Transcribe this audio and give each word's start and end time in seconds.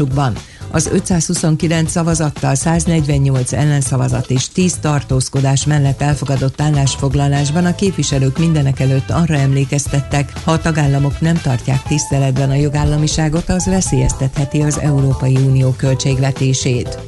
Csukban. 0.00 0.34
Az 0.70 0.86
529 0.86 1.90
szavazattal 1.90 2.54
148 2.54 3.52
ellenszavazat 3.52 4.30
és 4.30 4.48
10 4.48 4.76
tartózkodás 4.76 5.66
mellett 5.66 6.02
elfogadott 6.02 6.60
állásfoglalásban 6.60 7.64
a 7.64 7.74
képviselők 7.74 8.38
mindenek 8.38 8.80
előtt 8.80 9.10
arra 9.10 9.34
emlékeztettek, 9.34 10.32
ha 10.44 10.52
a 10.52 10.58
tagállamok 10.58 11.20
nem 11.20 11.36
tartják 11.36 11.82
tiszteletben 11.82 12.50
a 12.50 12.54
jogállamiságot, 12.54 13.48
az 13.48 13.66
veszélyeztetheti 13.66 14.62
az 14.62 14.78
Európai 14.78 15.36
Unió 15.36 15.70
költségvetését. 15.70 16.98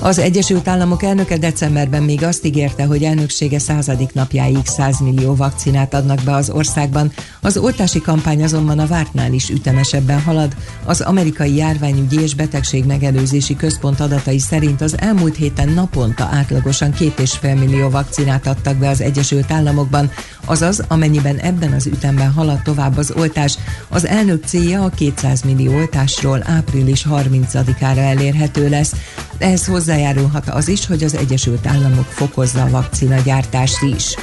Az 0.00 0.18
Egyesült 0.18 0.68
Államok 0.68 1.02
elnöke 1.02 1.38
decemberben 1.38 2.02
még 2.02 2.22
azt 2.22 2.44
ígérte, 2.44 2.84
hogy 2.84 3.02
elnöksége 3.02 3.58
századik 3.58 4.12
napjáig 4.12 4.66
100 4.66 5.00
millió 5.00 5.34
vakcinát 5.34 5.94
adnak 5.94 6.20
be 6.24 6.34
az 6.34 6.50
országban. 6.50 7.12
Az 7.40 7.56
oltási 7.56 8.00
kampány 8.00 8.42
azonban 8.42 8.78
a 8.78 8.86
vártnál 8.86 9.32
is 9.32 9.48
ütemesebben 9.48 10.22
halad. 10.22 10.56
Az 10.84 11.00
amerikai 11.00 11.56
járványügyi 11.56 12.20
és 12.20 12.34
betegség 12.34 12.84
megelőzési 12.84 13.56
központ 13.56 14.00
adatai 14.00 14.38
szerint 14.38 14.80
az 14.80 14.98
elmúlt 14.98 15.36
héten 15.36 15.68
naponta 15.68 16.28
átlagosan 16.32 16.92
2,5 16.92 17.58
millió 17.58 17.88
vakcinát 17.88 18.46
adtak 18.46 18.76
be 18.76 18.88
az 18.88 19.00
Egyesült 19.00 19.50
Államokban, 19.50 20.10
azaz 20.44 20.82
amennyiben 20.88 21.36
ebben 21.36 21.72
az 21.72 21.86
ütemben 21.86 22.32
halad 22.32 22.62
tovább 22.62 22.96
az 22.96 23.12
oltás, 23.16 23.58
az 23.88 24.06
elnök 24.06 24.44
célja 24.44 24.84
a 24.84 24.90
200 24.90 25.42
millió 25.42 25.74
oltásról 25.74 26.42
április 26.46 27.06
30-ára 27.10 27.96
elérhető 27.96 28.68
lesz. 28.68 28.94
Ehhez 29.38 29.66
hozzájárulhat 29.66 30.48
az 30.48 30.68
is, 30.68 30.86
hogy 30.86 31.02
az 31.02 31.16
Egyesült 31.16 31.66
Államok 31.66 32.04
fokozza 32.04 32.62
a 32.62 32.70
vakcinagyártást 32.70 33.82
is. 33.82 34.14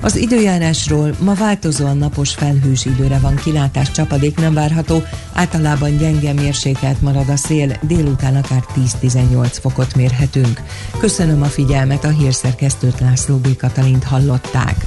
Az 0.00 0.16
időjárásról 0.16 1.14
ma 1.20 1.34
változóan 1.34 1.96
napos 1.96 2.34
felhős 2.34 2.84
időre 2.84 3.18
van 3.18 3.34
kilátás, 3.34 3.90
csapadék 3.90 4.36
nem 4.36 4.54
várható, 4.54 5.02
általában 5.32 5.96
gyenge 5.96 6.32
mérsékelt 6.32 7.00
marad 7.00 7.28
a 7.28 7.36
szél, 7.36 7.78
délután 7.82 8.36
akár 8.36 8.64
10-18 9.02 9.56
fokot 9.60 9.94
mérhetünk. 9.94 10.60
Köszönöm 10.98 11.42
a 11.42 11.46
figyelmet, 11.46 12.04
a 12.04 12.08
hírszerkesztőt 12.08 13.00
László 13.00 13.36
B. 13.36 13.56
Katalint 13.56 14.04
hallották. 14.04 14.86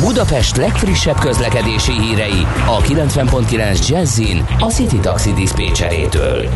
Budapest 0.00 0.56
legfrissebb 0.56 1.18
közlekedési 1.18 1.92
hírei 1.92 2.46
a 2.66 2.80
90.9 2.82 3.88
Jazzin 3.88 4.44
a 4.58 4.66
City 4.70 4.98
Taxi 4.98 5.32
Dispécsejétől. 5.32 6.48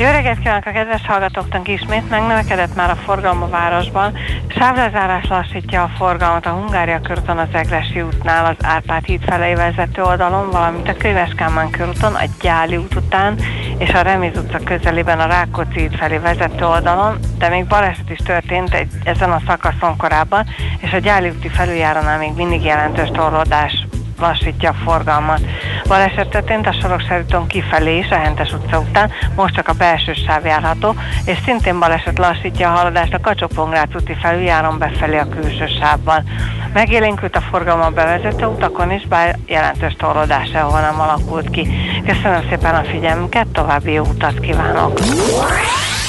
Jó 0.00 0.10
reggelt 0.10 0.38
kívánok 0.38 0.66
a 0.66 0.70
kedves 0.70 1.06
hallgatóknak 1.06 1.68
ismét, 1.68 2.10
megnövekedett 2.10 2.74
már 2.74 2.90
a 2.90 2.96
forgalom 2.96 3.42
a 3.42 3.48
városban. 3.48 4.18
Sávlezárás 4.48 5.28
lassítja 5.28 5.82
a 5.82 5.90
forgalmat 5.96 6.46
a 6.46 6.50
Hungária 6.50 7.00
körúton 7.00 7.38
az 7.38 7.48
Egresi 7.52 8.02
útnál, 8.02 8.44
az 8.44 8.64
Árpád 8.66 9.04
híd 9.04 9.22
felé 9.22 9.54
vezető 9.54 10.02
oldalon, 10.02 10.50
valamint 10.50 10.88
a 10.88 10.96
Könyves 10.96 11.34
Kálmán 11.36 11.70
körúton, 11.70 12.14
a 12.14 12.24
Gyáli 12.40 12.76
út 12.76 12.94
után 12.94 13.38
és 13.78 13.90
a 13.90 14.02
Remiz 14.02 14.36
utca 14.36 14.58
közelében 14.58 15.20
a 15.20 15.26
Rákóczi 15.26 15.80
híd 15.80 15.96
felé 15.96 16.16
vezető 16.16 16.64
oldalon, 16.64 17.18
de 17.38 17.48
még 17.48 17.66
baleset 17.66 18.10
is 18.10 18.18
történt 18.24 18.74
egy, 18.74 18.92
ezen 19.04 19.30
a 19.30 19.42
szakaszon 19.46 19.96
korábban, 19.96 20.46
és 20.80 20.92
a 20.92 20.98
Gyáli 20.98 21.28
úti 21.28 21.48
felüljárónál 21.48 22.18
még 22.18 22.32
mindig 22.36 22.62
jelentős 22.62 23.08
torlódás 23.12 23.86
lassítja 24.20 24.70
a 24.70 24.84
forgalmat. 24.84 25.40
Baleset 25.86 26.28
történt 26.28 26.66
a 26.66 26.72
Sorokszerúton 26.80 27.46
kifelé 27.46 27.98
is, 27.98 28.10
a 28.10 28.14
Hentes 28.14 28.52
utca 28.52 28.78
után, 28.78 29.10
most 29.36 29.54
csak 29.54 29.68
a 29.68 29.72
belső 29.72 30.12
sáv 30.12 30.44
járható, 30.44 30.94
és 31.24 31.38
szintén 31.44 31.78
baleset 31.78 32.18
lassítja 32.18 32.68
a 32.68 32.76
haladást 32.76 33.14
a 33.14 33.20
kacsó 33.20 33.46
úti 33.94 34.16
felüljáron 34.20 34.78
befelé 34.78 35.16
a 35.18 35.28
külső 35.28 35.66
sávban. 35.80 36.24
Megélénkült 36.72 37.36
a 37.36 37.40
forgalom 37.40 37.94
bevezető 37.94 38.46
utakon 38.46 38.90
is, 38.90 39.06
bár 39.06 39.38
jelentős 39.46 39.94
torlódás 39.98 40.50
sehol 40.50 40.80
nem 40.80 41.00
alakult 41.00 41.50
ki. 41.50 41.68
Köszönöm 42.06 42.46
szépen 42.48 42.74
a 42.74 42.84
figyelmüket, 42.84 43.46
további 43.46 43.92
jó 43.92 44.04
utat 44.04 44.40
kívánok! 44.40 44.98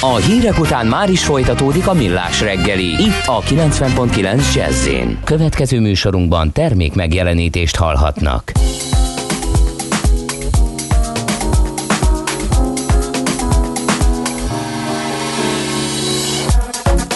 A 0.01 0.15
hírek 0.15 0.59
után 0.59 0.87
már 0.87 1.09
is 1.09 1.23
folytatódik 1.23 1.87
a 1.87 1.93
millás 1.93 2.41
reggeli. 2.41 2.85
Itt 2.85 3.25
a 3.25 3.41
90.9 3.41 4.53
jazz 4.53 4.87
Következő 5.23 5.79
műsorunkban 5.79 6.51
termék 6.51 6.93
megjelenítést 6.95 7.75
hallhatnak. 7.75 8.51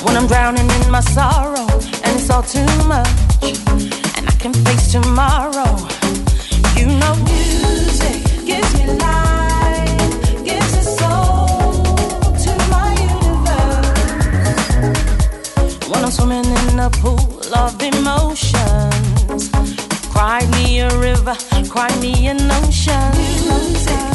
When 0.04 0.16
I'm 0.16 0.28
drowning 0.28 0.72
in 0.84 0.90
my 0.92 1.02
sorrow 1.14 1.68
And 2.04 2.20
it's 2.20 2.30
all 2.30 2.44
too 2.44 2.88
much 2.88 3.08
And 4.18 4.28
I 4.28 4.36
can 4.42 4.54
face 4.54 4.92
tomorrow 4.92 5.76
You 6.76 6.86
know 6.86 7.16
music 7.16 7.63
swimming 16.14 16.46
in 16.46 16.80
a 16.80 16.90
pool 17.02 17.42
of 17.56 17.82
emotions. 17.82 19.50
Cry 20.14 20.46
me 20.52 20.80
a 20.80 20.90
river, 21.00 21.36
cry 21.70 21.90
me 22.00 22.28
an 22.28 22.52
ocean. 22.52 24.13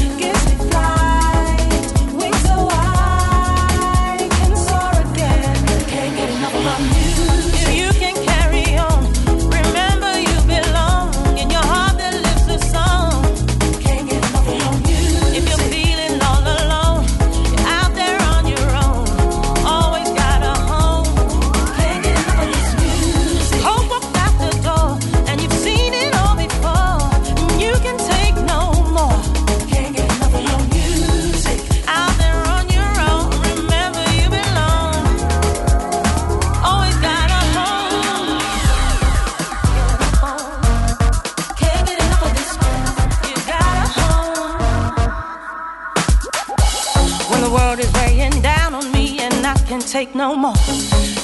Take 50.05 50.15
no 50.15 50.37
more. 50.37 50.55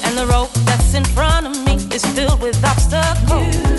And 0.04 0.18
the 0.18 0.26
road 0.26 0.48
that's 0.66 0.94
in 0.94 1.04
front 1.04 1.46
of 1.46 1.54
me 1.64 1.74
is 1.94 2.04
filled 2.16 2.40
with 2.42 2.56
obstacles. 2.64 3.54
Music 3.54 3.73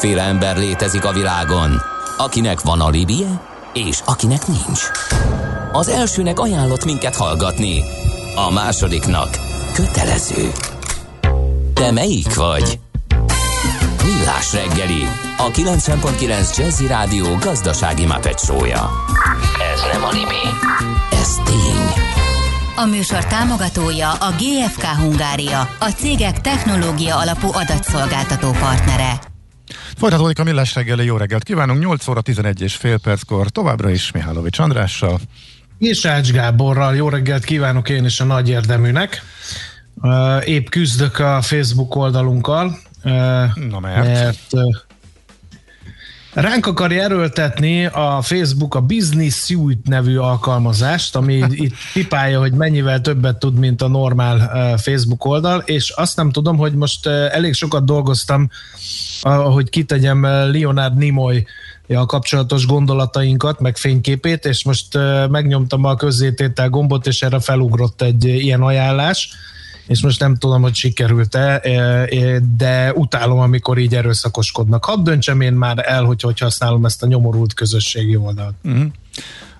Kétféle 0.00 0.22
ember 0.22 0.56
létezik 0.56 1.04
a 1.04 1.12
világon, 1.12 1.82
akinek 2.16 2.60
van 2.60 2.80
alibije, 2.80 3.40
és 3.72 4.00
akinek 4.04 4.46
nincs. 4.46 4.80
Az 5.72 5.88
elsőnek 5.88 6.38
ajánlott 6.38 6.84
minket 6.84 7.16
hallgatni, 7.16 7.82
a 8.34 8.50
másodiknak 8.50 9.28
kötelező. 9.72 10.52
Te 11.74 11.90
melyik 11.90 12.34
vagy? 12.34 12.78
Millás 14.04 14.52
reggeli, 14.52 15.06
a 15.36 15.50
90.9 15.50 16.56
Jazzy 16.56 16.86
Rádió 16.86 17.36
gazdasági 17.40 18.06
mapetsója. 18.06 18.90
Ez 19.74 19.80
nem 19.92 20.04
animi, 20.04 20.44
ez 21.12 21.34
tény. 21.44 22.04
A 22.76 22.84
műsor 22.84 23.24
támogatója 23.24 24.10
a 24.12 24.30
GFK 24.38 24.84
Hungária, 24.84 25.60
a 25.80 25.88
cégek 25.96 26.40
technológia 26.40 27.16
alapú 27.16 27.48
adatszolgáltató 27.52 28.50
partnere. 28.50 29.29
Folytatódik 30.00 30.38
a 30.38 30.44
Millás 30.44 30.74
reggeli, 30.74 31.04
jó 31.04 31.16
reggelt 31.16 31.42
kívánunk, 31.42 31.80
8 31.80 32.08
óra 32.08 32.20
11 32.20 32.60
és 32.60 32.76
fél 32.76 32.98
perckor, 32.98 33.48
továbbra 33.48 33.90
is 33.90 34.10
Mihálovics 34.10 34.58
Andrással. 34.58 35.20
És 35.78 36.04
Ács 36.04 36.32
Gáborral 36.32 36.96
jó 36.96 37.08
reggelt 37.08 37.44
kívánok 37.44 37.88
én 37.88 38.04
is 38.04 38.20
a 38.20 38.24
nagy 38.24 38.48
érdeműnek. 38.48 39.22
Épp 40.44 40.68
küzdök 40.68 41.18
a 41.18 41.42
Facebook 41.42 41.94
oldalunkkal, 41.94 42.78
Na 43.54 43.80
mert? 43.80 44.04
mert 44.04 44.54
ránk 46.32 46.66
akarja 46.66 47.02
erőltetni 47.02 47.86
a 47.86 48.18
Facebook 48.22 48.74
a 48.74 48.80
Business 48.80 49.34
Suite 49.34 49.90
nevű 49.90 50.16
alkalmazást, 50.16 51.16
ami 51.16 51.44
itt 51.50 51.74
pipálja, 51.92 52.38
hogy 52.38 52.52
mennyivel 52.52 53.00
többet 53.00 53.38
tud, 53.38 53.58
mint 53.58 53.82
a 53.82 53.88
normál 53.88 54.36
uh, 54.36 54.78
Facebook 54.78 55.24
oldal, 55.24 55.62
és 55.66 55.90
azt 55.90 56.16
nem 56.16 56.30
tudom, 56.30 56.56
hogy 56.56 56.74
most 56.74 57.06
uh, 57.06 57.12
elég 57.12 57.54
sokat 57.54 57.84
dolgoztam, 57.84 58.50
hogy 59.22 59.70
kitegyem 59.70 60.22
uh, 60.22 60.52
Leonard 60.52 60.96
Nimoy 60.96 61.46
a 61.94 62.06
kapcsolatos 62.06 62.66
gondolatainkat, 62.66 63.60
meg 63.60 63.76
fényképét, 63.76 64.44
és 64.44 64.64
most 64.64 64.98
megnyomtam 65.30 65.84
a 65.84 65.94
közzététel 65.94 66.68
gombot, 66.68 67.06
és 67.06 67.22
erre 67.22 67.40
felugrott 67.40 68.02
egy 68.02 68.24
ilyen 68.24 68.60
ajánlás, 68.60 69.30
és 69.90 70.02
most 70.02 70.20
nem 70.20 70.36
tudom, 70.36 70.62
hogy 70.62 70.74
sikerült-e, 70.74 71.60
uh, 71.64 72.36
de 72.56 72.92
utálom, 72.92 73.38
amikor 73.38 73.78
így 73.78 73.94
erőszakoskodnak. 73.94 74.84
Hadd 74.84 75.02
döntsem 75.02 75.40
én 75.40 75.52
már 75.52 75.84
el, 75.86 76.04
hogy 76.04 76.20
hogy 76.20 76.38
használom 76.38 76.84
ezt 76.84 77.02
a 77.02 77.06
nyomorult 77.06 77.54
közösségi 77.54 78.16
oldalt. 78.16 78.54
Uh-huh. 78.64 78.86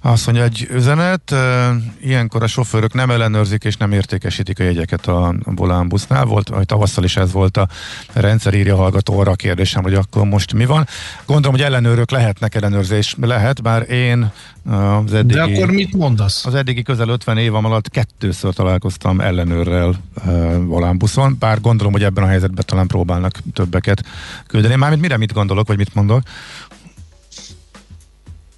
Azt 0.02 0.26
mondja, 0.26 0.44
egy 0.44 0.68
üzenet, 0.70 1.32
e, 1.32 1.74
ilyenkor 2.00 2.42
a 2.42 2.46
sofőrök 2.46 2.94
nem 2.94 3.10
ellenőrzik 3.10 3.64
és 3.64 3.76
nem 3.76 3.92
értékesítik 3.92 4.58
a 4.58 4.62
jegyeket 4.62 5.06
a 5.06 5.34
volánbusznál. 5.44 6.24
Volt, 6.24 6.48
vagy 6.48 6.66
tavasszal 6.66 7.04
is 7.04 7.16
ez 7.16 7.32
volt 7.32 7.56
a 7.56 7.68
rendszer, 8.12 8.54
írja 8.54 8.76
hallgató 8.76 9.18
arra 9.18 9.30
a 9.30 9.34
kérdésem, 9.34 9.82
hogy 9.82 9.94
akkor 9.94 10.24
most 10.24 10.52
mi 10.52 10.66
van. 10.66 10.86
Gondolom, 11.26 11.56
hogy 11.56 11.66
ellenőrök 11.66 12.10
lehetnek, 12.10 12.54
ellenőrzés 12.54 13.16
lehet, 13.20 13.62
bár 13.62 13.90
én 13.90 14.30
az 14.64 15.14
eddigi, 15.14 15.34
De 15.34 15.42
akkor 15.42 15.70
mit 15.70 15.96
mondasz? 15.96 16.46
Az 16.46 16.54
eddigi 16.54 16.82
közel 16.82 17.08
50 17.08 17.38
évam 17.38 17.64
alatt 17.64 17.88
kettőször 17.88 18.54
találkoztam 18.54 19.20
ellenőrrel 19.20 19.94
uh, 20.26 20.64
volánbuszon, 20.64 21.36
bár 21.38 21.60
gondolom, 21.60 21.92
hogy 21.92 22.02
ebben 22.02 22.24
a 22.24 22.26
helyzetben 22.26 22.64
talán 22.66 22.86
próbálnak 22.86 23.38
többeket 23.52 24.04
küldeni. 24.46 24.74
Mármint 24.74 25.02
mire 25.02 25.16
mit 25.16 25.32
gondolok, 25.32 25.66
vagy 25.66 25.76
mit 25.76 25.94
mondok? 25.94 26.22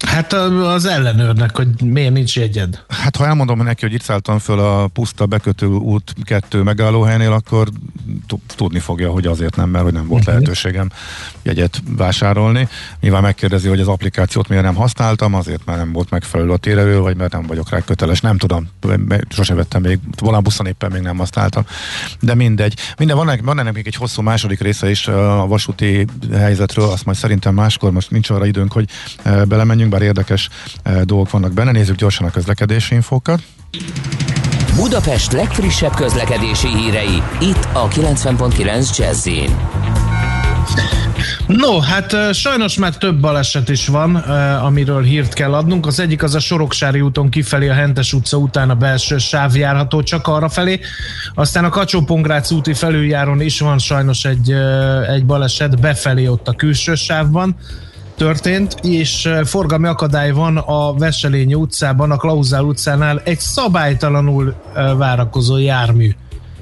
Hát 0.03 0.33
az 0.33 0.85
ellenőrnek, 0.85 1.55
hogy 1.55 1.67
miért 1.81 2.13
nincs 2.13 2.35
jegyed. 2.35 2.83
Hát 2.87 3.15
ha 3.15 3.25
elmondom 3.25 3.63
neki, 3.63 3.85
hogy 3.85 3.93
itt 3.93 4.01
szálltam 4.01 4.39
föl 4.39 4.59
a 4.59 4.87
puszta 4.87 5.25
bekötő 5.25 5.65
út 5.65 6.13
kettő 6.23 6.61
megállóhelynél, 6.61 7.31
akkor 7.31 7.67
tudni 8.55 8.79
fogja, 8.79 9.11
hogy 9.11 9.25
azért 9.25 9.55
nem, 9.55 9.69
mert 9.69 9.83
hogy 9.83 9.93
nem 9.93 10.07
volt 10.07 10.19
uh-huh. 10.19 10.35
lehetőségem 10.35 10.89
jegyet 11.41 11.83
vásárolni. 11.97 12.67
Nyilván 12.99 13.21
megkérdezi, 13.21 13.67
hogy 13.67 13.79
az 13.79 13.87
applikációt 13.87 14.47
miért 14.47 14.63
nem 14.63 14.75
használtam, 14.75 15.33
azért 15.33 15.65
mert 15.65 15.77
nem 15.77 15.91
volt 15.91 16.09
megfelelő 16.09 16.51
a 16.51 16.57
térelő, 16.57 16.99
vagy 16.99 17.15
mert 17.15 17.31
nem 17.31 17.45
vagyok 17.47 17.69
rá 17.69 17.79
köteles. 17.79 18.21
Nem 18.21 18.37
tudom, 18.37 18.69
sose 19.29 19.53
vettem 19.53 19.81
még, 19.81 19.99
valami 20.19 20.43
buszon 20.43 20.65
éppen 20.65 20.91
még 20.91 21.01
nem 21.01 21.17
használtam. 21.17 21.65
De 22.19 22.35
mindegy. 22.35 22.79
Minden, 22.97 23.15
van, 23.15 23.39
van 23.43 23.59
ennek 23.59 23.73
még 23.73 23.87
egy 23.87 23.95
hosszú 23.95 24.21
második 24.21 24.61
része 24.61 24.89
is 24.89 25.07
a 25.07 25.47
vasúti 25.47 26.05
helyzetről, 26.31 26.89
azt 26.89 27.05
majd 27.05 27.17
szerintem 27.17 27.53
máskor, 27.53 27.91
most 27.91 28.11
nincs 28.11 28.29
arra 28.29 28.45
időnk, 28.45 28.71
hogy 28.71 28.89
belemenjünk, 29.23 29.91
bár 29.93 30.01
érdekes 30.01 30.49
dolgok 31.03 31.29
vannak 31.29 31.53
benne. 31.53 31.71
Nézzük 31.71 31.95
gyorsan 31.95 32.27
a 32.27 32.31
közlekedési 32.31 32.95
infókat. 32.95 33.41
Budapest 34.75 35.31
legfrissebb 35.31 35.95
közlekedési 35.95 36.67
hírei, 36.67 37.21
itt 37.39 37.67
a 37.73 37.87
90.9 37.87 38.97
jazz 38.97 39.29
No, 41.47 41.79
hát 41.79 42.33
sajnos 42.33 42.77
már 42.77 42.97
több 42.97 43.19
baleset 43.19 43.69
is 43.69 43.87
van, 43.87 44.15
amiről 44.15 45.03
hírt 45.03 45.33
kell 45.33 45.53
adnunk. 45.53 45.85
Az 45.85 45.99
egyik 45.99 46.23
az 46.23 46.35
a 46.35 46.39
Soroksári 46.39 47.01
úton 47.01 47.29
kifelé 47.29 47.69
a 47.69 47.73
Hentes 47.73 48.13
utca 48.13 48.37
után 48.37 48.69
a 48.69 48.75
belső 48.75 49.17
sáv 49.17 49.55
járható 49.55 50.03
csak 50.03 50.27
arra 50.27 50.49
felé. 50.49 50.79
Aztán 51.33 51.65
a 51.65 51.69
kacsó 51.69 52.05
úti 52.51 52.73
felüljáron 52.73 53.41
is 53.41 53.59
van 53.59 53.77
sajnos 53.77 54.25
egy, 54.25 54.51
egy 55.07 55.25
baleset 55.25 55.79
befelé 55.79 56.27
ott 56.27 56.47
a 56.47 56.53
külső 56.53 56.95
sávban 56.95 57.55
történt, 58.15 58.75
és 58.81 59.29
forgalmi 59.43 59.87
akadály 59.87 60.31
van 60.31 60.57
a 60.57 60.93
Veselényi 60.93 61.53
utcában, 61.53 62.11
a 62.11 62.17
Klauzál 62.17 62.63
utcánál 62.63 63.21
egy 63.23 63.39
szabálytalanul 63.39 64.55
várakozó 64.97 65.57
jármű 65.57 66.11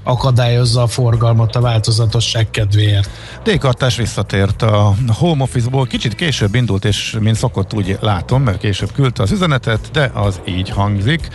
akadályozza 0.03 0.81
a 0.81 0.87
forgalmat 0.87 1.55
a 1.55 1.61
változatosság 1.61 2.49
kedvéért. 2.49 3.09
D-kartás 3.43 3.95
visszatért 3.95 4.61
a 4.61 4.93
home 5.07 5.43
office-ból, 5.43 5.85
kicsit 5.85 6.15
később 6.15 6.55
indult, 6.55 6.85
és 6.85 7.17
mint 7.19 7.35
szokott 7.35 7.73
úgy 7.73 7.97
látom, 8.01 8.43
mert 8.43 8.57
később 8.57 8.91
küldte 8.91 9.23
az 9.23 9.31
üzenetet, 9.31 9.89
de 9.91 10.11
az 10.13 10.39
így 10.45 10.69
hangzik. 10.69 11.27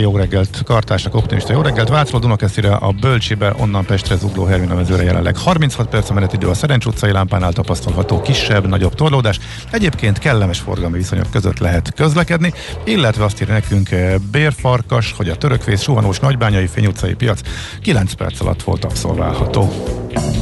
Jó 0.00 0.16
reggelt 0.16 0.62
kartásnak, 0.64 1.14
optimista 1.14 1.52
jó 1.52 1.60
reggelt. 1.60 1.88
Vácról 1.88 2.20
Dunakeszire 2.20 2.74
a 2.74 2.90
Bölcsibe, 2.90 3.54
onnan 3.58 3.84
Pestre 3.84 4.16
zugló 4.16 4.44
Hermina 4.44 4.74
mezőre 4.74 5.02
jelenleg 5.02 5.36
36 5.36 5.88
perc 5.88 6.10
a 6.10 6.14
menetidő 6.14 6.48
a 6.48 6.54
Szerencs 6.54 6.84
utcai 6.84 7.12
lámpánál 7.12 7.52
tapasztalható 7.52 8.20
kisebb, 8.20 8.66
nagyobb 8.66 8.94
torlódás. 8.94 9.38
Egyébként 9.70 10.18
kellemes 10.18 10.58
forgalmi 10.58 10.96
viszonyok 10.96 11.30
között 11.30 11.58
lehet 11.58 11.94
közlekedni, 11.94 12.52
illetve 12.84 13.24
azt 13.24 13.40
írja 13.40 13.54
nekünk 13.54 13.88
Bérfarkas, 14.30 15.14
hogy 15.16 15.28
a 15.28 15.36
törökvész 15.36 15.82
Suhanós 15.82 16.20
Nagybányai 16.20 16.66
Fény 16.66 16.86
utcai 16.86 17.14
piac 17.14 17.40
9 17.82 17.96
perc 18.16 18.40
alatt 18.40 18.62
volt 18.62 18.84
abszolválható. 18.84 19.72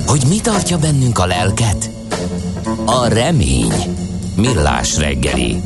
Hogy 0.06 0.22
mi 0.28 0.40
tartja 0.40 0.78
bennünk 0.78 1.18
a 1.18 1.26
lelket? 1.26 1.90
A 2.84 3.06
remény. 3.06 3.72
Millás 4.36 4.96
reggeli. 4.96 5.60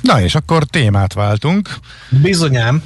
Na 0.00 0.20
és 0.20 0.34
akkor 0.34 0.64
témát 0.64 1.12
váltunk. 1.12 1.68
Bizonyám. 2.22 2.82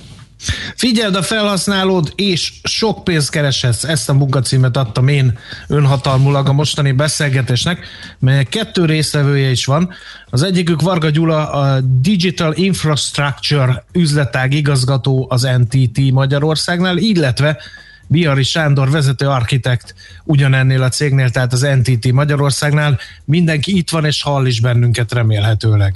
Figyeld 0.77 1.15
a 1.15 1.23
felhasználód, 1.23 2.13
és 2.15 2.53
sok 2.63 3.05
pénzt 3.05 3.31
kereshetsz. 3.31 3.85
Ezt 3.85 4.09
a 4.09 4.13
munkacímet 4.13 4.77
adtam 4.77 5.09
én 5.09 5.39
önhatalmulag 5.69 6.49
a 6.49 6.53
mostani 6.53 6.93
beszélgetésnek, 6.93 7.87
melyek 8.19 8.49
kettő 8.49 8.85
részvevője 8.85 9.51
is 9.51 9.65
van. 9.65 9.91
Az 10.31 10.43
egyikük 10.43 10.83
Varga 10.83 11.11
Gyula, 11.11 11.51
a 11.51 11.81
Digital 11.81 12.53
Infrastructure 12.55 13.85
üzletág 13.93 14.53
igazgató 14.53 15.27
az 15.31 15.49
NTT 15.59 16.11
Magyarországnál, 16.11 16.97
illetve 16.97 17.59
Biari 18.07 18.43
Sándor 18.43 18.91
vezető 18.91 19.27
architekt 19.27 19.95
ugyanennél 20.25 20.83
a 20.83 20.89
cégnél, 20.89 21.31
tehát 21.31 21.53
az 21.53 21.61
NTT 21.83 22.13
Magyarországnál. 22.13 22.99
Mindenki 23.25 23.77
itt 23.77 23.91
van 23.91 24.05
és 24.05 24.23
hall 24.23 24.47
is 24.47 24.61
bennünket 24.61 25.13
remélhetőleg. 25.13 25.95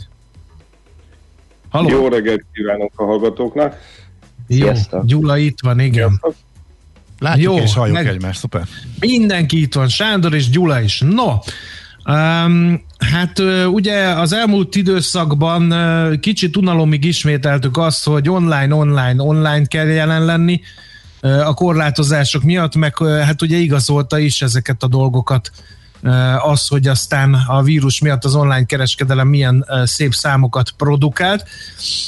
Halló? 1.69 1.89
Jó 1.89 2.09
reggelt 2.09 2.45
kívánok 2.53 2.93
a 2.97 3.05
hallgatóknak! 3.05 3.77
Jó, 4.53 4.67
Sziasztok. 4.67 5.05
Gyula 5.05 5.37
itt 5.37 5.59
van, 5.63 5.81
igen. 5.81 6.09
Sziasztok. 6.09 6.35
Látjuk 7.19 7.57
Jó, 7.57 7.63
és 7.63 7.75
halljuk 7.75 7.97
meg... 7.97 8.07
egymást, 8.07 8.39
szuper. 8.39 8.67
Mindenki 8.99 9.61
itt 9.61 9.75
van, 9.75 9.89
Sándor 9.89 10.35
és 10.35 10.51
Gyula 10.51 10.81
is. 10.81 11.01
No, 11.01 11.39
Um, 12.05 12.83
hát 12.99 13.39
ugye 13.67 14.05
az 14.05 14.33
elmúlt 14.33 14.77
időszakban 14.77 15.75
kicsit 16.21 16.57
unalomig 16.57 17.05
ismételtük 17.05 17.77
azt, 17.77 18.05
hogy 18.05 18.29
online, 18.29 18.75
online, 18.75 19.23
online 19.23 19.65
kell 19.65 19.87
jelen 19.87 20.25
lenni 20.25 20.61
a 21.21 21.55
korlátozások 21.55 22.43
miatt, 22.43 22.75
meg 22.75 22.99
hát 22.99 23.43
ugye 23.43 23.57
igazolta 23.57 24.19
is 24.19 24.43
ezeket 24.43 24.83
a 24.83 24.89
dolgokat 24.89 25.51
az, 26.39 26.69
hogy 26.69 26.87
aztán 26.87 27.35
a 27.47 27.63
vírus 27.63 28.01
miatt 28.01 28.25
az 28.25 28.35
online 28.35 28.65
kereskedelem 28.65 29.29
milyen 29.29 29.67
szép 29.85 30.13
számokat 30.13 30.71
produkált. 30.71 31.49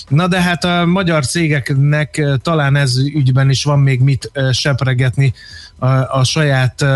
Na 0.08 0.26
de 0.26 0.40
hát 0.40 0.64
a 0.64 0.86
magyar 0.86 1.26
cégeknek 1.26 2.22
talán 2.42 2.76
ez 2.76 2.96
ügyben 2.98 3.50
is 3.50 3.64
van 3.64 3.78
még 3.78 4.00
mit 4.00 4.30
sepregetni 4.52 5.32
a, 5.78 5.86
a 6.18 6.24
saját 6.24 6.86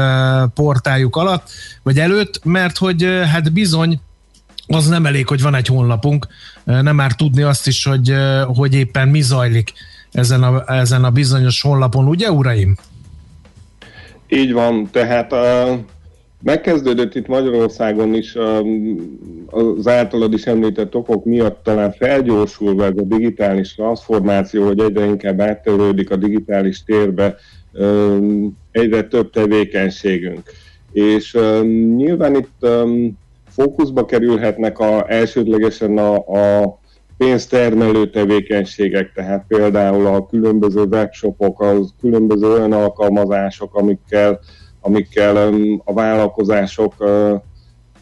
portájuk 0.54 1.16
alatt, 1.16 1.50
vagy 1.82 1.98
előtt, 1.98 2.40
mert 2.44 2.78
hogy 2.78 3.02
hát 3.32 3.52
bizony 3.52 4.00
az 4.66 4.88
nem 4.88 5.06
elég, 5.06 5.28
hogy 5.28 5.42
van 5.42 5.54
egy 5.54 5.66
honlapunk, 5.66 6.26
nem 6.64 6.94
már 6.94 7.12
tudni 7.12 7.42
azt 7.42 7.66
is, 7.66 7.84
hogy, 7.84 8.14
hogy 8.46 8.74
éppen 8.74 9.08
mi 9.08 9.20
zajlik 9.20 9.72
ezen 10.12 10.42
a, 10.42 10.72
ezen 10.72 11.04
a 11.04 11.10
bizonyos 11.10 11.60
honlapon, 11.60 12.06
ugye 12.06 12.30
uraim? 12.30 12.76
Így 14.28 14.52
van, 14.52 14.88
tehát 14.90 15.32
uh 15.32 15.78
Megkezdődött 16.42 17.14
itt 17.14 17.26
Magyarországon 17.26 18.14
is 18.14 18.36
az 19.46 19.86
általad 19.88 20.32
is 20.32 20.46
említett 20.46 20.94
okok 20.94 21.24
miatt 21.24 21.62
talán 21.62 21.92
felgyorsulva 21.92 22.84
ez 22.84 22.96
a 22.96 23.02
digitális 23.02 23.74
transformáció, 23.74 24.66
hogy 24.66 24.80
egyre 24.80 25.04
inkább 25.04 25.40
átterődik 25.40 26.10
a 26.10 26.16
digitális 26.16 26.84
térbe 26.84 27.36
egyre 28.70 29.02
több 29.02 29.30
tevékenységünk. 29.30 30.42
És 30.92 31.38
nyilván 31.96 32.34
itt 32.34 32.66
fókuszba 33.48 34.04
kerülhetnek 34.04 34.78
a, 34.78 35.10
elsődlegesen 35.10 35.98
a, 35.98 36.14
a 36.14 36.78
pénztermelő 37.16 38.10
tevékenységek, 38.10 39.12
tehát 39.12 39.44
például 39.48 40.06
a 40.06 40.26
különböző 40.26 40.82
webshopok, 40.82 41.60
a 41.60 41.74
különböző 42.00 42.46
olyan 42.46 42.72
alkalmazások, 42.72 43.74
amikkel 43.74 44.40
amikkel 44.86 45.52
a 45.84 45.92
vállalkozások 45.92 46.94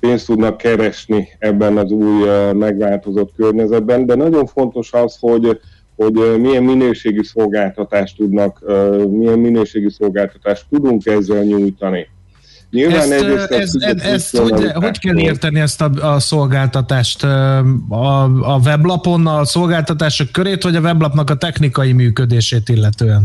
pénzt 0.01 0.27
tudnak 0.27 0.57
keresni 0.57 1.29
ebben 1.39 1.77
az 1.77 1.91
új 1.91 2.29
megváltozott 2.53 3.33
környezetben, 3.37 4.07
de 4.07 4.15
nagyon 4.15 4.47
fontos 4.47 4.93
az, 4.93 5.17
hogy 5.21 5.61
hogy 5.97 6.41
milyen 6.41 6.63
minőségű 6.63 7.23
szolgáltatást 7.23 8.17
tudnak, 8.17 8.61
milyen 9.11 9.39
minőségű 9.39 9.89
szolgáltatást 9.89 10.67
tudunk 10.71 11.07
ezzel 11.07 11.43
nyújtani. 11.43 12.09
Nyilván 12.71 13.13
ezt, 13.13 13.23
ez, 13.23 13.51
ez, 13.51 13.75
ez, 13.81 14.03
ezt 14.03 14.37
hogy, 14.37 14.73
hogy 14.73 14.99
kell 14.99 15.19
érteni 15.19 15.61
ezt 15.61 15.83
a, 15.83 16.15
a 16.15 16.21
szolgáltatást? 16.21 17.25
A, 17.89 18.23
a 18.25 18.61
weblapon 18.65 19.27
a 19.27 19.45
szolgáltatások 19.45 20.33
körét, 20.33 20.63
vagy 20.63 20.77
a 20.77 20.81
weblapnak 20.81 21.31
a 21.31 21.37
technikai 21.37 21.93
működését 21.93 22.69
illetően? 22.69 23.25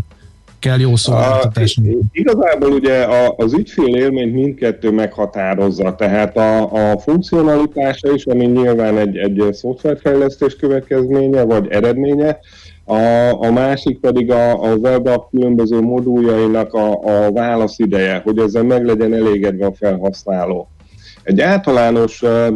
Kell 0.60 0.80
jó 0.80 0.96
szolgáltatás. 0.96 1.78
A, 1.78 1.82
igazából 2.12 2.72
ugye 2.72 3.02
a, 3.02 3.34
az 3.38 3.54
ügyfél 3.54 3.96
élményt 3.96 4.34
mindkettő 4.34 4.92
meghatározza, 4.92 5.96
tehát 5.96 6.38
a, 6.38 6.72
a 6.92 6.98
funkcionalitása 6.98 8.14
is, 8.14 8.26
ami 8.26 8.46
nyilván 8.46 8.98
egy, 8.98 9.18
egy 9.18 9.54
szoftverfejlesztés 9.54 10.56
következménye, 10.56 11.44
vagy 11.44 11.68
eredménye, 11.70 12.40
a, 12.86 13.32
a 13.42 13.52
másik 13.52 14.00
pedig 14.00 14.32
a, 14.32 14.64
a 14.64 14.76
webapp 14.76 15.30
különböző 15.32 15.82
moduljainak 15.82 16.74
a, 16.74 16.92
a 16.92 17.32
válaszideje, 17.32 18.22
hogy 18.24 18.38
ezzel 18.38 18.64
meg 18.64 18.86
legyen 18.86 19.14
elégedve 19.14 19.66
a 19.66 19.74
felhasználó. 19.74 20.70
Egy 21.24 21.42
általános 21.42 22.22
uh, 22.22 22.48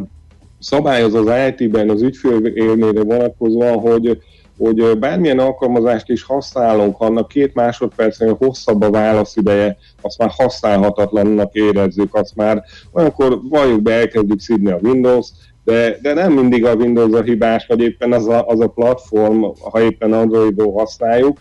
szabályoz 0.59 1.13
az 1.13 1.31
IT-ben 1.47 1.89
az 1.89 2.01
ügyfél 2.01 2.45
élményre 2.45 3.03
vonatkozóan, 3.03 3.79
hogy 3.79 4.17
hogy 4.63 4.97
bármilyen 4.97 5.39
alkalmazást 5.39 6.09
is 6.09 6.23
használunk, 6.23 6.95
ha 6.95 7.05
annak 7.05 7.27
két 7.27 7.53
másodpercnél 7.53 8.35
hosszabb 8.39 8.81
a 8.81 8.89
válaszideje, 8.89 9.77
azt 10.01 10.17
már 10.17 10.29
használhatatlannak 10.29 11.53
érezzük, 11.53 12.15
azt 12.15 12.35
már. 12.35 12.63
Olyankor 12.91 13.39
valljuk 13.49 13.81
be, 13.81 13.93
elkezdjük 13.93 14.39
szidni 14.39 14.71
a 14.71 14.79
Windows, 14.81 15.27
de, 15.63 15.97
de 16.01 16.13
nem 16.13 16.33
mindig 16.33 16.65
a 16.65 16.75
Windows 16.75 17.13
a 17.13 17.21
hibás, 17.21 17.65
vagy 17.67 17.81
éppen 17.81 18.13
az 18.13 18.27
a, 18.27 18.47
az 18.47 18.59
a 18.59 18.67
platform, 18.67 19.43
ha 19.71 19.81
éppen 19.81 20.13
Androidon 20.13 20.73
használjuk 20.73 21.37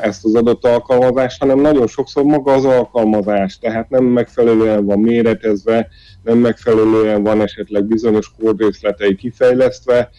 ezt 0.00 0.24
az 0.24 0.34
adott 0.34 0.64
alkalmazást, 0.64 1.40
hanem 1.40 1.60
nagyon 1.60 1.86
sokszor 1.86 2.24
maga 2.24 2.52
az 2.52 2.64
alkalmazás, 2.64 3.58
tehát 3.58 3.90
nem 3.90 4.04
megfelelően 4.04 4.84
van 4.84 5.00
méretezve, 5.00 5.88
nem 6.22 6.38
megfelelően 6.38 7.22
van 7.22 7.42
esetleg 7.42 7.84
bizonyos 7.84 8.32
kódrészletei 8.38 9.14
kifejlesztve, 9.14 10.10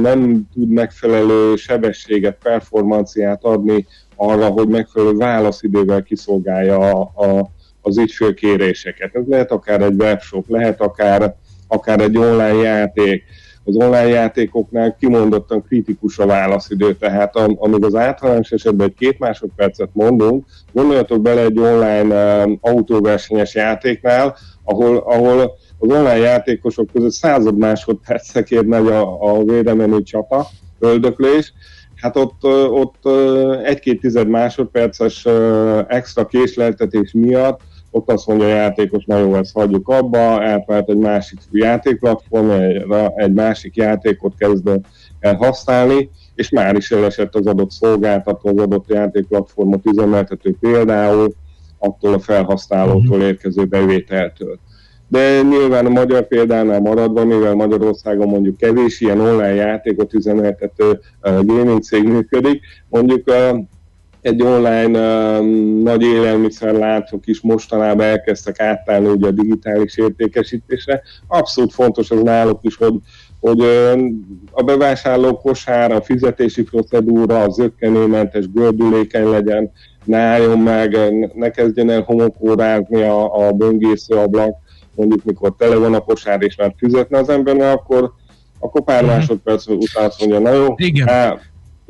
nem 0.00 0.48
tud 0.54 0.68
megfelelő 0.68 1.56
sebességet, 1.56 2.38
performanciát 2.42 3.44
adni 3.44 3.86
arra, 4.16 4.46
hogy 4.46 4.68
megfelelő 4.68 5.16
válaszidővel 5.16 6.02
kiszolgálja 6.02 6.78
a, 6.78 7.00
a, 7.14 7.50
az 7.80 7.98
ügyfél 7.98 8.34
kéréseket. 8.34 9.14
Ez 9.14 9.22
lehet 9.26 9.50
akár 9.50 9.82
egy 9.82 10.00
webshop, 10.00 10.48
lehet 10.48 10.80
akár, 10.80 11.34
akár 11.68 12.00
egy 12.00 12.16
online 12.16 12.62
játék. 12.62 13.24
Az 13.64 13.76
online 13.76 14.08
játékoknál 14.08 14.96
kimondottan 14.98 15.62
kritikus 15.62 16.18
a 16.18 16.26
válaszidő, 16.26 16.94
tehát 16.94 17.36
amíg 17.36 17.84
az 17.84 17.94
általános 17.94 18.50
esetben 18.50 18.86
egy 18.86 18.94
két 18.94 19.18
másodpercet 19.18 19.90
mondunk, 19.92 20.44
gondoljatok 20.72 21.22
bele 21.22 21.40
egy 21.40 21.58
online 21.58 22.44
um, 22.44 22.58
autóversenyes 22.60 23.54
játéknál, 23.54 24.36
ahol, 24.64 24.96
ahol 24.96 25.58
az 25.80 25.88
online 25.88 26.16
játékosok 26.16 26.90
között 26.92 27.12
század 27.12 27.58
másodpercekért 27.58 28.66
megy 28.66 28.86
a, 28.86 29.22
a 29.22 29.42
védemenő 29.44 30.02
csata, 30.02 30.46
öldöklés, 30.78 31.52
hát 31.96 32.16
ott, 32.16 32.44
ott 32.70 33.06
egy-két 33.64 34.00
tized 34.00 34.28
másodperces 34.28 35.26
extra 35.88 36.26
késleltetés 36.26 37.12
miatt 37.12 37.60
ott 37.90 38.10
azt 38.10 38.26
mondja 38.26 38.46
a 38.46 38.50
játékos, 38.50 39.04
na 39.04 39.18
jó, 39.18 39.34
ezt 39.34 39.54
hagyjuk 39.54 39.88
abba, 39.88 40.42
elvált 40.42 40.88
egy 40.88 40.96
másik 40.96 41.38
játékplatform, 41.50 42.50
egy, 42.50 42.84
egy 43.14 43.32
másik 43.32 43.76
játékot 43.76 44.34
kezd 44.38 44.70
el 45.20 45.34
használni, 45.34 46.10
és 46.34 46.50
már 46.50 46.76
is 46.76 46.90
elesett 46.90 47.34
az 47.34 47.46
adott 47.46 47.70
szolgáltató, 47.70 48.48
az 48.48 48.58
adott 48.58 48.88
játékplatformot 48.88 49.86
üzemeltető 49.86 50.56
például 50.60 51.32
attól 51.78 52.12
a 52.12 52.18
felhasználótól 52.18 53.16
mhm. 53.16 53.26
érkező 53.26 53.64
bevételtől 53.64 54.58
de 55.10 55.42
nyilván 55.42 55.86
a 55.86 55.90
magyar 55.90 56.26
példánál 56.26 56.80
maradva, 56.80 57.24
mivel 57.24 57.54
Magyarországon 57.54 58.28
mondjuk 58.28 58.56
kevés 58.56 59.00
ilyen 59.00 59.20
online 59.20 59.54
játékot 59.54 60.14
üzemeltető 60.14 61.00
gaming 61.22 61.82
cég 61.82 62.04
működik, 62.08 62.60
mondjuk 62.88 63.32
egy 64.20 64.42
online 64.42 64.98
uh, 64.98 65.46
nagy 65.82 66.02
élelmiszerláncok 66.02 67.26
is 67.26 67.40
mostanában 67.40 68.06
elkezdtek 68.06 68.60
átállni 68.60 69.08
ugye 69.08 69.26
a 69.26 69.30
digitális 69.30 69.96
értékesítésre. 69.96 71.02
Abszolút 71.26 71.72
fontos 71.72 72.10
az 72.10 72.22
náluk 72.22 72.58
is, 72.62 72.76
hogy, 72.76 72.94
hogy 73.40 73.60
a 74.50 74.62
bevásárló 74.62 75.36
kosár, 75.36 75.92
a 75.92 76.02
fizetési 76.02 76.62
procedúra, 76.62 77.42
az 77.42 77.54
zöggenőmentes, 77.54 78.50
gördülékeny 78.52 79.28
legyen, 79.28 79.70
ne 80.04 80.18
álljon 80.18 80.58
meg, 80.58 80.96
ne 81.34 81.50
kezdjen 81.50 81.90
el 81.90 82.02
homokórázni 82.02 83.02
a, 83.02 83.46
a 83.46 83.52
böngésző 83.52 84.14
ablak, 84.14 84.54
mondjuk 84.94 85.24
mikor 85.24 85.54
tele 85.58 85.76
van 85.76 85.94
a 85.94 86.00
kosár 86.00 86.42
és 86.42 86.56
már 86.56 86.74
fizetne 86.76 87.18
az 87.18 87.28
embernek, 87.28 87.74
akkor, 87.74 88.12
akkor 88.58 88.84
pár 88.84 89.02
uh-huh. 89.02 89.18
másodperc 89.18 89.66
után 89.66 90.04
azt 90.04 90.20
mondja, 90.20 90.38
na 90.38 90.52
jó, 90.52 90.74
Igen. 90.76 91.08
Á, 91.08 91.38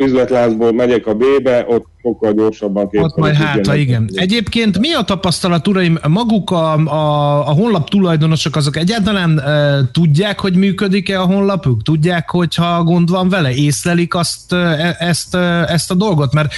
üzletlázból 0.00 0.73
megyek 0.73 1.07
a 1.07 1.14
B-be, 1.14 1.64
ott 1.69 1.87
sokkal 2.02 2.33
gyorsabban 2.33 2.88
Ott 2.92 3.16
majd 3.16 3.35
hátra, 3.35 3.75
igen. 3.75 4.11
Egyébként 4.14 4.78
mi 4.78 4.92
a 4.92 5.02
tapasztalat, 5.02 5.69
uraim, 5.69 5.99
maguk 6.09 6.50
a, 6.50 6.73
a, 6.73 7.49
a 7.49 7.52
honlap 7.52 7.90
tulajdonosok 7.90 8.57
azok 8.57 8.76
egyáltalán 8.76 9.38
e, 9.38 9.80
tudják, 9.92 10.40
hogy 10.40 10.54
működik-e 10.54 11.21
a 11.21 11.25
honlapuk? 11.25 11.83
Tudják, 11.83 12.30
hogyha 12.30 12.83
gond 12.83 13.11
van 13.11 13.28
vele? 13.28 13.54
Észlelik 13.54 14.14
azt, 14.14 14.52
e, 14.52 14.97
ezt, 14.99 15.35
e, 15.35 15.64
ezt 15.69 15.90
a 15.90 15.95
dolgot? 15.95 16.33
Mert 16.33 16.52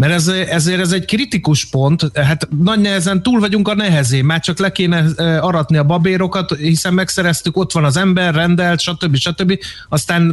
mert 0.00 0.12
ez, 0.12 0.28
ezért 0.28 0.80
ez 0.80 0.92
egy 0.92 1.04
kritikus 1.04 1.64
pont, 1.64 2.18
hát 2.18 2.48
nagy 2.62 2.80
nehezen 2.80 3.22
túl 3.22 3.40
vagyunk 3.40 3.68
a 3.68 3.74
nehezén, 3.74 4.24
már 4.24 4.40
csak 4.40 4.58
le 4.58 4.72
kéne 4.72 5.04
aratni 5.40 5.76
a 5.76 5.84
babérokat, 5.84 6.56
hiszen 6.56 6.94
megszereztük, 6.94 7.56
ott 7.56 7.72
van 7.72 7.84
az 7.84 7.96
ember, 7.96 8.34
rendelt, 8.34 8.80
stb. 8.80 9.16
stb. 9.16 9.58
Aztán 9.88 10.30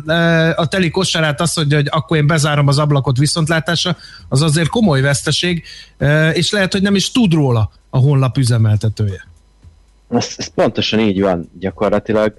a 0.55 0.65
teli 0.65 0.89
kosárát 0.89 1.41
azt 1.41 1.55
mondja, 1.55 1.77
hogy 1.77 1.87
akkor 1.89 2.17
én 2.17 2.27
bezárom 2.27 2.67
az 2.67 2.77
ablakot 2.77 3.17
viszontlátásra, 3.17 3.97
az 4.29 4.41
azért 4.41 4.69
komoly 4.69 5.01
veszteség, 5.01 5.63
és 6.33 6.51
lehet, 6.51 6.71
hogy 6.71 6.81
nem 6.81 6.95
is 6.95 7.11
tud 7.11 7.33
róla 7.33 7.71
a 7.89 7.97
honlap 7.97 8.37
üzemeltetője. 8.37 9.27
Ez, 10.09 10.33
ez 10.37 10.47
pontosan 10.47 10.99
így 10.99 11.21
van 11.21 11.49
gyakorlatilag. 11.59 12.33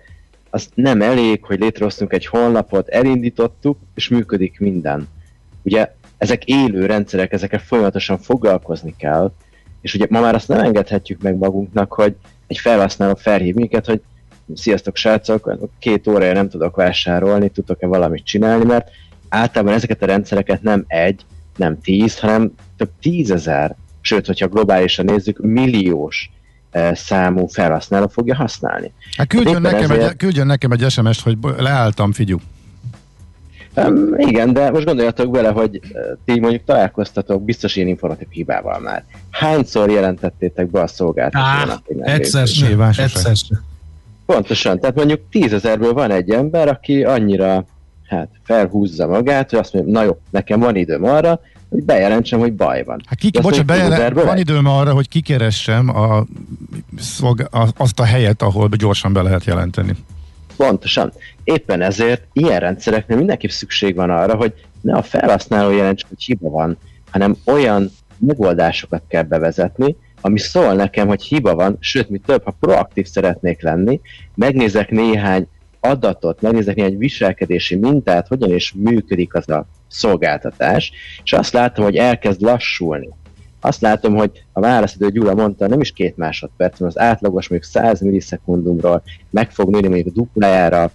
Az 0.50 0.68
nem 0.74 1.02
elég, 1.02 1.44
hogy 1.44 1.60
létrehoztunk 1.60 2.12
egy 2.12 2.26
honlapot, 2.26 2.88
elindítottuk, 2.88 3.78
és 3.94 4.08
működik 4.08 4.58
minden. 4.58 5.08
Ugye 5.62 5.96
ezek 6.18 6.44
élő 6.44 6.86
rendszerek, 6.86 7.32
ezekkel 7.32 7.58
folyamatosan 7.58 8.18
foglalkozni 8.18 8.94
kell, 8.98 9.32
és 9.80 9.94
ugye 9.94 10.06
ma 10.10 10.20
már 10.20 10.34
azt 10.34 10.48
nem 10.48 10.60
engedhetjük 10.60 11.22
meg 11.22 11.36
magunknak, 11.36 11.92
hogy 11.92 12.14
egy 12.46 12.58
felhasználó 12.58 13.14
felhív 13.14 13.54
minket, 13.54 13.86
hogy 13.86 14.00
sziasztok 14.54 14.96
srácok, 14.96 15.68
két 15.78 16.06
órája 16.06 16.32
nem 16.32 16.48
tudok 16.48 16.76
vásárolni, 16.76 17.48
tudok-e 17.48 17.86
valamit 17.86 18.24
csinálni, 18.24 18.64
mert 18.64 18.90
általában 19.28 19.74
ezeket 19.74 20.02
a 20.02 20.06
rendszereket 20.06 20.62
nem 20.62 20.84
egy, 20.86 21.24
nem 21.56 21.80
tíz, 21.80 22.18
hanem 22.18 22.52
több 22.76 22.90
tízezer, 23.00 23.76
sőt, 24.00 24.26
hogyha 24.26 24.48
globálisan 24.48 25.04
nézzük, 25.04 25.38
milliós 25.38 26.30
eh, 26.70 26.94
számú 26.94 27.46
felhasználó 27.46 28.06
fogja 28.06 28.34
használni. 28.34 28.92
Hát 29.16 29.26
küldjön, 29.26 29.60
nekem 29.60 29.90
ezért... 29.90 30.10
egy, 30.10 30.16
küldjön 30.16 30.46
nekem 30.46 30.70
egy 30.70 30.90
SMS-t, 30.90 31.20
hogy 31.20 31.38
leálltam, 31.56 32.12
figyú. 32.12 32.38
Um, 33.76 34.14
igen, 34.16 34.52
de 34.52 34.70
most 34.70 34.84
gondoljatok 34.84 35.30
bele, 35.30 35.48
hogy 35.48 35.80
ti 36.24 36.40
mondjuk 36.40 36.64
találkoztatok 36.64 37.44
biztos 37.44 37.76
ilyen 37.76 37.88
informatív 37.88 38.28
hibával 38.30 38.80
már. 38.80 39.04
Hányszor 39.30 39.90
jelentettétek 39.90 40.70
be 40.70 40.80
a 40.80 40.86
szolgáltatónak? 40.86 41.82
Egyszer 42.00 42.46
sem. 42.46 42.80
Egyszer 42.80 43.36
sem. 43.36 43.64
Pontosan, 44.26 44.80
tehát 44.80 44.96
mondjuk 44.96 45.20
tízezerből 45.30 45.92
van 45.92 46.10
egy 46.10 46.30
ember, 46.30 46.68
aki 46.68 47.04
annyira 47.04 47.64
hát 48.06 48.28
felhúzza 48.42 49.06
magát, 49.06 49.50
hogy 49.50 49.58
azt 49.58 49.72
mondja, 49.72 49.92
na 49.92 50.02
jó, 50.02 50.20
nekem 50.30 50.60
van 50.60 50.76
időm 50.76 51.04
arra, 51.04 51.40
hogy 51.68 51.82
bejelentsem, 51.82 52.38
hogy 52.38 52.52
baj 52.52 52.84
van. 52.84 53.00
Hát 53.06 53.18
kik, 53.18 53.40
bocsánat, 53.40 53.66
bejelen, 53.66 54.14
van 54.14 54.38
időm 54.38 54.66
arra, 54.66 54.92
hogy 54.92 55.08
kikeressem 55.08 55.88
a, 55.88 56.16
a, 57.50 57.68
azt 57.76 58.00
a 58.00 58.04
helyet, 58.04 58.42
ahol 58.42 58.68
gyorsan 58.68 59.12
be 59.12 59.22
lehet 59.22 59.44
jelenteni. 59.44 59.96
Pontosan. 60.58 61.12
Éppen 61.44 61.82
ezért 61.82 62.22
ilyen 62.32 62.60
rendszereknél 62.60 63.16
mindenképp 63.16 63.50
szükség 63.50 63.94
van 63.94 64.10
arra, 64.10 64.34
hogy 64.36 64.52
ne 64.80 64.94
a 64.94 65.02
felhasználó 65.02 65.70
jelentse, 65.70 66.06
hogy 66.08 66.22
hiba 66.22 66.48
van, 66.48 66.78
hanem 67.10 67.36
olyan 67.44 67.90
megoldásokat 68.18 69.02
kell 69.08 69.22
bevezetni, 69.22 69.96
ami 70.20 70.38
szól 70.38 70.74
nekem, 70.74 71.06
hogy 71.06 71.22
hiba 71.22 71.54
van, 71.54 71.76
sőt, 71.80 72.08
mi 72.08 72.18
több, 72.18 72.44
ha 72.44 72.56
proaktív 72.60 73.06
szeretnék 73.06 73.62
lenni, 73.62 74.00
megnézek 74.34 74.90
néhány 74.90 75.48
adatot, 75.80 76.40
megnézek 76.40 76.76
néhány 76.76 76.98
viselkedési 76.98 77.76
mintát, 77.76 78.28
hogyan 78.28 78.54
is 78.54 78.72
működik 78.76 79.34
az 79.34 79.48
a 79.48 79.66
szolgáltatás, 79.88 80.92
és 81.24 81.32
azt 81.32 81.52
látom, 81.52 81.84
hogy 81.84 81.96
elkezd 81.96 82.40
lassulni. 82.40 83.08
Azt 83.60 83.80
látom, 83.80 84.14
hogy 84.14 84.44
a 84.52 84.60
válaszidő 84.60 85.10
Gyula 85.10 85.34
mondta, 85.34 85.66
nem 85.66 85.80
is 85.80 85.92
két 85.92 86.16
másodperc, 86.16 86.78
mert 86.78 86.96
az 86.96 87.02
átlagos 87.02 87.48
mondjuk 87.48 87.70
100 87.72 88.00
millisekundumról 88.00 89.02
meg 89.30 89.50
fog 89.50 89.70
nőni 89.70 89.88
mondjuk 89.88 90.06
a 90.06 90.20
duplájára, 90.20 90.90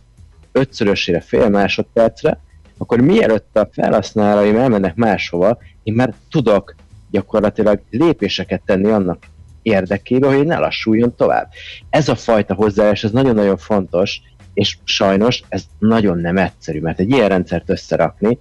ötszörösére, 0.52 1.20
fél 1.20 1.50
másodpercre, 1.50 2.40
akkor 2.78 3.02
mielőtt 3.02 3.58
a 3.58 3.70
felhasználóim 3.72 4.58
elmennek 4.58 4.96
máshova, 4.96 5.58
én 5.84 5.94
már 5.94 6.14
tudok 6.32 6.76
gyakorlatilag 7.12 7.82
lépéseket 7.90 8.62
tenni 8.66 8.90
annak 8.90 9.24
érdekében, 9.62 10.36
hogy 10.36 10.46
ne 10.46 10.58
lassuljon 10.58 11.16
tovább. 11.16 11.50
Ez 11.90 12.10
a 12.10 12.16
fajta 12.16 12.54
hozzáállás, 12.54 13.04
ez 13.04 13.12
nagyon-nagyon 13.12 13.58
fontos, 13.58 14.22
és 14.54 14.78
sajnos 14.84 15.44
ez 15.50 15.64
nagyon 15.80 16.18
nem 16.18 16.38
egyszerű, 16.38 16.80
mert 16.80 17.00
egy 17.00 17.10
ilyen 17.10 17.30
rendszert 17.30 17.70
összerakni, 17.70 18.40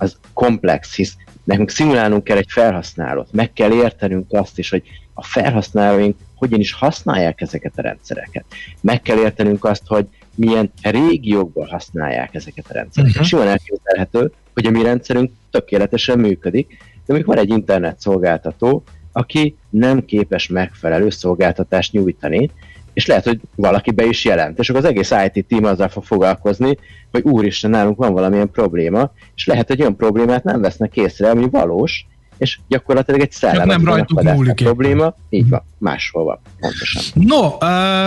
az 0.00 0.16
komplex, 0.32 0.94
hisz 0.94 1.16
nekünk 1.44 1.70
szimulálnunk 1.70 2.24
kell 2.24 2.36
egy 2.36 2.50
felhasználót, 2.50 3.32
meg 3.32 3.52
kell 3.52 3.72
értenünk 3.72 4.32
azt 4.32 4.58
is, 4.58 4.70
hogy 4.70 4.82
a 5.14 5.22
felhasználóink 5.22 6.16
hogyan 6.34 6.60
is 6.60 6.72
használják 6.72 7.40
ezeket 7.40 7.72
a 7.76 7.82
rendszereket. 7.82 8.44
Meg 8.80 9.02
kell 9.02 9.18
értenünk 9.18 9.64
azt, 9.64 9.82
hogy 9.86 10.06
milyen 10.34 10.72
régiókból 10.82 11.66
használják 11.66 12.34
ezeket 12.34 12.64
a 12.68 12.72
rendszereket. 12.72 13.16
Uh-huh. 13.16 13.26
És 13.26 13.32
jól 13.32 13.48
elképzelhető, 13.48 14.32
hogy 14.54 14.66
a 14.66 14.70
mi 14.70 14.82
rendszerünk 14.82 15.32
tökéletesen 15.50 16.18
működik, 16.18 16.76
de 17.06 17.12
még 17.12 17.24
van 17.24 17.38
egy 17.38 17.48
internet 17.48 18.00
szolgáltató, 18.00 18.82
aki 19.12 19.56
nem 19.70 20.04
képes 20.04 20.48
megfelelő 20.48 21.10
szolgáltatást 21.10 21.92
nyújtani, 21.92 22.50
és 22.92 23.06
lehet, 23.06 23.24
hogy 23.24 23.40
valaki 23.54 23.90
be 23.90 24.04
is 24.04 24.24
jelent. 24.24 24.58
És 24.58 24.68
akkor 24.68 24.84
az 24.84 24.88
egész 24.88 25.12
IT 25.32 25.46
team 25.46 25.64
azzal 25.64 25.88
fog 25.88 26.04
foglalkozni, 26.04 26.78
hogy 27.10 27.22
úristen, 27.22 27.70
nálunk 27.70 27.96
van 27.96 28.12
valamilyen 28.12 28.50
probléma, 28.50 29.12
és 29.34 29.46
lehet, 29.46 29.68
hogy 29.68 29.80
olyan 29.80 29.96
problémát 29.96 30.44
nem 30.44 30.60
vesznek 30.60 30.96
észre, 30.96 31.30
ami 31.30 31.48
valós, 31.50 32.06
és 32.40 32.58
gyakorlatilag 32.68 33.20
egy 33.20 33.32
szellemet 33.32 33.66
nem 33.66 33.84
rajtuk 33.84 34.22
múlik. 34.22 34.54
probléma, 34.54 35.14
így 35.28 35.48
van, 35.48 35.62
máshol 35.78 36.24
van, 36.24 36.38
pontosan. 36.60 37.02
No, 37.14 37.56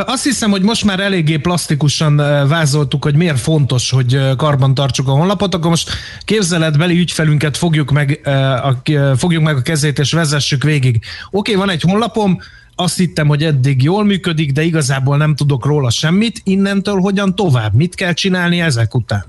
azt 0.06 0.24
hiszem, 0.24 0.52
hogy 0.52 0.62
most 0.62 0.86
már 0.86 1.00
eléggé 1.00 1.38
plastikusan 1.38 2.15
vázoltuk, 2.48 3.04
hogy 3.04 3.15
miért 3.15 3.39
fontos, 3.39 3.91
hogy 3.91 4.36
karban 4.38 4.74
tartsuk 4.74 5.08
a 5.08 5.12
honlapot, 5.12 5.54
akkor 5.54 5.69
most 5.69 5.89
képzeletbeli 6.26 7.00
ügyfelünket 7.00 7.58
fogjuk 7.58 7.91
meg, 7.91 8.19
a, 8.63 8.72
fogjuk 9.17 9.43
meg 9.43 9.56
a 9.56 9.62
kezét 9.62 10.00
és 10.00 10.12
vezessük 10.12 10.63
végig. 10.63 10.96
Oké, 10.96 11.06
okay, 11.32 11.56
van 11.56 11.69
egy 11.69 11.82
honlapom, 11.82 12.39
azt 12.76 12.98
hittem, 12.98 13.28
hogy 13.28 13.44
eddig 13.44 13.84
jól 13.84 14.04
működik, 14.04 14.52
de 14.52 14.62
igazából 14.62 15.18
nem 15.18 15.36
tudok 15.36 15.66
róla 15.66 15.90
semmit. 15.90 16.42
Innentől 16.44 17.00
hogyan 17.00 17.36
tovább? 17.36 17.74
Mit 17.74 17.96
kell 17.96 18.14
csinálni 18.14 18.62
ezek 18.62 18.96
után? 18.96 19.26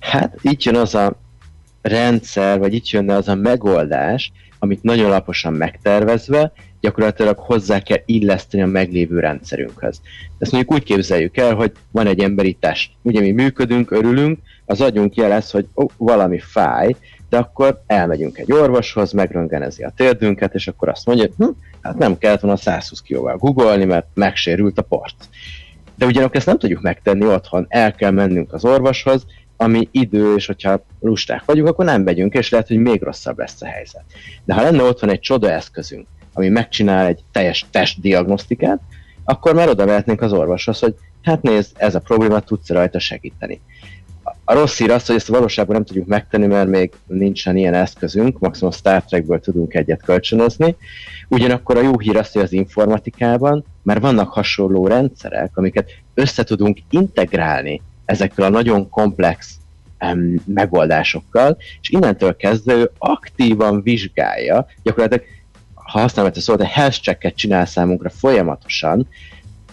Hát 0.00 0.38
itt 0.42 0.62
jön 0.62 0.76
az 0.76 0.94
a 0.94 1.20
rendszer, 1.82 2.58
vagy 2.58 2.74
itt 2.74 2.88
jönne 2.88 3.14
az 3.14 3.28
a 3.28 3.34
megoldás, 3.34 4.32
amit 4.58 4.82
nagyon 4.82 5.06
alaposan 5.06 5.52
megtervezve, 5.52 6.52
gyakorlatilag 6.80 7.38
hozzá 7.38 7.80
kell 7.80 8.02
illeszteni 8.06 8.62
a 8.62 8.66
meglévő 8.66 9.20
rendszerünkhöz. 9.20 10.00
Ezt 10.38 10.52
mondjuk 10.52 10.72
úgy 10.72 10.82
képzeljük 10.82 11.36
el, 11.36 11.54
hogy 11.54 11.72
van 11.90 12.06
egy 12.06 12.20
emberi 12.20 12.56
test. 12.60 12.90
Ugye 13.02 13.20
mi 13.20 13.30
működünk, 13.30 13.90
örülünk, 13.90 14.38
az 14.64 14.80
agyunk 14.80 15.14
jelez, 15.14 15.50
hogy 15.50 15.66
ó, 15.76 15.86
valami 15.96 16.38
fáj, 16.38 16.96
de 17.28 17.36
akkor 17.36 17.82
elmegyünk 17.86 18.38
egy 18.38 18.52
orvoshoz, 18.52 19.12
megröngenezi 19.12 19.82
a 19.82 19.92
térdünket, 19.96 20.54
és 20.54 20.68
akkor 20.68 20.88
azt 20.88 21.06
mondja, 21.06 21.26
hm, 21.36 21.48
hát 21.86 21.98
nem 21.98 22.18
kellett 22.18 22.40
volna 22.40 22.56
120 22.56 23.00
kilóval 23.00 23.36
googolni, 23.36 23.84
mert 23.84 24.06
megsérült 24.14 24.78
a 24.78 24.82
port. 24.82 25.28
De 25.94 26.06
ugyanakkor 26.06 26.36
ezt 26.36 26.46
nem 26.46 26.58
tudjuk 26.58 26.82
megtenni 26.82 27.26
otthon, 27.26 27.66
el 27.68 27.94
kell 27.94 28.10
mennünk 28.10 28.52
az 28.52 28.64
orvoshoz, 28.64 29.26
ami 29.56 29.88
idő, 29.90 30.34
és 30.34 30.46
hogyha 30.46 30.84
lusták 31.00 31.44
vagyunk, 31.44 31.68
akkor 31.68 31.84
nem 31.84 32.02
megyünk, 32.02 32.34
és 32.34 32.50
lehet, 32.50 32.68
hogy 32.68 32.78
még 32.78 33.02
rosszabb 33.02 33.38
lesz 33.38 33.62
a 33.62 33.66
helyzet. 33.66 34.04
De 34.44 34.54
ha 34.54 34.62
lenne 34.62 34.82
ott 34.82 35.00
van 35.00 35.10
egy 35.10 35.20
csoda 35.20 35.50
eszközünk, 35.50 36.06
ami 36.32 36.48
megcsinál 36.48 37.06
egy 37.06 37.20
teljes 37.32 37.66
testdiagnosztikát, 37.70 38.80
akkor 39.24 39.54
már 39.54 39.68
oda 39.68 39.86
vehetnénk 39.86 40.20
az 40.20 40.32
orvoshoz, 40.32 40.78
hogy 40.78 40.94
hát 41.22 41.42
nézd, 41.42 41.72
ez 41.76 41.94
a 41.94 42.00
probléma, 42.00 42.40
tudsz 42.40 42.68
rajta 42.68 42.98
segíteni. 42.98 43.60
A 44.48 44.54
rossz 44.54 44.78
hír 44.78 44.90
az, 44.90 45.06
hogy 45.06 45.16
ezt 45.16 45.28
a 45.28 45.32
valóságban 45.32 45.74
nem 45.74 45.84
tudjuk 45.84 46.06
megtenni, 46.06 46.46
mert 46.46 46.68
még 46.68 46.92
nincsen 47.06 47.56
ilyen 47.56 47.74
eszközünk, 47.74 48.38
maximum 48.38 48.72
Star 48.72 49.04
Trekből 49.04 49.40
tudunk 49.40 49.74
egyet 49.74 50.02
kölcsönözni. 50.02 50.76
Ugyanakkor 51.28 51.76
a 51.76 51.82
jó 51.82 51.98
hír 51.98 52.16
az, 52.16 52.32
hogy 52.32 52.42
az 52.42 52.52
informatikában 52.52 53.64
már 53.82 54.00
vannak 54.00 54.32
hasonló 54.32 54.86
rendszerek, 54.86 55.56
amiket 55.56 55.90
össze 56.14 56.44
tudunk 56.44 56.78
integrálni 56.90 57.82
ezekkel 58.04 58.44
a 58.44 58.48
nagyon 58.48 58.88
komplex 58.88 59.54
um, 60.00 60.34
megoldásokkal, 60.44 61.56
és 61.80 61.88
innentől 61.88 62.36
kezdve 62.36 62.74
ő 62.74 62.90
aktívan 62.98 63.82
vizsgálja, 63.82 64.66
gyakorlatilag 64.82 65.24
ha 65.74 66.00
használom 66.00 66.30
ezt 66.30 66.40
a 66.40 66.42
szót, 66.42 66.60
a 66.60 66.66
health 66.66 67.00
check-et 67.00 67.36
csinál 67.36 67.66
számunkra 67.66 68.10
folyamatosan, 68.10 69.08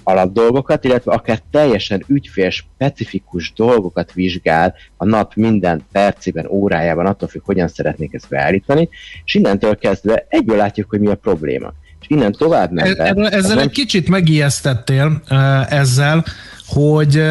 alapdolgokat, 0.03 0.83
illetve 0.83 1.11
akár 1.11 1.41
teljesen 1.51 2.03
ügyfél 2.07 2.49
specifikus 2.49 3.53
dolgokat 3.55 4.13
vizsgál 4.13 4.73
a 4.97 5.05
nap 5.05 5.35
minden 5.35 5.81
percében, 5.91 6.47
órájában, 6.47 7.05
attól 7.05 7.27
függ, 7.27 7.41
hogyan 7.45 7.67
szeretnék 7.67 8.13
ezt 8.13 8.29
beállítani, 8.29 8.89
és 9.25 9.33
innentől 9.33 9.77
kezdve 9.77 10.25
egyből 10.29 10.57
látjuk, 10.57 10.89
hogy 10.89 10.99
mi 10.99 11.07
a 11.07 11.15
probléma. 11.15 11.73
És 12.01 12.07
innen 12.09 12.31
tovább 12.31 12.71
menve... 12.71 13.29
Ezzel 13.29 13.59
egy 13.59 13.71
kicsit 13.71 14.09
megijesztettél 14.09 15.21
ezzel, 15.69 16.23
hogy 16.67 17.23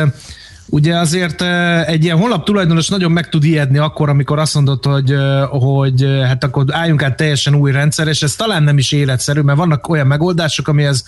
Ugye 0.73 0.97
azért 0.97 1.43
egy 1.87 2.05
ilyen 2.05 2.19
honlap 2.19 2.45
tulajdonos 2.45 2.89
nagyon 2.89 3.13
meg 3.13 3.29
tud 3.29 3.45
ijedni 3.45 3.79
akkor, 3.79 4.09
amikor 4.09 4.39
azt 4.39 4.55
mondod, 4.55 4.85
hogy, 4.85 5.15
hogy 5.49 6.07
hát 6.25 6.45
akkor 6.45 6.65
álljunk 6.69 7.03
át 7.03 7.17
teljesen 7.17 7.55
új 7.55 7.73
rendszer, 7.73 8.09
és 8.09 8.23
ez 8.23 8.35
talán 8.35 8.63
nem 8.63 8.79
is 8.79 8.93
életszerű, 8.93 9.41
mert 9.41 9.59
vannak 9.59 9.89
olyan 9.89 10.07
megoldások, 10.07 10.69
amihez 10.69 11.05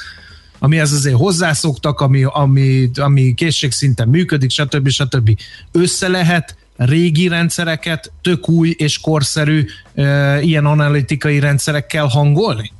amihez 0.64 0.92
azért 0.92 1.16
hozzászoktak, 1.16 2.00
ami, 2.00 2.24
ami, 2.28 2.90
ami 2.94 3.34
készségszinten 3.34 4.08
működik, 4.08 4.50
stb. 4.50 4.88
stb. 4.88 5.30
Össze 5.72 6.08
lehet 6.08 6.56
régi 6.76 7.28
rendszereket 7.28 8.12
tök 8.22 8.48
új 8.48 8.74
és 8.78 9.00
korszerű 9.00 9.64
e, 9.94 10.40
ilyen 10.40 10.66
analitikai 10.66 11.38
rendszerekkel 11.38 12.06
hangolni? 12.06 12.72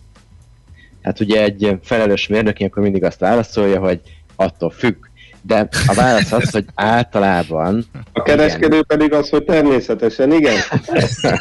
Hát 1.03 1.21
ugye 1.21 1.43
egy 1.43 1.79
felelős 1.83 2.27
mérnök 2.27 2.57
akkor 2.59 2.83
mindig 2.83 3.05
azt 3.05 3.19
válaszolja, 3.19 3.81
hogy 3.81 4.01
attól 4.37 4.71
függ. 4.71 4.97
De 5.43 5.69
a 5.87 5.95
válasz 5.95 6.33
az, 6.33 6.51
hogy 6.51 6.65
általában... 6.75 7.85
A 8.13 8.23
kereskedő 8.23 8.67
igen. 8.67 8.85
pedig 8.87 9.13
az, 9.13 9.29
hogy 9.29 9.45
természetesen, 9.45 10.33
igen. 10.33 10.57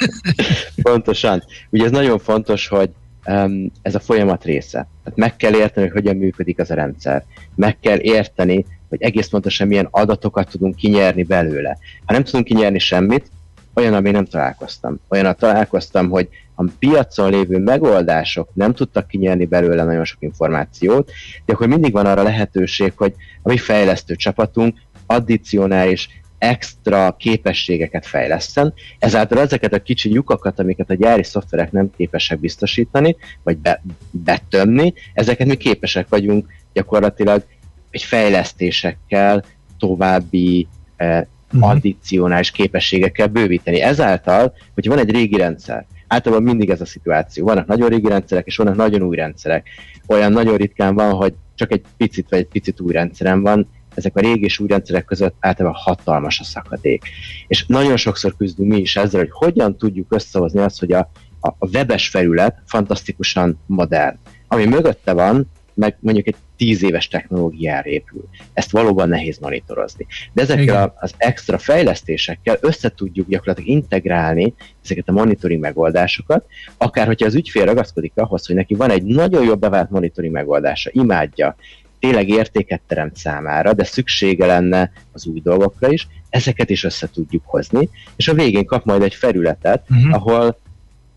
Pontosan. 0.84 1.44
Ugye 1.70 1.86
ez 1.86 1.92
nagyon 1.92 2.20
fontos, 2.20 2.68
hogy 2.68 2.90
um, 3.26 3.72
ez 3.82 3.96
a 3.96 4.00
folyamat 4.00 4.44
része. 4.44 4.88
Tehát 5.04 5.20
meg 5.20 5.36
kell 5.36 5.54
érteni, 5.54 5.88
hogy 5.88 5.96
hogyan 5.96 6.16
működik 6.16 6.60
az 6.60 6.72
a 6.72 6.76
rendszer. 6.76 7.24
Meg 7.56 7.80
kell 7.80 8.00
érteni, 8.00 8.66
hogy 8.90 9.02
egész 9.02 9.28
pontosan 9.28 9.68
milyen 9.68 9.88
adatokat 9.92 10.50
tudunk 10.50 10.76
kinyerni 10.76 11.24
belőle. 11.24 11.78
Ha 12.06 12.14
nem 12.14 12.24
tudunk 12.24 12.46
kinyerni 12.46 12.80
semmit, 12.80 13.32
olyan, 13.74 13.94
ami 13.94 14.12
nem 14.12 14.26
találkoztam. 14.26 15.00
Olyan, 15.10 15.36
találkoztam, 15.38 16.10
hogy 16.10 16.30
a 16.56 16.64
piacon 16.80 17.30
lévő 17.30 17.58
megoldások 17.58 18.50
nem 18.54 18.74
tudtak 18.74 19.08
kinyerni 19.08 19.46
belőle 19.46 19.84
nagyon 19.84 20.06
sok 20.06 20.22
információt, 20.22 21.12
de 21.46 21.54
akkor 21.54 21.68
mindig 21.68 21.92
van 21.92 22.06
arra 22.06 22.24
lehetőség, 22.24 22.94
hogy 22.96 23.14
a 23.42 23.50
mi 23.50 23.58
fejlesztő 23.58 24.16
csapatunk 24.16 24.78
addicionális 25.06 26.23
extra 26.44 27.16
képességeket 27.20 28.06
fejleszten, 28.06 28.74
ezáltal 29.00 29.40
ezeket 29.40 29.74
a 29.74 29.82
kicsi 29.82 30.10
lyukakat, 30.10 30.60
amiket 30.60 30.90
a 30.90 30.94
gyári 30.94 31.24
szoftverek 31.24 31.72
nem 31.72 31.92
képesek 31.98 32.40
biztosítani, 32.40 33.16
vagy 33.44 33.58
be, 33.58 33.82
betömni, 34.12 34.94
ezeket 35.14 35.48
mi 35.48 35.56
képesek 35.56 36.10
vagyunk 36.10 36.48
gyakorlatilag 36.74 37.44
egy 37.90 38.04
fejlesztésekkel 38.04 39.44
további 39.80 40.68
eh, 40.96 41.26
uh-huh. 41.54 41.70
addicionális 41.70 42.52
képességekkel 42.52 43.28
bővíteni. 43.28 43.82
Ezáltal, 43.82 44.54
hogy 44.74 44.88
van 44.88 45.00
egy 45.00 45.12
régi 45.12 45.38
rendszer, 45.38 45.86
általában 46.08 46.44
mindig 46.44 46.70
ez 46.70 46.82
a 46.82 46.86
szituáció. 46.86 47.46
Vannak 47.46 47.68
nagyon 47.68 47.90
régi 47.90 48.08
rendszerek, 48.08 48.46
és 48.46 48.56
vannak 48.56 48.76
nagyon 48.76 49.02
új 49.02 49.16
rendszerek. 49.16 49.68
Olyan 50.08 50.32
nagyon 50.32 50.58
ritkán 50.58 50.96
van, 50.96 51.14
hogy 51.14 51.34
csak 51.56 51.72
egy 51.72 51.82
picit 51.98 52.30
vagy 52.30 52.40
egy 52.40 52.48
picit 52.48 52.80
új 52.80 52.92
rendszerem 52.92 53.42
van, 53.42 53.68
ezek 53.96 54.16
a 54.16 54.20
régi 54.20 54.44
és 54.44 54.60
új 54.60 54.68
rendszerek 54.68 55.06
között 55.06 55.36
általában 55.40 55.80
hatalmas 55.84 56.40
a 56.40 56.44
szakadék. 56.44 57.04
És 57.48 57.66
nagyon 57.66 57.98
sokszor 57.98 58.36
küzdünk 58.38 58.72
mi 58.72 58.80
is 58.80 58.96
ezzel, 58.96 59.20
hogy 59.20 59.32
hogyan 59.32 59.78
tudjuk 59.78 60.14
összehozni 60.14 60.60
azt, 60.60 60.80
hogy 60.80 60.92
a, 60.92 61.10
a, 61.40 61.48
a 61.48 61.68
webes 61.68 62.08
felület 62.08 62.62
fantasztikusan 62.66 63.60
modern. 63.66 64.20
Ami 64.48 64.66
mögötte 64.66 65.14
van, 65.14 65.52
meg 65.74 65.98
mondjuk 66.00 66.28
egy 66.28 66.36
tíz 66.58 66.84
éves 66.84 67.08
technológiára 67.08 67.90
épül. 67.90 68.24
Ezt 68.54 68.72
valóban 68.72 69.10
nehéz 69.10 69.38
monitorozni. 69.38 70.06
De 70.34 70.42
ezekkel 70.42 70.64
Igen. 70.64 70.94
az 70.96 71.14
extra 71.18 71.58
fejlesztésekkel 71.58 72.58
össze 72.62 72.90
tudjuk 72.90 73.28
gyakorlatilag 73.28 73.70
integrálni 73.70 74.54
ezeket 74.84 75.10
a 75.10 75.12
monitoring 75.12 75.62
megoldásokat, 75.62 76.46
akár 76.78 77.06
hogyha 77.08 77.26
az 77.26 77.36
ügyfél 77.36 77.66
ragaszkodik 77.66 78.12
ahhoz, 78.16 78.48
hogy 78.48 78.56
neki 78.56 78.76
van 78.76 78.90
egy 78.90 79.04
nagyon 79.04 79.44
jó 79.44 79.56
bevált 79.56 79.90
monitoring 79.90 80.34
megoldása, 80.34 80.90
imádja, 80.94 81.56
tényleg 82.04 82.30
értéket 82.30 82.82
teremt 82.88 83.16
számára, 83.16 83.74
de 83.74 83.84
szüksége 83.84 84.46
lenne 84.46 84.92
az 85.12 85.26
új 85.26 85.40
dolgokra 85.40 85.92
is, 85.92 86.08
ezeket 86.30 86.70
is 86.70 86.84
össze 86.84 87.10
tudjuk 87.14 87.44
hozni, 87.46 87.90
és 88.16 88.28
a 88.28 88.34
végén 88.34 88.66
kap 88.66 88.86
majd 88.86 89.02
egy 89.02 89.14
felületet, 89.14 89.84
uh-huh. 89.90 90.14
ahol 90.14 90.58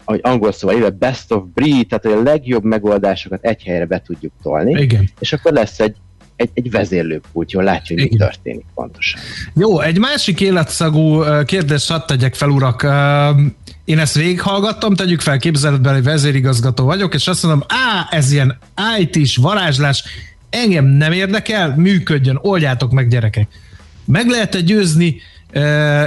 ahogy 0.05 0.21
angol 0.23 0.53
szóval 0.53 0.77
illetve 0.77 0.97
best 1.07 1.33
of 1.33 1.43
breed, 1.55 1.87
tehát 1.87 2.19
a 2.19 2.23
legjobb 2.23 2.65
megoldásokat 2.65 3.45
egy 3.45 3.63
helyre 3.63 3.87
be 3.87 4.03
tudjuk 4.07 4.33
tolni, 4.43 4.81
Igen. 4.83 5.11
és 5.19 5.33
akkor 5.33 5.53
lesz 5.53 5.81
egy 5.81 5.95
egy, 6.37 6.51
egy 6.55 6.71
vezérlőpult, 6.71 7.53
jól 7.53 7.65
látja, 7.65 7.97
hogy 7.97 8.11
mi 8.11 8.17
történik 8.17 8.67
pontosan. 8.75 9.21
Jó, 9.55 9.81
egy 9.81 9.99
másik 9.99 10.41
életszagú 10.41 11.23
kérdést 11.45 11.91
hadd 11.91 12.07
tegyek 12.07 12.35
fel, 12.35 12.49
urak. 12.49 12.87
Én 13.85 13.99
ezt 13.99 14.15
végighallgattam, 14.15 14.95
tegyük 14.95 15.21
fel, 15.21 15.39
képzeletben 15.39 15.95
egy 15.95 16.03
vezérigazgató 16.03 16.85
vagyok, 16.85 17.15
és 17.15 17.29
azt 17.29 17.43
mondom, 17.43 17.63
á, 17.69 18.17
ez 18.17 18.33
ilyen 18.33 18.59
IT-s 18.99 19.37
varázslás, 19.37 20.05
engem 20.57 20.85
nem 20.85 21.13
érdekel, 21.13 21.75
működjön, 21.77 22.39
oldjátok 22.43 22.91
meg 22.91 23.09
gyerekek. 23.09 23.49
Meg 24.05 24.29
lehet 24.29 24.65
győzni 24.65 25.21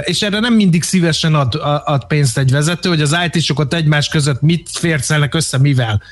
és 0.00 0.22
erre 0.22 0.40
nem 0.40 0.54
mindig 0.54 0.82
szívesen 0.82 1.34
ad, 1.34 1.54
ad 1.84 2.06
pénzt 2.06 2.38
egy 2.38 2.50
vezető, 2.50 2.88
hogy 2.88 3.00
az 3.00 3.16
IT-sokat 3.32 3.74
egymás 3.74 4.08
között 4.08 4.40
mit 4.40 4.68
fércelnek 4.72 5.34
össze, 5.34 5.58
mivel. 5.58 6.02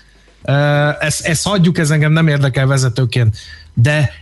Ezt, 1.00 1.26
ezt 1.26 1.46
hagyjuk, 1.46 1.78
ez 1.78 1.90
engem 1.90 2.12
nem 2.12 2.28
érdekel 2.28 2.66
vezetőként. 2.66 3.36
De 3.74 4.12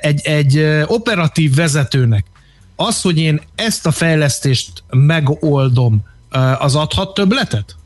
egy, 0.00 0.20
egy 0.22 0.58
operatív 0.86 1.54
vezetőnek 1.54 2.24
az, 2.76 3.00
hogy 3.00 3.18
én 3.18 3.40
ezt 3.54 3.86
a 3.86 3.90
fejlesztést 3.90 4.82
megoldom, 4.90 6.02
az 6.58 6.74
adhat 6.74 7.14
többletet? 7.14 7.76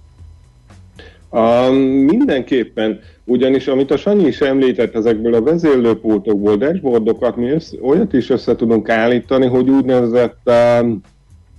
Um, 1.34 1.74
mindenképpen, 1.84 3.00
ugyanis 3.24 3.66
amit 3.66 3.90
a 3.90 3.96
Sanyi 3.96 4.26
is 4.26 4.40
említett, 4.40 4.94
ezekből 4.94 5.34
a 5.34 5.42
vezérlőpultokból, 5.42 6.56
dashboardokat 6.56 7.36
mi 7.36 7.50
össze, 7.50 7.76
olyat 7.80 8.12
is 8.12 8.30
össze 8.30 8.56
tudunk 8.56 8.88
állítani, 8.88 9.46
hogy 9.46 9.68
úgynevezett 9.68 10.38
uh, 10.44 10.88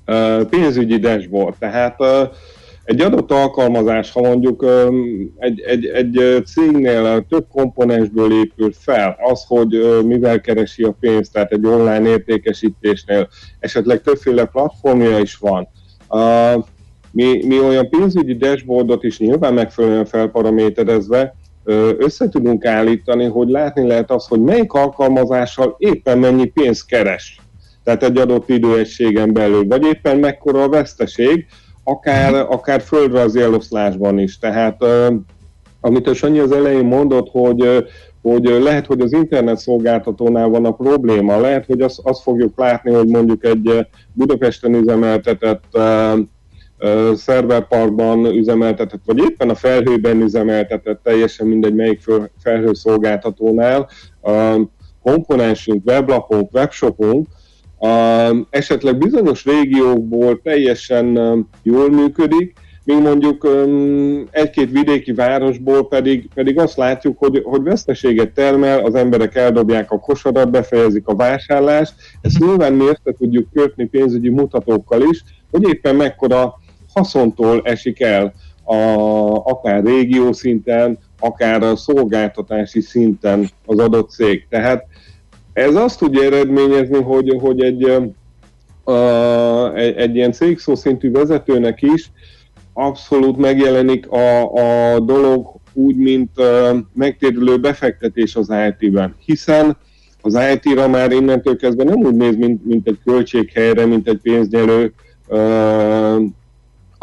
uh, 0.07 0.45
pénzügyi 0.45 0.97
dashboard. 0.97 1.55
Tehát 1.59 2.01
uh, 2.01 2.07
egy 2.83 3.01
adott 3.01 3.31
alkalmazás, 3.31 4.11
ha 4.11 4.21
mondjuk 4.21 4.61
um, 4.61 5.33
egy, 5.37 5.59
egy, 5.59 5.85
egy 5.85 6.43
cégnél 6.45 7.25
több 7.29 7.45
komponensből 7.51 8.33
épül 8.33 8.71
fel, 8.79 9.17
az, 9.31 9.43
hogy 9.47 9.75
uh, 9.75 10.03
mivel 10.03 10.41
keresi 10.41 10.83
a 10.83 10.95
pénzt, 10.99 11.33
tehát 11.33 11.51
egy 11.51 11.65
online 11.65 12.09
értékesítésnél 12.09 13.27
esetleg 13.59 14.01
többféle 14.01 14.45
platformja 14.45 15.19
is 15.19 15.35
van. 15.35 15.67
Uh, 16.09 16.65
mi, 17.15 17.45
mi 17.45 17.59
olyan 17.59 17.89
pénzügyi 17.89 18.35
dashboardot 18.35 19.03
is 19.03 19.19
nyilván 19.19 19.53
megfelelően 19.53 20.05
felparaméterezve 20.05 21.35
össze 21.97 22.29
tudunk 22.29 22.65
állítani, 22.65 23.25
hogy 23.25 23.49
látni 23.49 23.87
lehet 23.87 24.11
azt, 24.11 24.27
hogy 24.27 24.41
melyik 24.41 24.73
alkalmazással 24.73 25.75
éppen 25.77 26.17
mennyi 26.17 26.45
pénzt 26.45 26.85
keres. 26.85 27.39
Tehát 27.83 28.03
egy 28.03 28.17
adott 28.17 28.49
időegységen 28.49 29.33
belül, 29.33 29.67
vagy 29.67 29.85
éppen 29.85 30.17
mekkora 30.17 30.63
a 30.63 30.69
veszteség, 30.69 31.45
akár, 31.83 32.33
akár 32.33 32.81
földrajzi 32.81 33.41
eloszlásban 33.41 34.19
is. 34.19 34.37
Tehát 34.37 34.83
amit 35.81 36.07
a 36.07 36.13
Sanyi 36.13 36.39
az 36.39 36.51
elején 36.51 36.85
mondott, 36.85 37.29
hogy, 37.31 37.85
hogy 38.21 38.43
lehet, 38.43 38.85
hogy 38.85 39.01
az 39.01 39.13
internet 39.13 39.57
szolgáltatónál 39.57 40.47
van 40.47 40.65
a 40.65 40.71
probléma, 40.71 41.39
lehet, 41.39 41.65
hogy 41.65 41.81
azt, 41.81 41.99
azt 42.03 42.21
fogjuk 42.21 42.57
látni, 42.57 42.91
hogy 42.91 43.07
mondjuk 43.07 43.45
egy 43.45 43.87
Budapesten 44.13 44.75
üzemeltetett 44.75 45.77
szerverparkban 47.15 48.25
üzemeltetett, 48.25 49.01
vagy 49.05 49.17
éppen 49.17 49.49
a 49.49 49.55
felhőben 49.55 50.21
üzemeltetett, 50.21 51.03
teljesen 51.03 51.47
mindegy 51.47 51.75
melyik 51.75 52.01
felhőszolgáltatónál, 52.43 53.89
komponensünk, 55.03 55.85
weblapunk, 55.85 56.53
webshopunk, 56.53 57.27
esetleg 58.49 58.97
bizonyos 58.97 59.45
régiókból 59.45 60.39
teljesen 60.43 61.17
jól 61.63 61.89
működik, 61.89 62.53
míg 62.85 63.01
mondjuk 63.01 63.47
egy-két 64.31 64.71
vidéki 64.71 65.13
városból 65.13 65.87
pedig, 65.87 66.29
pedig 66.33 66.59
azt 66.59 66.77
látjuk, 66.77 67.17
hogy, 67.17 67.41
hogy 67.43 67.63
veszteséget 67.63 68.33
termel, 68.33 68.79
az 68.79 68.95
emberek 68.95 69.35
eldobják 69.35 69.91
a 69.91 69.99
kosarat, 69.99 70.51
befejezik 70.51 71.07
a 71.07 71.15
vásárlást, 71.15 71.93
ezt 72.21 72.39
nyilván 72.39 72.73
mi 72.73 72.83
össze 72.83 73.17
tudjuk 73.17 73.47
kötni 73.53 73.85
pénzügyi 73.85 74.29
mutatókkal 74.29 75.01
is, 75.01 75.23
hogy 75.51 75.67
éppen 75.67 75.95
mekkora 75.95 76.53
haszontól 76.95 77.61
esik 77.63 78.01
el 78.01 78.33
a, 78.63 78.75
akár 79.35 79.83
régió 79.83 80.31
szinten, 80.31 80.97
akár 81.19 81.63
a 81.63 81.75
szolgáltatási 81.75 82.81
szinten 82.81 83.49
az 83.65 83.79
adott 83.79 84.09
cég. 84.09 84.45
Tehát 84.49 84.85
ez 85.53 85.75
azt 85.75 85.99
tudja 85.99 86.23
eredményezni, 86.23 87.01
hogy, 87.01 87.37
hogy 87.39 87.61
egy, 87.61 87.83
a, 88.83 89.73
egy, 89.75 89.95
egy 89.95 90.15
ilyen 90.15 90.31
cégszó 90.31 90.75
szintű 90.75 91.11
vezetőnek 91.11 91.81
is 91.81 92.11
abszolút 92.73 93.37
megjelenik 93.37 94.07
a, 94.11 94.53
a 94.53 94.99
dolog 94.99 95.47
úgy, 95.73 95.95
mint 95.95 96.37
a 96.37 96.85
megtérülő 96.93 97.57
befektetés 97.57 98.35
az 98.35 98.53
IT-ben, 98.67 99.15
hiszen 99.25 99.77
az 100.21 100.39
IT-ra 100.53 100.87
már 100.87 101.11
innentől 101.11 101.57
kezdve 101.57 101.83
nem 101.83 101.97
úgy 101.97 102.15
néz, 102.15 102.35
mint, 102.35 102.65
mint 102.65 102.87
egy 102.87 102.99
költséghelyre, 103.03 103.85
mint 103.85 104.07
egy 104.07 104.19
pénznyelő 104.21 104.93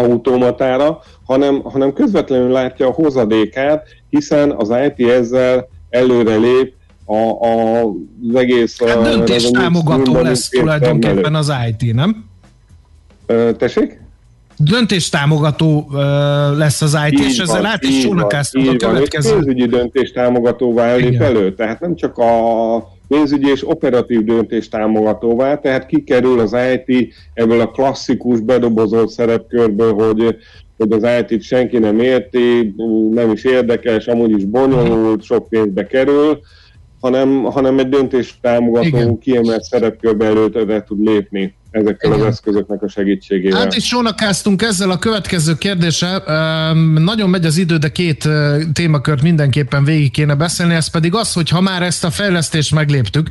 automatára, 0.02 1.00
hanem, 1.26 1.62
hanem 1.62 1.92
közvetlenül 1.92 2.50
látja 2.50 2.86
a 2.86 2.92
hozadékát, 2.92 3.86
hiszen 4.10 4.50
az 4.50 4.72
IT 4.86 5.08
ezzel 5.08 5.68
előre 5.90 6.36
lép 6.36 6.74
a, 7.04 7.16
a, 7.16 7.82
az 8.28 8.34
egész... 8.34 8.84
Hát 8.84 9.02
döntés 9.02 9.50
támogató 9.50 10.20
lesz 10.20 10.48
tulajdonképpen 10.48 11.34
az 11.34 11.52
IT, 11.68 11.94
nem? 11.94 12.24
Tessék? 13.58 14.00
döntéstámogató 14.64 15.90
lesz 16.56 16.82
az 16.82 16.98
IT, 17.10 17.20
így 17.20 17.26
és 17.26 17.38
ezzel 17.38 17.66
át 17.66 17.84
is 17.84 18.02
csónakáztunk 18.02 18.68
a 18.82 18.86
következő. 18.86 19.34
Pénzügyi 19.34 19.66
döntéstámogatóvá 19.66 20.94
lép 20.94 21.20
elő, 21.20 21.54
tehát 21.54 21.80
nem 21.80 21.96
csak 21.96 22.18
a 22.18 22.91
pénzügyi 23.12 23.50
és 23.50 23.68
operatív 23.68 24.24
döntéstámogatóvá, 24.24 25.58
tehát 25.58 25.86
kikerül 25.86 26.40
az 26.40 26.56
IT 26.74 27.14
ebből 27.34 27.60
a 27.60 27.70
klasszikus 27.70 28.40
bedobozott 28.40 29.08
szerepkörből, 29.08 29.94
hogy 29.94 30.36
hogy 30.76 30.92
az 30.92 31.06
IT-t 31.20 31.42
senki 31.42 31.78
nem 31.78 32.00
érti, 32.00 32.74
nem 33.10 33.30
is 33.32 33.44
érdekes, 33.44 34.06
amúgy 34.06 34.30
is 34.30 34.44
bonyolult, 34.44 35.22
sok 35.22 35.48
pénzbe 35.48 35.86
kerül, 35.86 36.40
hanem, 37.00 37.42
hanem 37.42 37.78
egy 37.78 37.88
döntés 37.88 38.38
támogató 38.40 39.18
kiemelt 39.18 39.62
szerepkörbe 39.62 40.24
előtt 40.24 40.84
tud 40.84 41.06
lépni 41.06 41.54
ezekkel 41.72 42.12
Igen. 42.12 42.20
az 42.20 42.32
eszközöknek 42.32 42.82
a 42.82 42.88
segítségével. 42.88 43.60
Hát 43.60 43.76
is 43.76 43.84
sónakáztunk 43.84 44.62
ezzel 44.62 44.90
a 44.90 44.98
következő 44.98 45.54
kérdéssel. 45.54 46.22
Nagyon 46.94 47.30
megy 47.30 47.46
az 47.46 47.56
idő, 47.56 47.76
de 47.76 47.88
két 47.88 48.28
témakört 48.72 49.22
mindenképpen 49.22 49.84
végig 49.84 50.10
kéne 50.10 50.34
beszélni, 50.34 50.74
ez 50.74 50.90
pedig 50.90 51.14
az, 51.14 51.32
hogy 51.32 51.48
ha 51.48 51.60
már 51.60 51.82
ezt 51.82 52.04
a 52.04 52.10
fejlesztést 52.10 52.74
megléptük, 52.74 53.30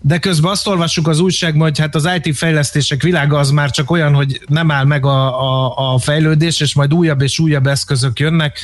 de 0.00 0.18
közben 0.18 0.50
azt 0.50 0.66
olvassuk 0.66 1.08
az 1.08 1.20
újságban, 1.20 1.62
hogy 1.62 1.78
hát 1.78 1.94
az 1.94 2.08
IT 2.22 2.36
fejlesztések 2.36 3.02
világa 3.02 3.38
az 3.38 3.50
már 3.50 3.70
csak 3.70 3.90
olyan, 3.90 4.14
hogy 4.14 4.40
nem 4.46 4.70
áll 4.70 4.84
meg 4.84 5.06
a, 5.06 5.40
a, 5.42 5.92
a 5.94 5.98
fejlődés, 5.98 6.60
és 6.60 6.74
majd 6.74 6.94
újabb 6.94 7.22
és 7.22 7.38
újabb 7.38 7.66
eszközök 7.66 8.18
jönnek, 8.18 8.58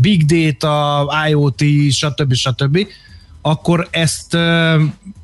big 0.00 0.24
data, 0.24 1.12
IoT, 1.28 1.62
stb. 1.90 2.34
stb 2.34 2.86
akkor 3.42 3.88
ezt 3.90 4.36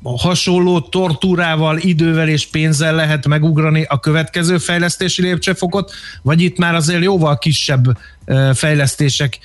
hasonló 0.03 0.79
tortúrával, 0.79 1.77
idővel 1.77 2.27
és 2.27 2.47
pénzzel 2.47 2.95
lehet 2.95 3.27
megugrani 3.27 3.85
a 3.87 3.99
következő 3.99 4.57
fejlesztési 4.57 5.21
lépcsőfokot, 5.21 5.91
vagy 6.21 6.41
itt 6.41 6.57
már 6.57 6.75
azért 6.75 7.03
jóval 7.03 7.37
kisebb 7.37 7.97
fejlesztések 8.53 9.39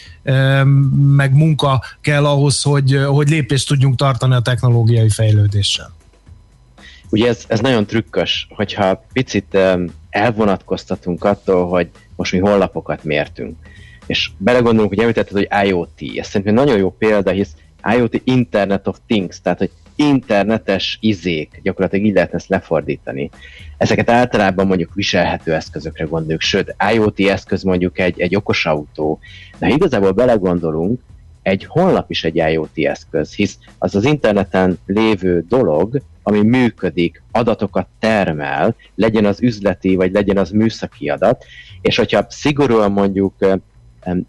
meg 1.06 1.34
munka 1.34 1.84
kell 2.00 2.26
ahhoz, 2.26 2.62
hogy, 2.62 3.00
hogy 3.06 3.28
lépést 3.28 3.68
tudjunk 3.68 3.96
tartani 3.96 4.34
a 4.34 4.40
technológiai 4.40 5.10
fejlődéssel? 5.10 5.92
Ugye 7.10 7.28
ez, 7.28 7.44
ez 7.46 7.60
nagyon 7.60 7.86
trükkös, 7.86 8.46
hogyha 8.50 9.04
picit 9.12 9.58
elvonatkoztatunk 10.10 11.24
attól, 11.24 11.68
hogy 11.68 11.90
most 12.16 12.32
mi 12.32 12.38
honlapokat 12.38 13.04
mértünk. 13.04 13.56
És 14.06 14.30
belegondolunk, 14.36 14.88
hogy 14.88 14.98
említetted, 14.98 15.36
hogy 15.36 15.66
IoT. 15.66 16.18
Ez 16.18 16.26
szerintem 16.26 16.54
nagyon 16.54 16.76
jó 16.78 16.90
példa, 16.90 17.30
hisz 17.30 17.54
IoT 17.96 18.20
Internet 18.24 18.86
of 18.86 18.98
Things, 19.06 19.40
tehát 19.40 19.58
hogy 19.58 19.70
internetes 19.96 20.98
izék, 21.00 21.60
gyakorlatilag 21.62 22.06
így 22.06 22.14
lehetne 22.14 22.36
ezt 22.36 22.48
lefordítani. 22.48 23.30
Ezeket 23.76 24.10
általában 24.10 24.66
mondjuk 24.66 24.94
viselhető 24.94 25.54
eszközökre 25.54 26.04
gondoljuk, 26.04 26.40
sőt, 26.40 26.74
IoT 26.92 27.20
eszköz 27.20 27.62
mondjuk 27.62 27.98
egy, 27.98 28.20
egy 28.20 28.36
okos 28.36 28.66
autó. 28.66 29.18
De 29.58 29.66
ha 29.66 29.74
igazából 29.74 30.10
belegondolunk, 30.10 31.00
egy 31.42 31.64
honlap 31.64 32.10
is 32.10 32.24
egy 32.24 32.36
IoT 32.36 32.78
eszköz, 32.78 33.34
hisz 33.34 33.58
az 33.78 33.94
az 33.94 34.04
interneten 34.04 34.78
lévő 34.86 35.44
dolog, 35.48 36.02
ami 36.22 36.42
működik, 36.42 37.22
adatokat 37.30 37.86
termel, 37.98 38.76
legyen 38.94 39.24
az 39.24 39.42
üzleti, 39.42 39.94
vagy 39.94 40.12
legyen 40.12 40.36
az 40.36 40.50
műszaki 40.50 41.08
adat, 41.08 41.44
és 41.80 41.96
hogyha 41.96 42.26
szigorúan 42.28 42.92
mondjuk 42.92 43.34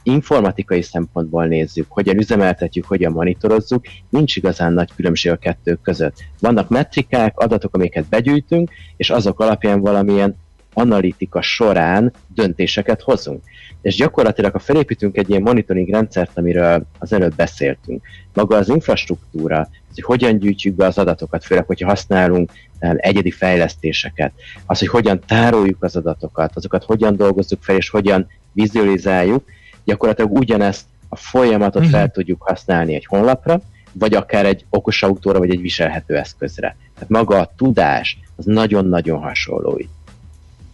informatikai 0.04 0.82
szempontból 0.82 1.46
nézzük, 1.46 1.86
hogyan 1.90 2.18
üzemeltetjük, 2.18 2.86
hogyan 2.86 3.12
monitorozzuk, 3.12 3.86
nincs 4.10 4.36
igazán 4.36 4.74
nagy 4.74 4.90
különbség 4.96 5.32
a 5.32 5.36
kettő 5.36 5.80
között. 5.82 6.16
Vannak 6.40 6.70
metrikák, 6.70 7.40
adatok, 7.40 7.76
amiket 7.76 8.06
begyűjtünk, 8.06 8.72
és 8.98 9.10
azok 9.10 9.40
alapján 9.40 9.80
valamilyen 9.80 10.36
analitika 10.74 11.42
során 11.42 12.14
döntéseket 12.28 13.02
hozunk. 13.02 13.44
És 13.82 13.96
gyakorlatilag, 13.96 14.52
ha 14.52 14.60
felépítünk 14.60 15.18
egy 15.18 15.30
ilyen 15.30 15.42
monitoring 15.42 15.90
rendszert, 15.90 16.38
amiről 16.38 16.86
az 17.00 17.14
előbb 17.14 17.36
beszéltünk, 17.36 18.04
maga 18.34 18.58
az 18.58 18.70
infrastruktúra, 18.70 19.70
hogy 19.94 20.04
hogyan 20.04 20.38
gyűjtjük 20.38 20.76
be 20.76 20.86
az 20.86 20.98
adatokat, 20.98 21.46
főleg, 21.46 21.66
hogyha 21.66 21.88
használunk 21.88 22.52
egyedi 22.80 23.32
fejlesztéseket, 23.32 24.32
az, 24.66 24.80
hogy 24.80 24.88
hogyan 24.88 25.20
tároljuk 25.28 25.84
az 25.84 25.96
adatokat, 25.96 26.56
azokat 26.56 26.84
hogyan 26.84 27.16
dolgozzuk 27.16 27.64
fel, 27.64 27.76
és 27.76 27.90
hogyan 27.90 28.28
vizualizáljuk, 28.52 29.44
gyakorlatilag 29.86 30.32
ugyanezt 30.32 30.86
a 31.10 31.16
folyamatot 31.16 31.82
uh-huh. 31.82 32.00
fel 32.00 32.10
tudjuk 32.10 32.42
használni 32.42 32.96
egy 32.96 33.06
honlapra, 33.06 33.62
vagy 33.92 34.14
akár 34.14 34.46
egy 34.46 34.66
okos 34.70 35.04
autóra, 35.04 35.40
vagy 35.40 35.50
egy 35.50 35.62
viselhető 35.62 36.16
eszközre. 36.16 36.78
Tehát 36.94 37.10
maga 37.10 37.38
a 37.38 37.52
tudás 37.58 38.18
az 38.36 38.46
nagyon-nagyon 38.46 39.20
hasonló 39.20 39.80
így. 39.80 39.88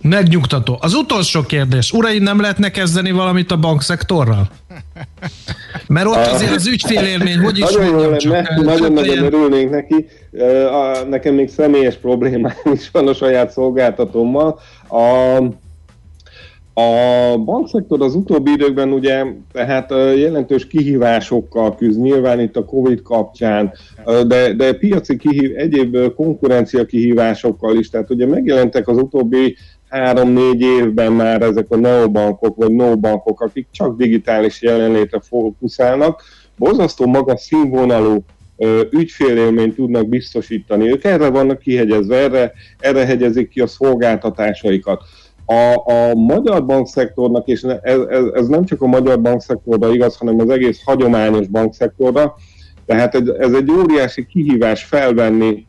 Megnyugtató. 0.02 0.78
Az 0.82 0.94
utolsó 0.94 1.42
kérdés. 1.42 1.92
Uraim, 1.92 2.24
nem 2.24 2.42
lehetne 2.42 2.72
kezdeni 2.72 3.12
valamit 3.12 3.52
a 3.52 3.58
bankszektorral? 3.58 4.50
Mert 5.88 6.08
ott 6.08 6.26
azért 6.26 6.56
az 6.56 6.68
ügyfélélmény, 6.68 7.38
hogy 7.38 7.58
is 7.58 7.72
nagyon 7.72 7.94
mondjam, 7.94 8.18
csak, 8.18 8.56
Nagyon-nagyon 8.56 9.14
ilyen... 9.14 9.24
örülnénk 9.24 9.70
neki. 9.70 10.08
Nekem 11.10 11.34
még 11.34 11.50
személyes 11.50 11.96
problémám 11.96 12.54
is 12.74 12.90
van 12.92 13.08
a 13.08 13.14
saját 13.14 13.52
szolgáltatómmal. 13.52 14.60
A, 14.88 15.38
a 16.74 17.38
bankszektor 17.38 18.02
az 18.02 18.16
utóbbi 18.16 18.52
időkben 18.52 18.92
ugye 18.92 19.26
tehát 19.52 19.90
jelentős 20.18 20.68
kihívásokkal 20.68 21.76
küzd, 21.76 22.00
nyilván 22.00 22.40
itt 22.40 22.56
a 22.56 22.66
Covid 22.66 23.02
kapcsán, 23.02 23.72
de, 24.28 24.54
de 24.54 24.74
piaci 24.74 25.18
kihív, 25.18 25.52
egyéb 25.56 26.14
konkurencia 26.16 26.86
kihívásokkal 26.86 27.76
is, 27.76 27.90
tehát 27.90 28.10
ugye 28.10 28.28
megjelentek 28.28 28.88
az 28.88 28.98
utóbbi 28.98 29.56
három-négy 29.90 30.62
évben 30.62 31.12
már 31.12 31.42
ezek 31.42 31.66
a 31.70 31.78
neobankok 31.78 32.56
vagy 32.56 32.72
no-bankok, 32.72 33.42
akik 33.42 33.68
csak 33.72 33.98
digitális 33.98 34.62
jelenlétre 34.62 35.20
fókuszálnak, 35.20 36.22
borzasztó 36.58 37.06
magas 37.06 37.42
színvonalú 37.42 38.24
ügyfélélményt 38.90 39.76
tudnak 39.76 40.08
biztosítani. 40.08 40.90
Ők 40.90 41.04
erre 41.04 41.30
vannak 41.30 41.60
kihegyezve, 41.60 42.16
erre, 42.16 42.52
erre 42.80 43.06
hegyezik 43.06 43.50
ki 43.50 43.60
a 43.60 43.68
szolgáltatásaikat. 43.68 45.02
A, 45.52 45.92
a 45.92 46.16
magyar 46.16 46.66
bankszektornak, 46.66 47.48
és 47.48 47.62
ez, 47.62 48.00
ez, 48.10 48.24
ez 48.34 48.48
nem 48.48 48.66
csak 48.66 48.82
a 48.82 48.88
magyar 48.88 49.22
bankszektorra 49.22 49.94
igaz, 49.94 50.18
hanem 50.18 50.40
az 50.40 50.50
egész 50.50 50.82
hagyományos 50.84 51.48
bankszektorra, 51.48 52.36
tehát 52.86 53.16
ez, 53.40 53.54
egy 53.54 53.72
óriási 53.72 54.26
kihívás 54.26 54.84
felvenni 54.84 55.66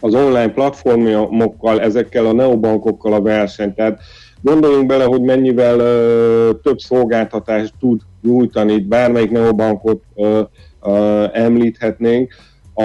az 0.00 0.14
online 0.14 0.48
platformokkal, 0.48 1.80
ezekkel 1.80 2.26
a 2.26 2.32
neobankokkal 2.32 3.12
a 3.12 3.22
versenyt. 3.22 3.74
Tehát 3.74 4.00
gondoljunk 4.40 4.86
bele, 4.86 5.04
hogy 5.04 5.22
mennyivel 5.22 5.78
ö, 5.78 6.50
több 6.62 6.78
szolgáltatást 6.78 7.74
tud 7.80 8.00
nyújtani, 8.22 8.78
bármelyik 8.78 9.30
neobankot 9.30 10.02
ö, 10.14 10.40
ö, 10.82 11.24
említhetnénk, 11.32 12.32
a, 12.74 12.82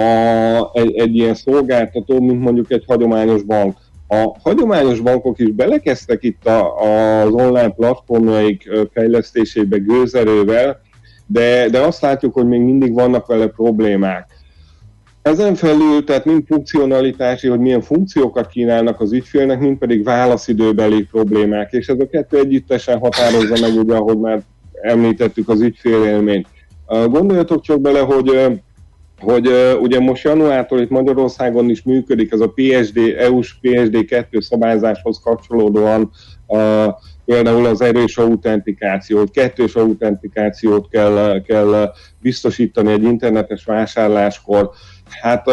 egy, 0.72 0.94
egy 0.94 1.16
ilyen 1.16 1.34
szolgáltató, 1.34 2.20
mint 2.20 2.40
mondjuk 2.40 2.72
egy 2.72 2.84
hagyományos 2.86 3.42
bank. 3.42 3.76
A 4.12 4.36
hagyományos 4.42 5.00
bankok 5.00 5.38
is 5.38 5.50
belekezdtek 5.50 6.22
itt 6.22 6.46
a, 6.46 6.76
az 7.22 7.32
online 7.32 7.70
platformjaik 7.70 8.70
fejlesztésébe 8.92 9.76
gőzerővel, 9.76 10.80
de, 11.26 11.68
de 11.68 11.80
azt 11.80 12.00
látjuk, 12.00 12.34
hogy 12.34 12.46
még 12.46 12.60
mindig 12.60 12.92
vannak 12.92 13.26
vele 13.26 13.46
problémák. 13.46 14.26
Ezen 15.22 15.54
felül, 15.54 16.04
tehát 16.04 16.24
mind 16.24 16.42
funkcionalitási, 16.46 17.48
hogy 17.48 17.58
milyen 17.58 17.80
funkciókat 17.80 18.46
kínálnak 18.46 19.00
az 19.00 19.12
ügyfélnek, 19.12 19.60
mind 19.60 19.78
pedig 19.78 20.04
válaszidőbeli 20.04 21.02
problémák, 21.02 21.72
és 21.72 21.88
ez 21.88 22.00
a 22.00 22.08
kettő 22.08 22.38
együttesen 22.38 22.98
határozza 22.98 23.56
meg, 23.60 23.74
ugye, 23.74 23.94
ahogy 23.94 24.18
már 24.18 24.42
említettük 24.82 25.48
az 25.48 25.60
ügyfélélményt. 25.60 26.46
Gondoljatok 26.86 27.62
csak 27.62 27.80
bele, 27.80 28.00
hogy 28.00 28.60
hogy 29.20 29.76
ugye 29.80 30.00
most 30.00 30.24
januártól 30.24 30.80
itt 30.80 30.90
Magyarországon 30.90 31.70
is 31.70 31.82
működik 31.82 32.32
ez 32.32 32.40
a 32.40 32.52
PSD, 32.54 32.98
EU-s 33.18 33.54
PSD2 33.62 34.40
szabályzáshoz 34.40 35.20
kapcsolódóan 35.22 36.10
uh, 36.46 36.86
például 37.30 37.66
az 37.66 37.80
erős 37.80 38.18
autentikáció, 38.18 39.24
kettős 39.32 39.74
autentikációt 39.74 40.88
kell, 40.88 41.42
kell 41.46 41.92
biztosítani 42.18 42.92
egy 42.92 43.02
internetes 43.02 43.64
vásárláskor. 43.64 44.70
Hát 45.20 45.44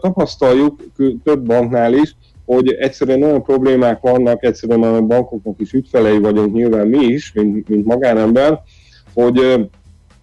tapasztaljuk 0.00 0.80
több 1.24 1.40
banknál 1.46 1.94
is, 1.94 2.16
hogy 2.44 2.72
egyszerűen 2.72 3.22
olyan 3.22 3.42
problémák 3.42 4.00
vannak, 4.00 4.44
egyszerűen 4.44 4.82
a 4.82 5.00
bankoknak 5.00 5.60
is 5.60 5.72
ügyfelei 5.72 6.18
vagyunk 6.18 6.54
nyilván 6.54 6.86
mi 6.86 7.04
is, 7.04 7.32
mint, 7.32 7.68
mint 7.68 7.86
magánember, 7.86 8.60
hogy 9.14 9.68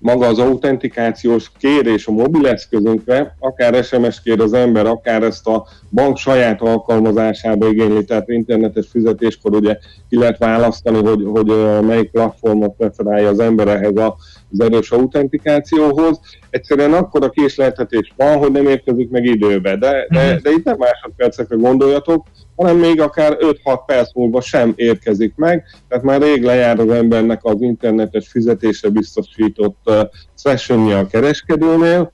maga 0.04 0.28
az 0.28 0.40
autentikációs 0.40 1.52
kérés 1.58 2.08
a 2.08 2.12
mobileszközünkre, 2.12 3.36
akár 3.40 3.84
SMS 3.84 4.22
kér 4.22 4.40
az 4.40 4.54
ember, 4.54 4.86
akár 4.86 5.24
ezt 5.24 5.48
a 5.48 5.68
bank 5.90 6.18
saját 6.18 6.62
alkalmazásába 6.62 7.70
igényli, 7.70 8.06
tehát 8.06 8.30
internetes 8.30 8.88
fizetéskor 8.92 9.56
ugye 9.56 9.78
ki 10.10 10.18
lehet 10.18 10.38
választani, 10.38 11.02
hogy, 11.02 11.24
hogy 11.26 11.54
melyik 11.86 12.12
platformot 12.12 12.76
preferálja 12.78 13.30
az 13.30 13.40
ember 13.40 13.68
ehhez 13.68 13.98
az 14.58 14.66
erős 14.66 14.92
autentikációhoz. 14.92 16.20
Egyszerűen 16.50 16.94
akkor 16.94 17.24
a 17.24 17.30
késleltetés 17.30 18.14
van, 18.16 18.38
hogy 18.38 18.52
nem 18.52 18.68
érkezik 18.68 19.10
meg 19.10 19.26
időbe, 19.26 19.76
de, 19.76 20.08
de, 20.10 20.34
mhm. 20.34 20.42
de 20.42 20.50
itt 20.50 20.64
nem 20.64 20.78
másodpercekre 20.78 21.56
gondoljatok, 21.56 22.26
hanem 22.56 22.78
még 22.78 23.02
akár 23.02 23.38
5-6 23.40 23.80
perc 23.86 24.14
múlva 24.14 24.42
sem 24.42 24.74
érkezik 24.76 25.34
meg, 25.36 25.64
tehát 25.88 26.04
már 26.04 26.22
rég 26.22 26.44
lejár 26.44 26.80
az 26.80 26.90
embernek 26.90 27.40
az 27.44 27.62
internetes 27.62 28.28
fizetése 28.28 28.90
biztosított 28.90 29.80
uh, 29.86 30.02
sessionje 30.38 30.98
a 30.98 31.08
kereskedőnél, 31.08 32.12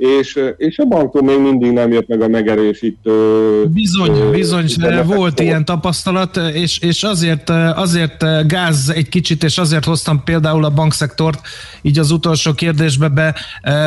és, 0.00 0.38
és 0.56 0.78
a 0.78 0.84
banktól 0.84 1.22
még 1.22 1.38
mindig 1.38 1.72
nem 1.72 1.92
jött 1.92 2.08
meg 2.08 2.22
a 2.22 2.28
megerősítő. 2.28 3.64
Bizony, 3.66 4.30
bizony, 4.30 4.66
volt 5.04 5.38
szó. 5.38 5.44
ilyen 5.44 5.64
tapasztalat, 5.64 6.36
és, 6.36 6.78
és 6.78 7.02
azért, 7.02 7.50
azért 7.74 8.46
gáz 8.46 8.92
egy 8.94 9.08
kicsit, 9.08 9.44
és 9.44 9.58
azért 9.58 9.84
hoztam 9.84 10.24
például 10.24 10.64
a 10.64 10.70
bankszektort 10.70 11.40
így 11.82 11.98
az 11.98 12.10
utolsó 12.10 12.52
kérdésbe 12.52 13.08
be, 13.08 13.34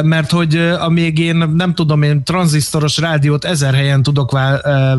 mert 0.04 0.32
hogy 0.32 0.58
amíg 0.80 1.20
én 1.20 1.36
nem 1.36 1.74
tudom, 1.74 2.02
én 2.02 2.24
tranzisztoros 2.24 2.98
rádiót 2.98 3.46
ezer 3.46 3.74
helyen 3.74 4.04
tudok 4.04 4.32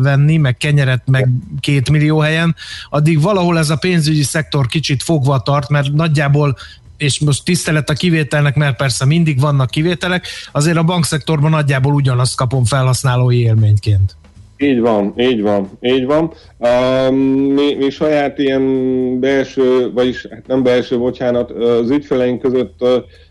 venni, 0.01 0.37
meg 0.37 0.57
kenyeret, 0.57 1.01
meg 1.05 1.29
két 1.59 1.89
millió 1.89 2.19
helyen, 2.19 2.55
addig 2.89 3.21
valahol 3.21 3.57
ez 3.57 3.69
a 3.69 3.75
pénzügyi 3.75 4.23
szektor 4.23 4.67
kicsit 4.67 5.03
fogva 5.03 5.39
tart, 5.39 5.69
mert 5.69 5.93
nagyjából 5.93 6.55
és 6.97 7.19
most 7.19 7.45
tisztelet 7.45 7.89
a 7.89 7.93
kivételnek, 7.93 8.55
mert 8.55 8.77
persze 8.77 9.05
mindig 9.05 9.39
vannak 9.39 9.69
kivételek, 9.69 10.27
azért 10.51 10.77
a 10.77 10.83
bankszektorban 10.83 11.49
nagyjából 11.49 11.93
ugyanazt 11.93 12.35
kapom 12.35 12.65
felhasználói 12.65 13.39
élményként. 13.39 14.15
Így 14.57 14.79
van, 14.79 15.13
így 15.17 15.41
van, 15.41 15.69
így 15.81 16.05
van. 16.05 16.33
Um, 16.57 17.15
mi, 17.53 17.73
mi 17.73 17.89
saját 17.89 18.39
ilyen 18.39 19.19
belső, 19.19 19.91
vagyis 19.93 20.25
hát 20.29 20.47
nem 20.47 20.63
belső, 20.63 20.97
bocsánat, 20.97 21.51
az 21.51 21.89
ügyfeleink 21.89 22.41
között 22.41 22.81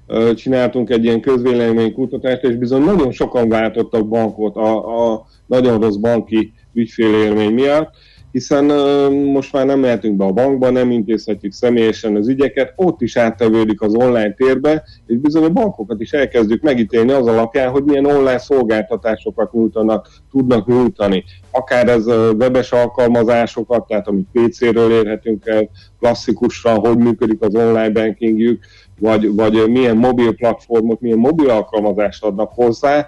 uh, 0.07 0.35
csináltunk 0.35 0.90
egy 0.90 1.05
ilyen 1.05 1.20
közvéleménykutatást, 1.20 2.42
és 2.42 2.57
bizony 2.57 2.83
nagyon 2.83 3.12
sokan 3.12 3.48
váltottak 3.48 4.09
bankot 4.09 4.57
a, 4.57 5.12
a 5.12 5.27
nagyon 5.46 5.81
rossz 5.81 5.96
banki 5.96 6.53
ügyfélélmény 6.74 7.53
miatt, 7.53 7.94
hiszen 8.34 8.64
most 9.12 9.52
már 9.52 9.66
nem 9.66 9.78
mehetünk 9.78 10.16
be 10.16 10.24
a 10.24 10.32
bankba, 10.32 10.70
nem 10.70 10.90
intézhetjük 10.90 11.52
személyesen 11.52 12.16
az 12.16 12.28
ügyeket, 12.28 12.72
ott 12.76 13.00
is 13.00 13.16
áttevődik 13.16 13.80
az 13.80 13.94
online 13.94 14.32
térbe, 14.32 14.84
és 15.06 15.16
bizony 15.16 15.44
a 15.44 15.48
bankokat 15.48 16.00
is 16.00 16.12
elkezdjük 16.12 16.62
megítélni 16.62 17.12
az 17.12 17.26
alapján, 17.26 17.70
hogy 17.70 17.84
milyen 17.84 18.06
online 18.06 18.38
szolgáltatásokat 18.38 19.52
nyújtanak, 19.52 20.08
tudnak 20.30 20.66
nyújtani. 20.66 21.24
Akár 21.50 21.88
ez 21.88 22.06
webes 22.06 22.72
alkalmazásokat, 22.72 23.86
tehát 23.86 24.08
amit 24.08 24.28
PC-ről 24.32 24.92
érhetünk 24.92 25.46
el, 25.46 25.68
klasszikusra, 25.98 26.74
hogy 26.74 26.98
működik 26.98 27.42
az 27.42 27.54
online 27.54 27.90
bankingjük, 27.90 28.64
vagy, 29.00 29.34
vagy 29.34 29.70
milyen 29.70 29.96
mobil 29.96 30.34
platformot, 30.34 31.00
milyen 31.00 31.18
mobil 31.18 31.50
alkalmazást 31.50 32.24
adnak 32.24 32.52
hozzá, 32.54 33.06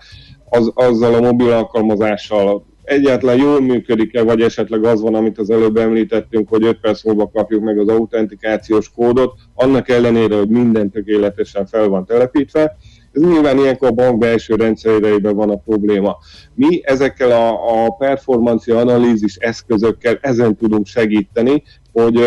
az, 0.49 0.71
azzal 0.75 1.15
a 1.15 1.21
mobil 1.21 1.53
alkalmazással 1.53 2.65
egyáltalán 2.87 3.37
jól 3.37 3.61
működik-e, 3.61 4.23
vagy 4.23 4.41
esetleg 4.41 4.85
az 4.85 5.01
van, 5.01 5.15
amit 5.15 5.39
az 5.39 5.51
előbb 5.51 5.77
említettünk, 5.77 6.49
hogy 6.49 6.65
5 6.65 6.81
perc 6.81 7.05
múlva 7.05 7.31
kapjuk 7.31 7.63
meg 7.63 7.79
az 7.79 7.89
autentikációs 7.89 8.91
kódot, 8.91 9.33
annak 9.55 9.89
ellenére, 9.89 10.37
hogy 10.37 10.49
minden 10.49 10.91
tökéletesen 10.91 11.67
fel 11.67 11.89
van 11.89 12.05
telepítve. 12.05 12.77
Ez 13.13 13.23
nyilván 13.23 13.59
ilyenkor 13.59 13.89
a 13.89 13.93
bank 13.93 14.19
belső 14.19 14.55
rendszereiben 14.55 15.37
van 15.37 15.51
a 15.51 15.57
probléma. 15.57 16.17
Mi 16.55 16.81
ezekkel 16.83 17.31
a, 17.31 17.85
a 17.85 17.91
performancia 17.91 18.79
analízis 18.79 19.37
eszközökkel 19.37 20.19
ezen 20.21 20.57
tudunk 20.57 20.87
segíteni, 20.87 21.63
hogy, 21.93 22.21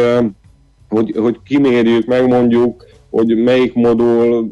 hogy, 0.90 1.14
hogy 1.18 1.40
kimérjük, 1.46 2.06
megmondjuk, 2.06 2.86
hogy 3.10 3.38
melyik 3.38 3.74
modul 3.74 4.52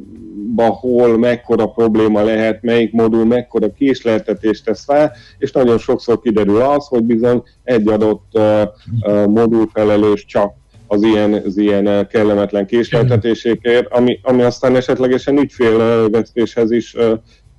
hol 0.56 1.18
mekkora 1.18 1.68
probléma 1.68 2.24
lehet, 2.24 2.62
melyik 2.62 2.92
modul 2.92 3.26
mekkora 3.26 3.72
késleltetést 3.72 4.66
tesz 4.66 4.84
fel, 4.84 5.12
és 5.38 5.52
nagyon 5.52 5.78
sokszor 5.78 6.20
kiderül 6.22 6.62
az, 6.62 6.88
hogy 6.88 7.04
bizony 7.04 7.44
egy 7.64 7.88
adott 7.88 8.26
uh, 8.34 8.62
uh, 9.02 9.26
modul 9.26 9.70
felelős 9.74 10.26
csak 10.26 10.54
az 10.88 11.04
ilyen, 11.04 11.34
az 11.34 11.58
ilyen 11.58 12.08
kellemetlen 12.08 12.66
késleltetésékért, 12.66 13.88
ami, 13.94 14.20
ami 14.24 14.42
aztán 14.42 14.76
esetlegesen 14.76 15.38
ügyfélvesztéshez 15.38 16.72
is 16.72 16.96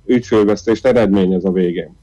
ügyfélvesztést 0.05 0.85
eredményez 0.85 1.45
a 1.45 1.51
végén. 1.51 1.97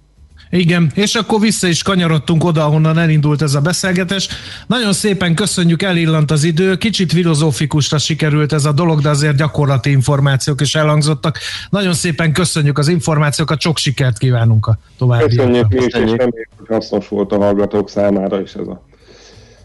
Igen, 0.50 0.90
és 0.94 1.14
akkor 1.14 1.40
vissza 1.40 1.66
is 1.66 1.82
kanyarodtunk 1.82 2.44
oda, 2.44 2.64
ahonnan 2.64 2.98
elindult 2.98 3.42
ez 3.42 3.54
a 3.54 3.60
beszélgetés. 3.60 4.28
Nagyon 4.66 4.92
szépen 4.92 5.34
köszönjük, 5.34 5.82
elillant 5.82 6.30
az 6.30 6.44
idő, 6.44 6.76
kicsit 6.76 7.12
filozófikusra 7.12 7.98
sikerült 7.98 8.52
ez 8.52 8.64
a 8.64 8.72
dolog, 8.72 9.00
de 9.00 9.08
azért 9.08 9.36
gyakorlati 9.36 9.90
információk 9.90 10.60
is 10.60 10.74
elhangzottak. 10.74 11.38
Nagyon 11.70 11.92
szépen 11.92 12.32
köszönjük 12.32 12.78
az 12.78 12.88
információkat, 12.88 13.60
sok 13.60 13.78
sikert 13.78 14.18
kívánunk 14.18 14.66
a 14.66 14.78
további. 14.98 15.36
Köszönjük, 15.36 15.72
és 15.72 15.92
reméljük, 15.92 16.48
hogy 16.56 16.66
hasznos 16.68 17.08
volt 17.08 17.32
a 17.32 17.36
hallgatók 17.36 17.90
számára 17.90 18.40
is 18.40 18.52
ez 18.52 18.66
a... 18.66 18.82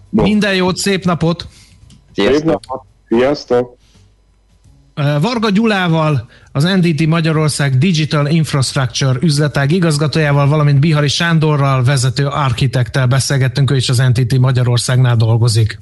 Bon. 0.09 0.25
Minden 0.25 0.55
jót, 0.55 0.77
szép 0.77 1.05
napot! 1.05 1.47
Szép 2.13 2.43
napot! 2.43 2.81
Sziasztok! 3.07 3.79
Varga 4.93 5.49
Gyulával, 5.49 6.29
az 6.51 6.63
NDT 6.63 7.07
Magyarország 7.07 7.77
Digital 7.77 8.27
Infrastructure 8.27 9.19
üzletág 9.21 9.71
igazgatójával, 9.71 10.47
valamint 10.47 10.79
Bihari 10.79 11.07
Sándorral, 11.07 11.83
vezető 11.83 12.27
architektel 12.27 13.07
beszélgettünk, 13.07 13.71
ő 13.71 13.75
is 13.75 13.89
az 13.89 13.97
NTT 13.97 14.37
Magyarországnál 14.37 15.15
dolgozik. 15.15 15.79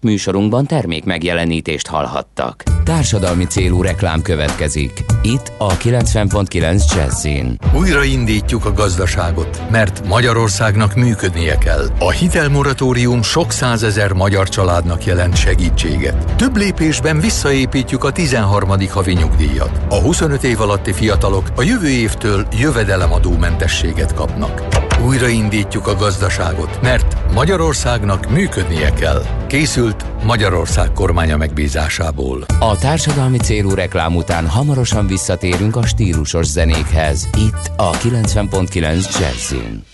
Műsorunkban 0.00 0.66
termék 0.66 1.04
megjelenítést 1.04 1.86
hallhattak. 1.86 2.62
Társadalmi 2.84 3.44
célú 3.44 3.82
reklám 3.82 4.22
következik. 4.22 5.04
Itt 5.22 5.52
a 5.58 5.76
90.9 5.76 6.94
Jazzin. 6.94 7.58
Újraindítjuk 7.74 8.64
a 8.64 8.72
gazdaságot, 8.72 9.62
mert 9.70 10.06
Magyarországnak 10.06 10.94
működnie 10.94 11.58
kell. 11.58 11.86
A 11.98 12.10
hitelmoratórium 12.10 13.22
sok 13.22 13.50
százezer 13.50 14.12
magyar 14.12 14.48
családnak 14.48 15.04
jelent 15.04 15.36
segítséget. 15.36 16.34
Több 16.36 16.56
lépésben 16.56 17.20
visszaépítjük 17.20 18.04
a 18.04 18.12
13. 18.12 18.70
havi 18.88 19.12
nyugdíjat. 19.12 19.80
A 19.88 20.00
25 20.00 20.44
év 20.44 20.60
alatti 20.60 20.92
fiatalok 20.92 21.50
a 21.56 21.62
jövő 21.62 21.88
évtől 21.88 22.46
jövedelemadómentességet 22.58 24.14
kapnak. 24.14 24.85
Újraindítjuk 25.04 25.86
a 25.86 25.94
gazdaságot, 25.94 26.82
mert 26.82 27.32
Magyarországnak 27.32 28.30
működnie 28.30 28.90
kell. 28.90 29.22
Készült 29.46 30.04
Magyarország 30.24 30.92
kormánya 30.92 31.36
megbízásából. 31.36 32.44
A 32.60 32.78
társadalmi 32.78 33.38
célú 33.38 33.74
reklám 33.74 34.16
után 34.16 34.48
hamarosan 34.48 35.06
visszatérünk 35.06 35.76
a 35.76 35.86
stílusos 35.86 36.46
zenékhez. 36.46 37.28
Itt 37.36 37.70
a 37.76 37.90
90.9 37.90 39.18
Jazzin. 39.18 39.84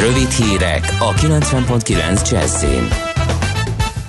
Rövid 0.00 0.30
hírek 0.30 0.96
a 0.98 1.12
90.9 1.14 2.30
Jazzin. 2.30 3.07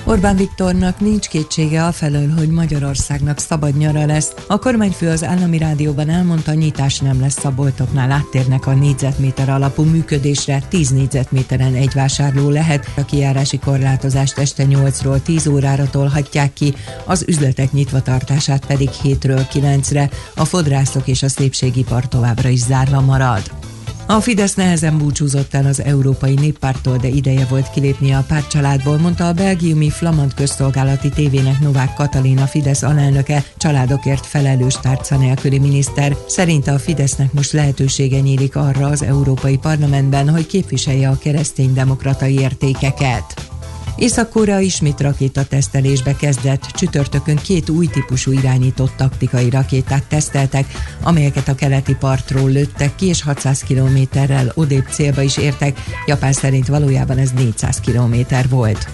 Orbán 0.10 0.36
Viktornak 0.36 1.00
nincs 1.00 1.28
kétsége 1.28 1.86
afelől, 1.86 2.30
hogy 2.30 2.50
Magyarországnak 2.50 3.40
szabad 3.40 3.78
nyara 3.78 4.06
lesz. 4.06 4.34
A 4.48 4.60
kormányfő 4.60 5.10
az 5.10 5.24
állami 5.24 5.58
rádióban 5.58 6.10
elmondta, 6.10 6.54
nyitás 6.54 7.00
nem 7.00 7.20
lesz 7.20 7.46
a 7.46 7.52
boltoknál, 7.52 8.12
áttérnek 8.12 8.68
a 8.68 8.74
négyzetméter 8.74 9.50
alapú 9.50 9.84
működésre, 9.84 10.64
10 10.70 10.90
négyzetméteren 10.90 11.74
egy 11.74 11.94
vásárló 11.94 12.50
lehet, 12.50 12.92
a 12.98 13.06
kijárási 13.06 13.60
korlátozást 13.60 14.38
este 14.38 14.66
8-ról 14.70 15.22
10 15.22 15.48
órára 15.48 15.90
tolhatják 15.90 16.54
ki, 16.54 16.74
az 17.06 17.24
üzletek 17.28 17.72
nyitva 17.72 18.02
tartását 18.02 18.66
pedig 18.66 18.90
7-ről 19.04 19.46
9-re, 19.54 20.10
a 20.36 20.46
fodrászok 20.46 21.08
és 21.08 21.24
a 21.24 21.30
szépségipar 21.30 22.08
továbbra 22.08 22.50
is 22.50 22.60
zárva 22.60 23.02
marad. 23.02 23.59
A 24.12 24.22
Fidesz 24.22 24.54
nehezen 24.54 24.98
búcsúzott 24.98 25.54
el 25.54 25.66
az 25.66 25.82
Európai 25.84 26.34
Néppártól, 26.34 26.98
de 26.98 27.08
ideje 27.08 27.46
volt 27.46 27.70
kilépni 27.70 28.12
a 28.12 28.26
pártcsaládból, 28.28 28.98
mondta 28.98 29.28
a 29.28 29.34
belgiumi 29.34 29.90
Flamand 29.90 30.34
közszolgálati 30.34 31.10
tévének 31.10 31.60
Novák 31.60 31.94
Katalina 31.94 32.46
Fidesz 32.46 32.84
alelnöke, 32.84 33.44
családokért 33.58 34.26
felelős 34.26 34.74
tárca 34.74 35.18
nélküli 35.18 35.60
miniszter. 35.60 36.16
Szerinte 36.28 36.72
a 36.72 36.80
Fidesznek 36.80 37.34
most 37.34 37.52
lehetősége 37.52 38.20
nyílik 38.20 38.56
arra 38.56 38.88
az 38.88 39.02
Európai 39.02 39.58
Parlamentben, 39.58 40.30
hogy 40.30 40.46
képviselje 40.46 41.10
a 41.10 41.18
kereszténydemokratai 41.18 42.40
értékeket. 42.40 43.39
Észak-Korea 44.00 44.60
ismét 44.60 45.00
rakétatesztelésbe 45.00 46.16
kezdett. 46.16 46.62
Csütörtökön 46.62 47.36
két 47.36 47.70
új 47.70 47.88
típusú 47.88 48.32
irányított 48.32 48.94
taktikai 48.98 49.50
rakétát 49.50 50.04
teszteltek, 50.04 50.66
amelyeket 51.04 51.48
a 51.48 51.56
keleti 51.56 51.96
partról 51.96 52.50
lőttek 52.50 52.96
ki, 52.96 53.06
és 53.06 53.24
600 53.24 53.60
kilométerrel 53.60 54.52
odébb 54.56 54.86
célba 54.92 55.22
is 55.22 55.38
értek. 55.38 55.80
Japán 56.06 56.34
szerint 56.34 56.68
valójában 56.68 57.18
ez 57.18 57.32
400 57.32 57.80
kilométer 57.80 58.50
volt. 58.50 58.88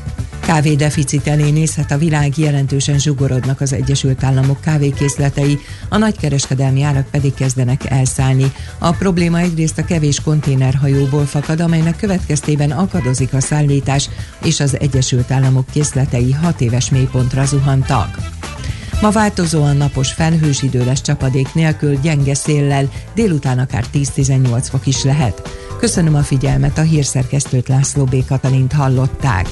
Kávé 0.46 0.76
deficit 0.76 1.28
elé 1.28 1.50
nézhet 1.50 1.92
a 1.92 1.98
világ, 1.98 2.38
jelentősen 2.38 3.00
zsugorodnak 3.00 3.62
az 3.62 3.74
Egyesült 3.74 4.24
Államok 4.24 4.62
kávékészletei, 4.62 5.60
a 5.90 5.98
nagykereskedelmi 5.98 6.82
árak 6.82 7.08
pedig 7.10 7.34
kezdenek 7.34 7.90
elszállni. 7.90 8.52
A 8.78 8.92
probléma 8.92 9.40
egyrészt 9.40 9.78
a 9.78 9.86
kevés 9.86 10.22
konténerhajóból 10.22 11.26
fakad, 11.26 11.60
amelynek 11.60 11.98
következtében 11.98 12.72
akadozik 12.72 13.34
a 13.34 13.40
szállítás, 13.40 14.10
és 14.44 14.60
az 14.60 14.80
Egyesült 14.80 15.32
Államok 15.32 15.66
készletei 15.72 16.32
hat 16.32 16.62
éves 16.62 16.90
mélypontra 16.90 17.46
zuhantak. 17.46 18.18
Ma 19.02 19.10
változóan 19.10 19.78
napos 19.78 20.12
felhős 20.12 20.62
idő 20.62 20.86
lesz 20.86 21.02
csapadék 21.02 21.54
nélkül, 21.54 22.00
gyenge 22.02 22.34
széllel, 22.34 22.90
délután 23.16 23.60
akár 23.60 23.86
10-18 23.94 24.66
fok 24.70 24.88
is 24.88 25.04
lehet. 25.04 25.50
Köszönöm 25.80 26.16
a 26.16 26.24
figyelmet, 26.24 26.78
a 26.78 26.82
hírszerkesztőt 26.82 27.68
László 27.68 28.04
B. 28.04 28.26
Katalint 28.26 28.74
hallották. 28.74 29.48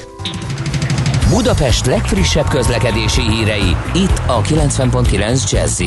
Budapest 1.28 1.86
legfrissebb 1.86 2.48
közlekedési 2.48 3.20
hírei, 3.20 3.76
itt 3.94 4.22
a 4.26 4.40
90.9 4.40 5.50
jazz 5.50 5.82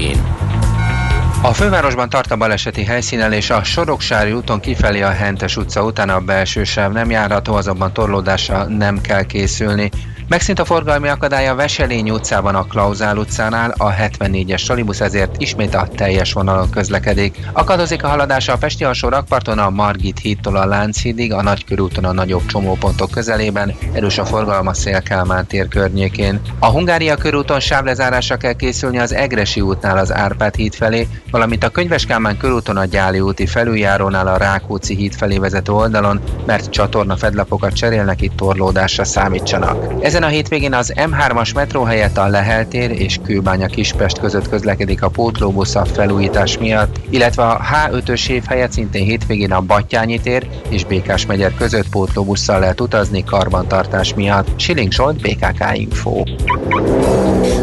a 1.42 1.54
fővárosban 1.54 2.10
tart 2.10 2.32
a 2.32 2.36
baleseti 2.36 2.84
helyszínen 2.84 3.32
és 3.32 3.50
a 3.50 3.64
Soroksári 3.64 4.32
úton 4.32 4.60
kifelé 4.60 5.02
a 5.02 5.10
Hentes 5.10 5.58
utca 5.58 5.84
után 5.84 6.10
a 6.10 6.20
belső 6.20 6.64
sáv 6.64 6.92
nem 6.92 7.12
járható, 7.12 7.54
azonban 7.54 7.94
torlódásra 7.94 8.64
nem 8.64 9.02
kell 9.02 9.24
készülni. 9.24 9.90
Megszint 10.30 10.60
a 10.60 10.66
forgalmi 10.66 11.08
akadály 11.08 11.48
a 11.48 11.56
Veselény 11.56 12.10
utcában 12.10 12.56
a 12.56 12.64
Klauzál 12.64 13.18
utcánál, 13.18 13.74
a 13.78 13.94
74-es 13.94 14.58
Solibusz 14.58 15.02
ezért 15.02 15.42
ismét 15.42 15.76
a 15.76 15.88
teljes 15.96 16.34
vonalon 16.34 16.70
közlekedik. 16.70 17.38
Akadozik 17.54 18.04
a 18.04 18.08
haladása 18.08 18.54
a 18.54 18.58
Pesti 18.58 18.84
alsó 18.84 19.10
rakparton 19.10 19.60
a 19.60 19.70
Margit 19.70 20.20
hídtól 20.20 20.56
a 20.56 20.66
Lánchídig, 20.66 21.34
a 21.34 21.42
Nagykörúton 21.42 22.06
a 22.06 22.12
nagyobb 22.12 22.46
csomópontok 22.46 23.12
közelében, 23.12 23.76
erős 23.94 24.18
a 24.18 24.26
forgalma 24.26 24.74
Szélkálmán 24.74 25.48
tér 25.48 25.68
környékén. 25.68 26.42
A 26.60 26.68
Hungária 26.68 27.16
körúton 27.16 27.60
sávlezárásra 27.60 28.38
kell 28.38 28.54
készülni 28.54 28.98
az 29.00 29.14
Egresi 29.14 29.62
útnál 29.62 29.98
az 29.98 30.14
Árpád 30.14 30.56
híd 30.56 30.74
felé, 30.74 31.08
valamint 31.32 31.64
a 31.64 31.70
Könyveskálmán 31.70 32.38
körúton 32.38 32.78
a 32.78 32.86
Gyáli 32.86 33.20
úti 33.20 33.46
felüljárónál 33.46 34.28
a 34.28 34.38
Rákóczi 34.38 34.96
híd 34.96 35.14
felé 35.14 35.38
vezető 35.38 35.72
oldalon, 35.72 36.22
mert 36.46 36.70
csatorna 36.70 37.18
fedlapokat 37.18 37.74
cserélnek, 37.74 38.22
itt 38.22 38.36
torlódásra 38.36 39.04
számítsanak. 39.04 40.04
Ezen 40.18 40.30
a 40.30 40.32
hétvégén 40.32 40.74
az 40.74 40.94
M3-as 40.96 41.56
metró 41.56 41.84
helyett 41.84 42.18
a 42.18 42.28
Lehel 42.28 42.68
tér 42.68 42.92
és 42.92 43.20
Kőbánya 43.24 43.68
Kispest 43.68 44.20
között 44.20 44.50
közlekedik 44.50 45.04
a 45.04 45.10
pótlóbusz 45.10 45.76
a 45.76 45.86
felújítás 45.86 46.58
miatt, 46.58 46.96
illetve 47.10 47.44
a 47.44 47.62
H5-ös 47.62 48.30
év 48.30 48.44
helyett 48.48 48.72
szintén 48.72 49.04
hétvégén 49.04 49.52
a 49.52 49.62
Battyányi 49.62 50.20
tér 50.20 50.48
és 50.70 50.86
Békás 50.86 51.26
megyer 51.26 51.56
között 51.56 51.90
pótlóbusszal 51.90 52.60
lehet 52.60 52.82
utazni 52.82 53.24
karbantartás 53.24 54.14
miatt. 54.14 54.60
Siling 54.60 54.92
Zsolt, 54.92 55.22
BKK 55.22 55.64
Info. 55.74 56.24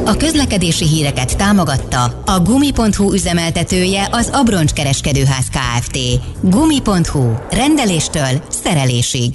A 0.05 0.17
közlekedési 0.17 0.87
híreket 0.87 1.37
támogatta 1.37 2.23
a 2.27 2.41
Gumi.hu 2.41 3.13
üzemeltetője 3.13 4.09
az 4.11 4.31
Abroncs 4.33 4.73
Kereskedőház 4.73 5.49
Kft. 5.49 5.99
Gumi.hu. 6.41 7.33
Rendeléstől 7.51 8.43
szerelésig. 8.49 9.35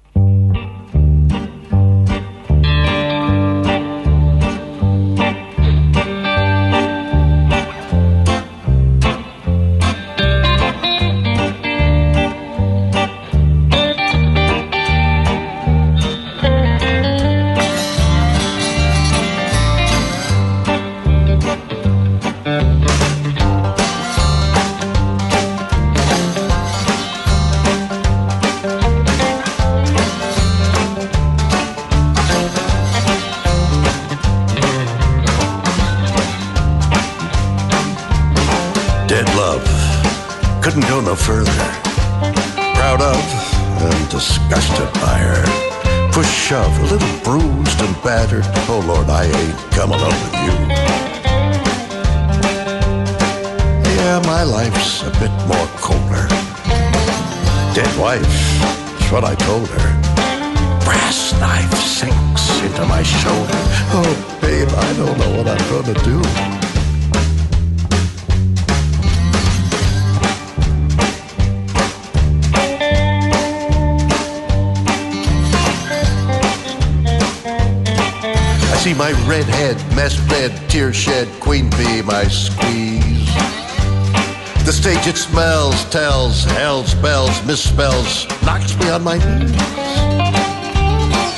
Misspells, 87.41 88.25
knocks 88.43 88.75
me 88.79 88.89
on 88.89 89.03
my 89.03 89.17
knees. 89.17 89.51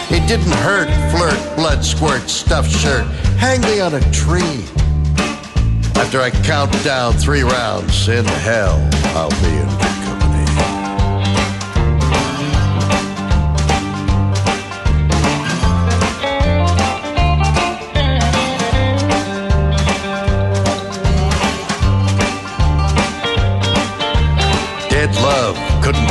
It 0.09 0.25
didn't 0.29 0.53
hurt, 0.63 0.87
flirt, 1.11 1.57
blood 1.57 1.83
squirt, 1.83 2.29
stuffed 2.29 2.71
shirt, 2.71 3.05
hang 3.37 3.59
me 3.61 3.81
on 3.81 3.95
a 3.95 4.11
tree. 4.11 4.63
After 5.95 6.21
I 6.21 6.29
count 6.45 6.71
down 6.85 7.11
three 7.15 7.43
rounds 7.43 8.07
in 8.07 8.23
hell, 8.23 8.79
I'll 9.13 9.29
be 9.41 9.57
in 9.57 9.82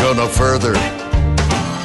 go 0.02 0.12
no 0.12 0.26
further. 0.26 0.72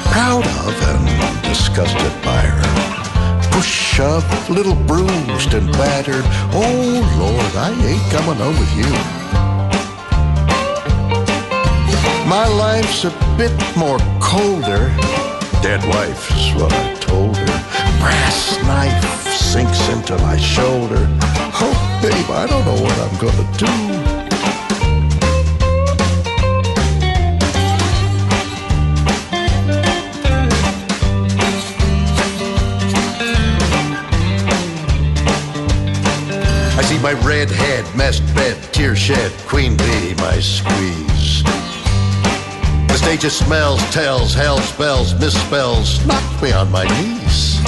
Proud 0.09 0.43
of 0.65 0.75
and 0.89 1.43
disgusted 1.43 2.13
by 2.25 2.41
her. 2.41 3.51
Push, 3.51 3.67
shove, 3.67 4.25
little 4.49 4.73
bruised 4.73 5.53
and 5.53 5.71
battered. 5.73 6.25
Oh, 6.51 6.81
Lord, 7.21 7.53
I 7.55 7.69
ain't 7.85 8.05
coming 8.09 8.39
home 8.41 8.57
with 8.57 8.73
you. 8.75 8.89
My 12.27 12.47
life's 12.47 13.05
a 13.05 13.11
bit 13.37 13.53
more 13.77 13.99
colder. 14.19 14.89
Dead 15.61 15.83
wife 15.93 16.31
is 16.31 16.55
what 16.55 16.73
I 16.73 16.95
told 16.95 17.37
her. 17.37 17.45
Brass 17.99 18.57
knife 18.63 19.27
sinks 19.31 19.89
into 19.89 20.17
my 20.17 20.37
shoulder. 20.37 21.05
Oh, 21.61 21.99
babe, 22.01 22.31
I 22.31 22.47
don't 22.47 22.65
know 22.65 22.81
what 22.81 22.97
I'm 22.97 23.15
gonna 23.21 23.57
do. 23.57 24.06
My 36.95 37.13
red 37.25 37.49
head, 37.49 37.85
messed 37.95 38.23
bed, 38.33 38.57
tear 38.73 38.95
shed, 38.95 39.31
queen 39.45 39.75
bee, 39.75 40.13
my 40.15 40.39
squeeze. 40.39 41.43
The 42.87 42.95
stage 42.97 43.25
of 43.25 43.31
smells, 43.31 43.81
tells, 43.91 44.33
hell 44.33 44.59
spells, 44.59 45.13
misspells, 45.13 46.05
knocked 46.07 46.41
me 46.41 46.53
on 46.53 46.71
my 46.71 46.85
knees. 46.85 47.59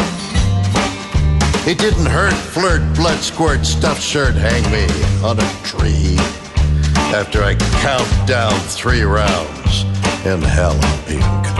It 1.67 1.77
didn't 1.77 2.05
hurt, 2.05 2.33
flirt, 2.33 2.81
blood 2.95 3.19
squirt, 3.19 3.65
stuffed 3.65 4.01
shirt, 4.01 4.35
hang 4.35 4.63
me 4.71 4.87
on 5.23 5.37
a 5.37 5.49
tree. 5.63 6.15
After 7.13 7.43
I 7.43 7.55
count 7.81 8.27
down 8.27 8.57
three 8.69 9.03
rounds, 9.03 9.83
in 10.25 10.41
hell 10.41 10.77
I'll 10.81 11.07
be 11.07 11.58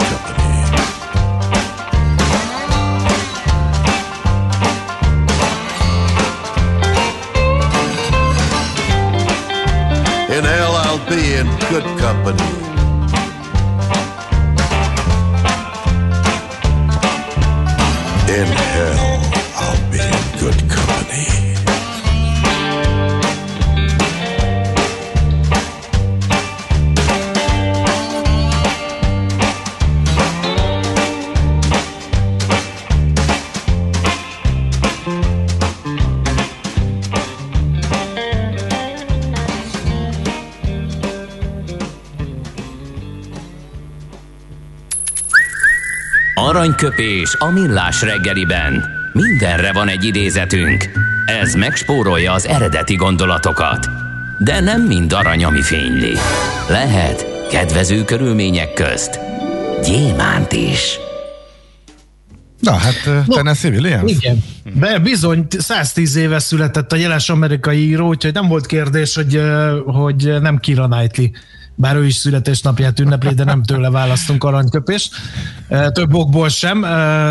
be 11.09 11.33
in 11.33 11.47
good 11.71 11.83
company. 11.97 12.43
In 18.37 18.45
hell, 18.45 19.08
Aranyköpés 46.69 47.35
a 47.39 47.51
millás 47.51 48.01
reggeliben. 48.01 48.85
Mindenre 49.13 49.71
van 49.71 49.87
egy 49.87 50.03
idézetünk. 50.03 50.89
Ez 51.25 51.53
megspórolja 51.53 52.33
az 52.33 52.47
eredeti 52.47 52.95
gondolatokat. 52.95 53.89
De 54.39 54.59
nem 54.59 54.81
mind 54.81 55.13
arany, 55.13 55.43
ami 55.43 55.61
fényli. 55.61 56.13
Lehet 56.67 57.47
kedvező 57.51 58.03
körülmények 58.03 58.73
közt 58.73 59.19
gyémánt 59.83 60.51
is. 60.51 60.99
Na 62.59 62.71
hát, 62.71 63.25
no, 63.27 63.35
Tennessee 63.35 63.71
Williams? 63.71 64.11
Igen. 64.11 64.43
De 64.73 64.99
bizony, 64.99 65.45
110 65.49 66.15
éve 66.15 66.39
született 66.39 66.91
a 66.91 66.95
jeles 66.95 67.29
amerikai 67.29 67.87
író, 67.87 68.07
úgyhogy 68.07 68.33
nem 68.33 68.47
volt 68.47 68.65
kérdés, 68.65 69.15
hogy, 69.15 69.41
hogy 69.85 70.41
nem 70.41 70.57
Kira 70.57 70.87
Knightley 70.87 71.27
bár 71.79 71.95
ő 71.95 72.05
is 72.05 72.15
születésnapját 72.15 72.99
ünnepli, 72.99 73.33
de 73.33 73.43
nem 73.43 73.63
tőle 73.63 73.89
választunk 73.89 74.43
aranyköpés. 74.43 75.09
Több 75.91 76.13
okból 76.13 76.49
sem. 76.49 76.81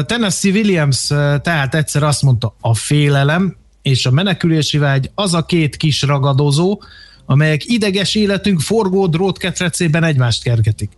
Tennessee 0.06 0.52
Williams 0.52 1.06
tehát 1.42 1.74
egyszer 1.74 2.02
azt 2.02 2.22
mondta, 2.22 2.54
a 2.60 2.74
félelem 2.74 3.56
és 3.82 4.06
a 4.06 4.10
menekülési 4.10 4.78
vágy 4.78 5.10
az 5.14 5.34
a 5.34 5.44
két 5.44 5.76
kis 5.76 6.02
ragadozó, 6.02 6.82
amelyek 7.26 7.64
ideges 7.64 8.14
életünk 8.14 8.60
forgó 8.60 9.06
drótketrecében 9.06 10.04
egymást 10.04 10.42
kergetik. 10.42 10.90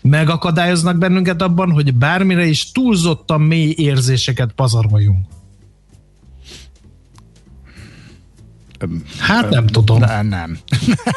Megakadályoznak 0.00 0.98
bennünket 0.98 1.42
abban, 1.42 1.70
hogy 1.70 1.94
bármire 1.94 2.44
is 2.44 2.72
túlzottan 2.72 3.40
mély 3.40 3.74
érzéseket 3.76 4.52
pazaroljunk. 4.52 5.26
Hát 9.18 9.50
nem 9.50 9.66
tudom. 9.66 9.98
De 9.98 10.22
nem. 10.22 10.58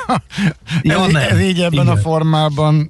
ja, 0.81 1.05
ez, 1.05 1.11
nem. 1.11 1.21
ez 1.29 1.39
így 1.39 1.61
ebben 1.61 1.85
Igen. 1.85 1.87
a 1.87 1.97
formában 1.97 2.89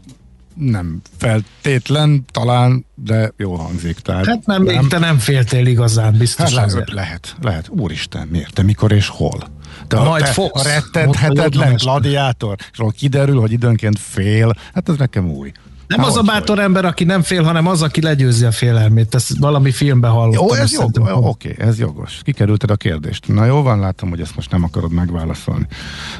nem 0.55 1.01
feltétlen, 1.17 2.25
talán, 2.31 2.85
de 2.95 3.31
jó 3.37 3.55
hangzik. 3.55 3.99
Tehát 3.99 4.25
hát 4.25 4.45
nem, 4.45 4.63
nem. 4.63 4.87
te 4.87 4.99
nem 4.99 5.17
féltél 5.17 5.65
igazán, 5.65 6.17
biztos. 6.17 6.55
Hát 6.55 6.71
lehet, 6.71 6.91
lehet, 6.91 7.35
lehet. 7.41 7.69
Úristen, 7.69 8.27
miért? 8.27 8.53
Te 8.53 8.63
mikor 8.63 8.91
és 8.91 9.07
hol? 9.07 9.47
De 9.87 9.99
Majd 9.99 10.23
a, 10.23 10.25
fogsz. 10.25 10.65
A 10.65 10.67
rettenthetetlen 10.67 11.75
gladiátor, 11.75 12.55
és 12.71 12.79
kiderül, 12.97 13.39
hogy 13.39 13.51
időnként 13.51 13.99
fél, 13.99 14.53
hát 14.73 14.89
ez 14.89 14.95
nekem 14.97 15.29
új. 15.29 15.51
Nem 15.87 15.99
Há, 15.99 16.05
az 16.05 16.17
a 16.17 16.21
bátor 16.21 16.55
vagy? 16.55 16.65
ember, 16.65 16.85
aki 16.85 17.03
nem 17.03 17.21
fél, 17.21 17.43
hanem 17.43 17.67
az, 17.67 17.81
aki 17.81 18.01
legyőzi 18.01 18.45
a 18.45 18.51
félelmét. 18.51 19.15
Ezt 19.15 19.37
valami 19.37 19.71
filmben 19.71 20.11
hallottam. 20.11 20.47
Jó, 20.47 20.53
ez 20.53 20.71
jog, 20.71 20.89
oké, 20.95 21.51
okay, 21.51 21.67
ez 21.67 21.79
jogos. 21.79 22.19
Kikerülted 22.23 22.69
a 22.69 22.75
kérdést. 22.75 23.27
Na 23.27 23.45
jó 23.45 23.61
van, 23.61 23.79
látom, 23.79 24.09
hogy 24.09 24.21
ezt 24.21 24.35
most 24.35 24.51
nem 24.51 24.63
akarod 24.63 24.91
megválaszolni. 24.91 25.67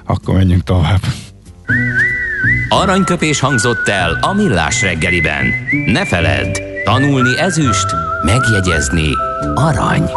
Akkor 0.06 0.36
menjünk 0.36 0.64
tovább. 0.64 1.02
Aranyköpés 2.70 3.40
hangzott 3.40 3.88
el 3.88 4.18
a 4.22 4.34
millás 4.34 4.82
reggeliben. 4.82 5.46
Ne 5.86 6.06
feledd, 6.06 6.58
tanulni 6.84 7.40
ezüst, 7.40 7.86
megjegyezni 8.24 9.10
arany. 9.56 10.10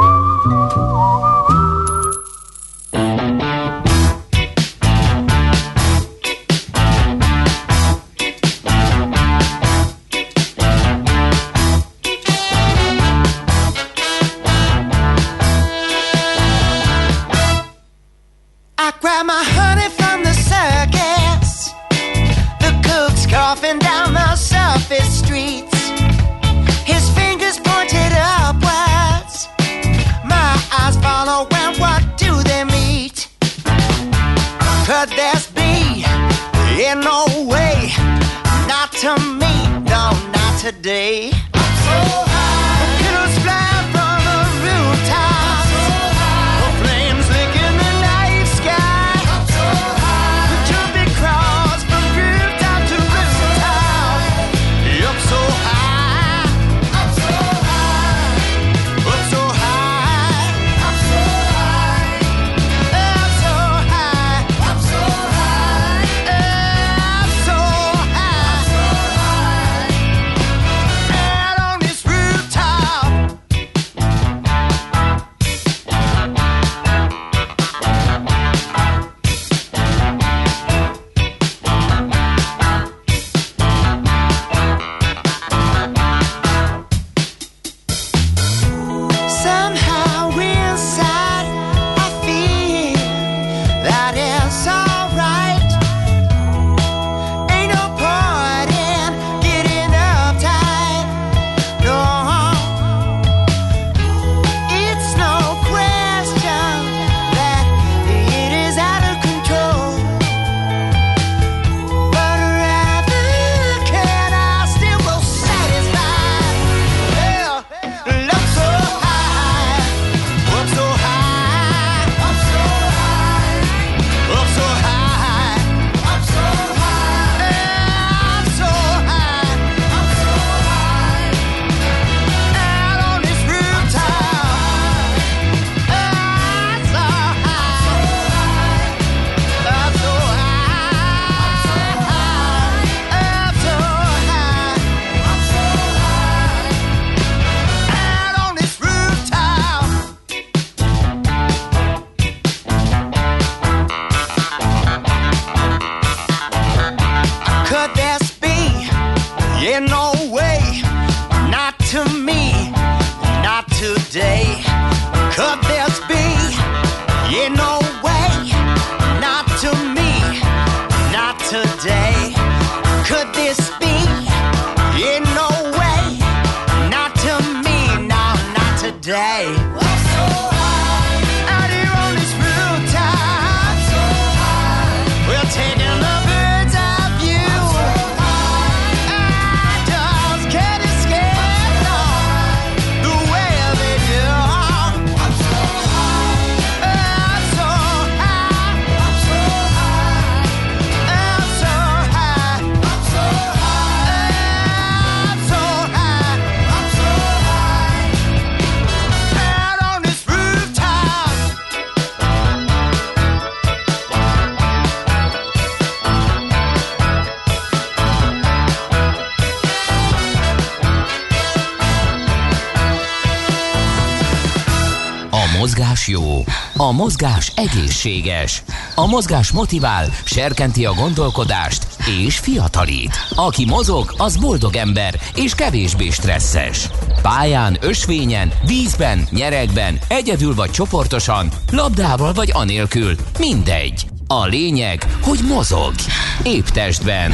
A 226.89 226.93
mozgás 226.93 227.53
egészséges, 227.57 228.63
a 228.95 229.07
mozgás 229.07 229.51
motivál, 229.51 230.07
serkenti 230.25 230.85
a 230.85 230.93
gondolkodást 230.93 231.87
és 232.25 232.39
fiatalít. 232.39 233.17
Aki 233.35 233.65
mozog, 233.65 234.15
az 234.17 234.37
boldog 234.37 234.77
ember 234.77 235.15
és 235.35 235.55
kevésbé 235.55 236.11
stresszes. 236.11 236.89
Pályán, 237.23 237.77
ösvényen, 237.81 238.53
vízben, 238.67 239.27
nyeregben, 239.31 239.99
egyedül 240.09 240.55
vagy 240.55 240.71
csoportosan, 240.71 241.49
labdával 241.73 242.33
vagy 242.33 242.51
anélkül, 242.53 243.15
mindegy. 243.39 244.07
A 244.27 244.47
lényeg, 244.47 245.07
hogy 245.23 245.39
mozog. 245.49 245.95
Épp 246.43 246.67
testben. 246.67 247.33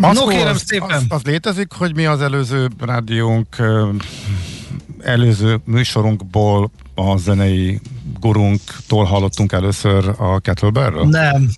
No, 0.00 0.26
kérem 0.26 0.56
szépen. 0.56 0.90
Az, 0.90 1.04
az 1.08 1.22
létezik, 1.22 1.72
hogy 1.72 1.94
mi 1.94 2.06
az 2.06 2.20
előző 2.20 2.68
rádiónk 2.80 3.56
előző 5.02 5.60
műsorunkból 5.64 6.70
a 6.94 7.16
zenei 7.16 7.80
gurunktól 8.20 9.04
hallottunk 9.04 9.52
először 9.52 10.14
a 10.18 10.38
kettlebellről? 10.40 11.04
Nem. 11.04 11.48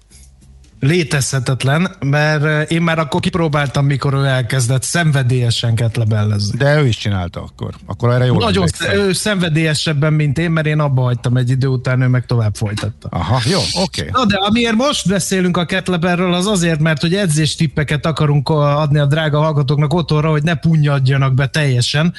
Létezhetetlen, 0.81 1.91
mert 2.01 2.45
eh, 2.45 2.65
én 2.69 2.83
már 2.83 2.99
akkor 2.99 3.21
kipróbáltam, 3.21 3.87
mikor 3.87 4.15
ő 4.15 4.25
elkezdett 4.25 4.83
szenvedélyesen 4.83 5.75
ketlebellezni. 5.75 6.59
De 6.59 6.81
ő 6.81 6.87
is 6.87 6.97
csinálta 6.97 7.43
akkor. 7.43 7.75
Akkor 7.87 8.13
erre 8.13 8.25
jól 8.25 8.39
Nagyon 8.39 8.67
sz- 8.67 8.93
ő 8.95 9.13
szenvedélyesebben, 9.13 10.13
mint 10.13 10.39
én, 10.39 10.51
mert 10.51 10.67
én 10.67 10.79
abba 10.79 11.03
hagytam 11.03 11.37
egy 11.37 11.51
idő 11.51 11.67
után, 11.67 12.01
ő 12.01 12.07
meg 12.07 12.27
tovább 12.27 12.55
folytatta. 12.55 13.09
Aha, 13.11 13.41
jó, 13.51 13.61
oké. 13.83 14.09
Na 14.13 14.25
de 14.25 14.37
amiért 14.37 14.75
most 14.75 15.09
beszélünk 15.09 15.57
a 15.57 15.65
kettlebellről, 15.65 16.35
az 16.35 16.47
azért, 16.47 16.81
mert 16.81 17.01
hogy 17.01 17.15
edzéstippeket 17.15 18.07
akarunk 18.07 18.49
adni 18.49 18.99
a 18.99 19.07
drága 19.07 19.41
hallgatóknak 19.41 19.95
otthonra, 19.95 20.31
hogy 20.31 20.43
ne 20.43 20.55
punyadjanak 20.55 21.35
be 21.35 21.47
teljesen. 21.47 22.15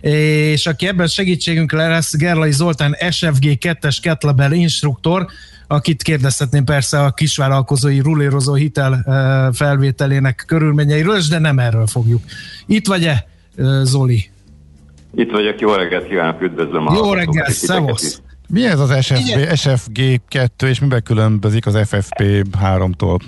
És 0.00 0.66
aki 0.66 0.86
ebben 0.86 1.06
segítségünkre 1.06 1.88
lesz, 1.88 2.16
Gerlai 2.16 2.52
Zoltán 2.52 2.96
SFG 3.10 3.58
2-es 3.60 3.96
kettlebell 4.02 4.52
instruktor, 4.52 5.26
akit 5.72 6.02
kérdezhetném 6.02 6.64
persze 6.64 7.02
a 7.02 7.10
kisvállalkozói 7.10 8.00
rulérozó 8.00 8.54
hitel 8.54 9.04
felvételének 9.52 10.44
körülményeiről, 10.46 11.20
de 11.30 11.38
nem 11.38 11.58
erről 11.58 11.86
fogjuk. 11.86 12.22
Itt 12.66 12.86
vagy-e, 12.86 13.26
Zoli? 13.82 14.30
Itt 15.14 15.30
vagyok, 15.30 15.60
jó 15.60 15.72
reggelt 15.72 16.08
kívánok, 16.08 16.42
üdvözlöm 16.42 16.86
a 16.86 16.92
Jó 16.94 17.02
hallgatókat 17.02 17.34
reggel, 17.34 17.50
és 17.50 17.58
titeket 17.58 17.84
szevasz! 17.84 18.22
Mi 18.48 18.66
ez 18.66 18.80
az 18.80 19.04
SFB, 19.04 19.26
Igen. 19.26 19.56
SFG 19.56 20.20
2, 20.28 20.68
és 20.68 20.80
miben 20.80 21.02
különbözik 21.02 21.66
az 21.66 21.78
FFP 21.88 22.22
3-tól? 22.62 23.20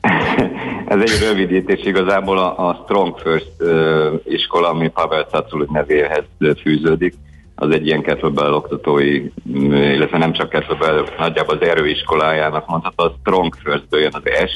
Ez 0.92 1.00
egy 1.00 1.18
rövidítés 1.28 1.84
igazából 1.84 2.38
a, 2.38 2.68
a 2.68 2.82
Strong 2.84 3.18
First 3.18 3.52
uh, 3.58 4.20
iskola, 4.24 4.68
ami 4.68 4.88
Pavel 4.88 5.22
Caculik 5.30 5.68
nevéhez 5.68 6.24
ö, 6.38 6.52
fűződik. 6.62 7.14
Az 7.62 7.70
egy 7.70 7.86
ilyen 7.86 8.02
kettlebell 8.02 8.52
oktatói, 8.52 9.20
m, 9.42 9.72
illetve 9.72 10.18
nem 10.18 10.32
csak 10.32 10.48
kettlebell, 10.48 11.04
nagyjából 11.18 11.54
az 11.60 11.68
erőiskolájának 11.68 12.66
mondható, 12.66 13.04
a 13.04 13.14
Strong 13.20 13.54
First 13.62 13.84
jön 13.90 14.12
az 14.12 14.48
S, 14.48 14.52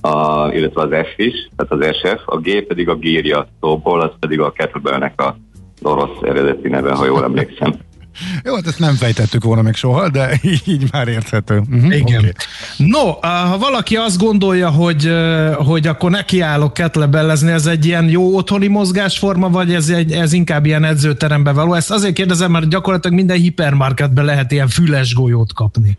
a, 0.00 0.48
illetve 0.52 0.82
az 0.82 1.06
F 1.06 1.18
is, 1.18 1.48
tehát 1.56 1.72
az 1.72 1.96
SF, 1.96 2.22
a 2.24 2.36
G 2.36 2.62
pedig 2.66 2.88
a 2.88 2.94
gírja 2.94 3.46
szóból, 3.60 4.00
az 4.00 4.10
pedig 4.20 4.40
a 4.40 4.52
kettlebellnek 4.52 5.20
a 5.20 5.36
orosz 5.82 6.22
eredeti 6.22 6.68
neve, 6.68 6.94
ha 6.94 7.04
jól 7.04 7.24
emlékszem. 7.24 7.74
Jó, 8.44 8.54
hát 8.54 8.66
ezt 8.66 8.78
nem 8.78 8.94
fejtettük 8.94 9.44
volna 9.44 9.62
meg 9.62 9.74
soha, 9.74 10.08
de 10.08 10.30
így, 10.42 10.62
így 10.66 10.92
már 10.92 11.08
érthető. 11.08 11.58
Uh-huh, 11.58 11.96
Igen. 11.96 12.18
Okay. 12.18 12.32
No, 12.76 13.08
ah, 13.20 13.48
ha 13.50 13.58
valaki 13.58 13.96
azt 13.96 14.18
gondolja, 14.18 14.70
hogy, 14.70 15.06
eh, 15.06 15.54
hogy 15.54 15.86
akkor 15.86 16.10
nekiállok 16.10 16.72
kettlebellezni, 16.72 17.50
ez 17.50 17.66
egy 17.66 17.86
ilyen 17.86 18.08
jó 18.08 18.36
otthoni 18.36 18.66
mozgásforma, 18.66 19.48
vagy 19.48 19.74
ez, 19.74 19.88
egy, 19.88 20.12
ez 20.12 20.32
inkább 20.32 20.66
ilyen 20.66 20.84
edzőterembe 20.84 21.52
való? 21.52 21.74
Ezt 21.74 21.90
azért 21.90 22.14
kérdezem, 22.14 22.50
mert 22.50 22.68
gyakorlatilag 22.68 23.16
minden 23.16 23.36
hipermarketben 23.36 24.24
lehet 24.24 24.52
ilyen 24.52 24.68
füles 24.68 25.14
golyót 25.14 25.52
kapni. 25.52 25.98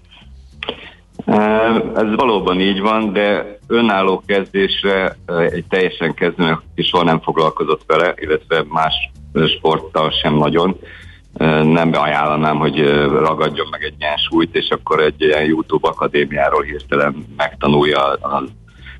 Ez 1.95 2.15
valóban 2.15 2.59
így 2.59 2.79
van, 2.79 3.13
de 3.13 3.57
önálló 3.67 4.23
kezdésre 4.25 5.17
egy 5.51 5.65
teljesen 5.69 6.13
kezdőnek 6.13 6.59
is 6.75 6.87
soha 6.87 7.03
nem 7.03 7.19
foglalkozott 7.21 7.81
vele, 7.87 8.13
illetve 8.15 8.65
más 8.69 8.93
sporttal 9.57 10.11
sem 10.21 10.35
nagyon. 10.35 10.79
Nem 11.63 11.89
ajánlanám, 11.93 12.57
hogy 12.57 12.79
ragadjon 13.09 13.67
meg 13.71 13.83
egy 13.83 13.95
ilyen 13.99 14.17
súlyt, 14.17 14.55
és 14.55 14.69
akkor 14.69 14.99
egy 14.99 15.21
ilyen 15.21 15.45
YouTube 15.45 15.87
akadémiáról 15.87 16.61
hirtelen 16.61 17.25
megtanulja 17.37 17.99
a 18.13 18.43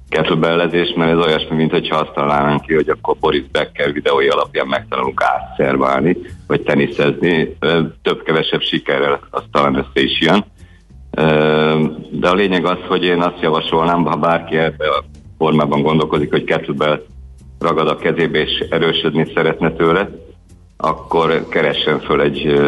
kettlebellezést, 0.09 0.95
mert 0.95 1.11
ez 1.11 1.25
olyasmi, 1.25 1.55
mint 1.55 1.71
hogyha 1.71 1.95
azt 1.95 2.13
találnánk 2.13 2.61
ki, 2.61 2.73
hogy 2.73 2.89
akkor 2.89 3.15
Boris 3.19 3.43
Becker 3.51 3.93
videói 3.93 4.27
alapján 4.27 4.67
megtanulunk 4.67 5.21
átszerválni, 5.23 6.17
vagy 6.47 6.61
teniszezni. 6.61 7.57
Több-kevesebb 8.01 8.61
sikerrel 8.61 9.19
az 9.29 9.43
talán 9.51 9.75
össze 9.75 10.01
is 10.03 10.19
jön. 10.19 10.45
De 12.11 12.29
a 12.29 12.33
lényeg 12.33 12.65
az, 12.65 12.77
hogy 12.87 13.03
én 13.03 13.21
azt 13.21 13.41
javasolnám, 13.41 14.05
ha 14.05 14.15
bárki 14.15 14.57
ebbe 14.57 14.87
a 14.89 15.03
formában 15.37 15.81
gondolkodik, 15.81 16.31
hogy 16.31 16.43
kettlebell 16.43 17.03
ragad 17.59 17.87
a 17.87 17.95
kezébe 17.95 18.39
és 18.39 18.59
erősödni 18.69 19.31
szeretne 19.35 19.71
tőle, 19.71 20.09
akkor 20.83 21.47
keressen 21.49 21.99
föl 21.99 22.21
egy 22.21 22.61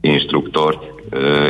instruktort, 0.00 0.82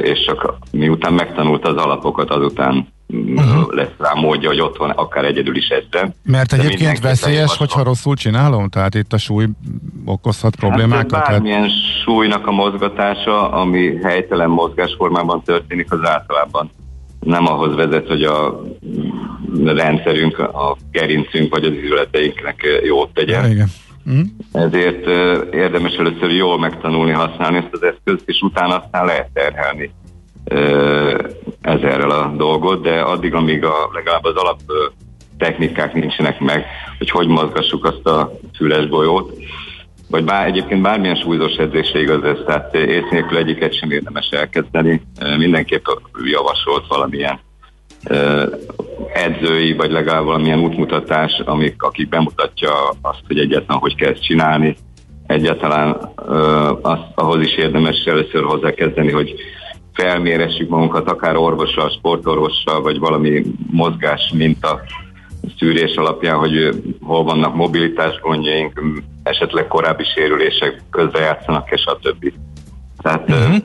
és 0.02 0.24
csak 0.24 0.56
miután 0.70 1.12
megtanulta 1.12 1.68
az 1.68 1.76
alapokat, 1.76 2.30
azután 2.30 2.88
uh-huh. 3.08 3.74
lesz 3.74 3.94
rá 3.98 4.12
módja, 4.12 4.48
hogy 4.48 4.60
otthon 4.60 4.90
akár 4.90 5.24
egyedül 5.24 5.56
is 5.56 5.68
edzem. 5.68 6.12
Mert 6.22 6.52
egyébként 6.52 7.00
veszélyes, 7.00 7.56
hogyha 7.56 7.82
rosszul 7.82 8.14
csinálom? 8.14 8.68
Tehát 8.68 8.94
itt 8.94 9.12
a 9.12 9.18
súly 9.18 9.46
okozhat 10.04 10.56
problémákat? 10.56 11.12
Hát, 11.12 11.20
Hát, 11.20 11.30
bármilyen 11.30 11.70
súlynak 12.04 12.46
a 12.46 12.50
mozgatása, 12.50 13.50
ami 13.50 13.96
helytelen 14.02 14.50
mozgásformában 14.50 15.42
történik, 15.42 15.92
az 15.92 16.04
általában 16.04 16.70
nem 17.20 17.46
ahhoz 17.46 17.74
vezet, 17.74 18.08
hogy 18.08 18.22
a 18.22 18.62
rendszerünk, 19.64 20.38
a 20.38 20.76
gerincünk 20.90 21.54
vagy 21.54 21.64
az 21.64 21.72
izületeinknek 21.72 22.62
jót 22.84 23.08
tegyen. 23.14 23.44
Ja, 23.44 23.52
igen. 23.52 23.68
Mm. 24.10 24.22
Ezért 24.52 25.06
érdemes 25.54 25.94
először 25.94 26.30
jól 26.30 26.58
megtanulni 26.58 27.12
használni 27.12 27.56
ezt 27.56 27.72
az 27.72 27.82
eszközt, 27.82 28.28
és 28.28 28.40
utána 28.40 28.76
aztán 28.76 29.04
lehet 29.04 29.30
terhelni 29.32 29.90
ezerrel 31.60 32.10
a 32.10 32.32
dolgot, 32.36 32.82
de 32.82 33.00
addig, 33.00 33.34
amíg 33.34 33.64
a, 33.64 33.90
legalább 33.92 34.24
az 34.24 34.36
alap 34.36 34.60
technikák 35.38 35.94
nincsenek 35.94 36.40
meg, 36.40 36.66
hogy 36.98 37.10
hogy 37.10 37.26
mozgassuk 37.26 37.84
azt 37.84 38.06
a 38.06 38.32
füles 38.56 38.88
golyót, 38.88 39.32
vagy 40.08 40.24
bár, 40.24 40.46
egyébként 40.46 40.82
bármilyen 40.82 41.16
súlyzós 41.16 41.56
edzésre 41.56 42.00
igaz 42.00 42.24
ez, 42.24 42.38
tehát 42.46 42.74
ész 42.74 43.10
nélkül 43.10 43.36
egyiket 43.36 43.74
sem 43.74 43.90
érdemes 43.90 44.28
elkezdeni. 44.28 45.02
Mindenképp 45.36 45.84
javasolt 46.24 46.86
valamilyen 46.86 47.40
edzői, 49.12 49.72
vagy 49.72 49.90
legalább 49.90 50.24
valamilyen 50.24 50.60
útmutatás, 50.60 51.42
amik, 51.44 51.82
akik 51.82 52.08
bemutatja 52.08 52.70
azt, 53.02 53.22
hogy 53.26 53.38
egyáltalán 53.38 53.80
hogy 53.80 53.94
kell 53.94 54.12
ezt 54.12 54.24
csinálni. 54.24 54.76
Egyáltalán 55.26 56.12
ö, 56.26 56.72
azt, 56.82 57.02
ahhoz 57.14 57.40
is 57.40 57.56
érdemes 57.56 58.04
először 58.04 58.44
hozzákezdeni, 58.44 59.10
hogy 59.12 59.34
felméressük 59.92 60.68
magunkat 60.68 61.10
akár 61.10 61.36
orvossal, 61.36 61.90
sportorvossal, 61.90 62.82
vagy 62.82 62.98
valami 62.98 63.42
mozgás 63.70 64.32
minta 64.34 64.80
szűrés 65.58 65.94
alapján, 65.94 66.38
hogy 66.38 66.82
hol 67.00 67.24
vannak 67.24 67.54
mobilitás 67.54 68.20
gondjaink, 68.20 68.82
esetleg 69.22 69.66
korábbi 69.66 70.04
sérülések 70.14 70.82
közrejátszanak, 70.90 71.70
és 71.70 71.86
a 71.86 71.98
többi. 72.02 72.32
Tehát 73.02 73.30
uh-huh. 73.30 73.56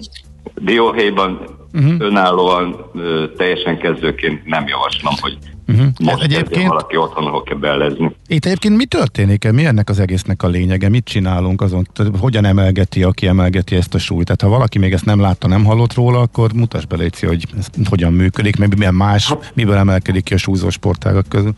dióhéjban 0.55 1.58
uh-huh. 1.73 1.95
önállóan 1.99 2.89
ö, 2.95 3.25
teljesen 3.37 3.77
kezdőként 3.77 4.45
nem 4.45 4.67
javaslom, 4.67 5.13
hogy 5.21 5.37
Uh-huh. 5.69 5.87
most 6.03 6.23
egyébként 6.23 6.67
valaki 6.67 6.97
otthon 6.97 7.25
ahol 7.25 7.43
kell 7.43 7.57
bellezni. 7.57 8.15
Itt 8.27 8.45
egyébként 8.45 8.77
mi 8.77 8.85
történik? 8.85 9.51
Mi 9.51 9.65
ennek 9.65 9.89
az 9.89 9.99
egésznek 9.99 10.43
a 10.43 10.47
lényege? 10.47 10.89
Mit 10.89 11.05
csinálunk 11.05 11.61
azon? 11.61 11.87
Hogyan 12.19 12.45
emelgeti, 12.45 13.03
aki 13.03 13.27
emelgeti 13.27 13.75
ezt 13.75 13.93
a 13.93 13.97
súlyt? 13.97 14.25
Tehát 14.25 14.41
ha 14.41 14.49
valaki 14.49 14.79
még 14.79 14.93
ezt 14.93 15.05
nem 15.05 15.19
látta, 15.19 15.47
nem 15.47 15.65
hallott 15.65 15.93
róla, 15.93 16.19
akkor 16.19 16.53
mutas 16.53 16.85
be 16.85 16.95
Léci, 16.95 17.25
hogy 17.25 17.43
ez 17.57 17.67
hogyan 17.89 18.13
működik, 18.13 18.57
meg 18.57 18.77
milyen 18.77 18.93
más, 18.93 19.33
miből 19.53 19.75
emelkedik 19.75 20.23
ki 20.23 20.33
a 20.33 20.37
súlyzó 20.37 20.69
sportágak 20.69 21.29
közül. 21.29 21.53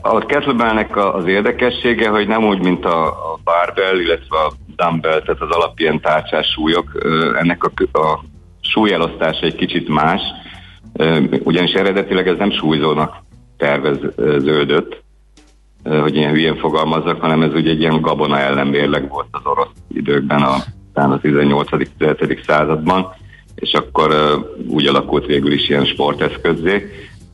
A 0.00 0.18
kettlebellnek 0.18 0.96
az 0.96 1.26
érdekessége, 1.26 2.08
hogy 2.08 2.26
nem 2.28 2.44
úgy, 2.44 2.62
mint 2.62 2.84
a 2.84 3.14
barbell, 3.44 4.00
illetve 4.00 4.36
a 4.36 4.52
dumbbell, 4.76 5.20
tehát 5.22 5.40
az 5.40 5.50
alapján 5.50 6.00
tárcsás 6.00 6.46
súlyok, 6.46 7.06
ennek 7.40 7.64
a, 7.64 7.98
a 7.98 8.24
súlyelosztása 8.64 9.46
egy 9.46 9.54
kicsit 9.54 9.88
más, 9.88 10.20
ugyanis 11.42 11.72
eredetileg 11.72 12.28
ez 12.28 12.36
nem 12.38 12.50
súlyzónak 12.50 13.22
terveződött, 13.56 15.02
hogy 15.84 16.16
ilyen 16.16 16.30
hülyén 16.30 16.56
fogalmazzak, 16.56 17.20
hanem 17.20 17.42
ez 17.42 17.54
ugye 17.54 17.70
egy 17.70 17.80
ilyen 17.80 18.00
gabona 18.00 18.38
ellenmérleg 18.38 19.08
volt 19.08 19.26
az 19.30 19.40
orosz 19.44 19.68
időkben, 19.94 20.42
a, 20.42 20.54
a 20.92 21.20
18.-17. 21.20 22.44
században, 22.46 23.06
és 23.54 23.72
akkor 23.72 24.14
úgy 24.66 24.86
alakult 24.86 25.26
végül 25.26 25.52
is 25.52 25.68
ilyen 25.68 25.84
sporteszközzé. 25.84 26.90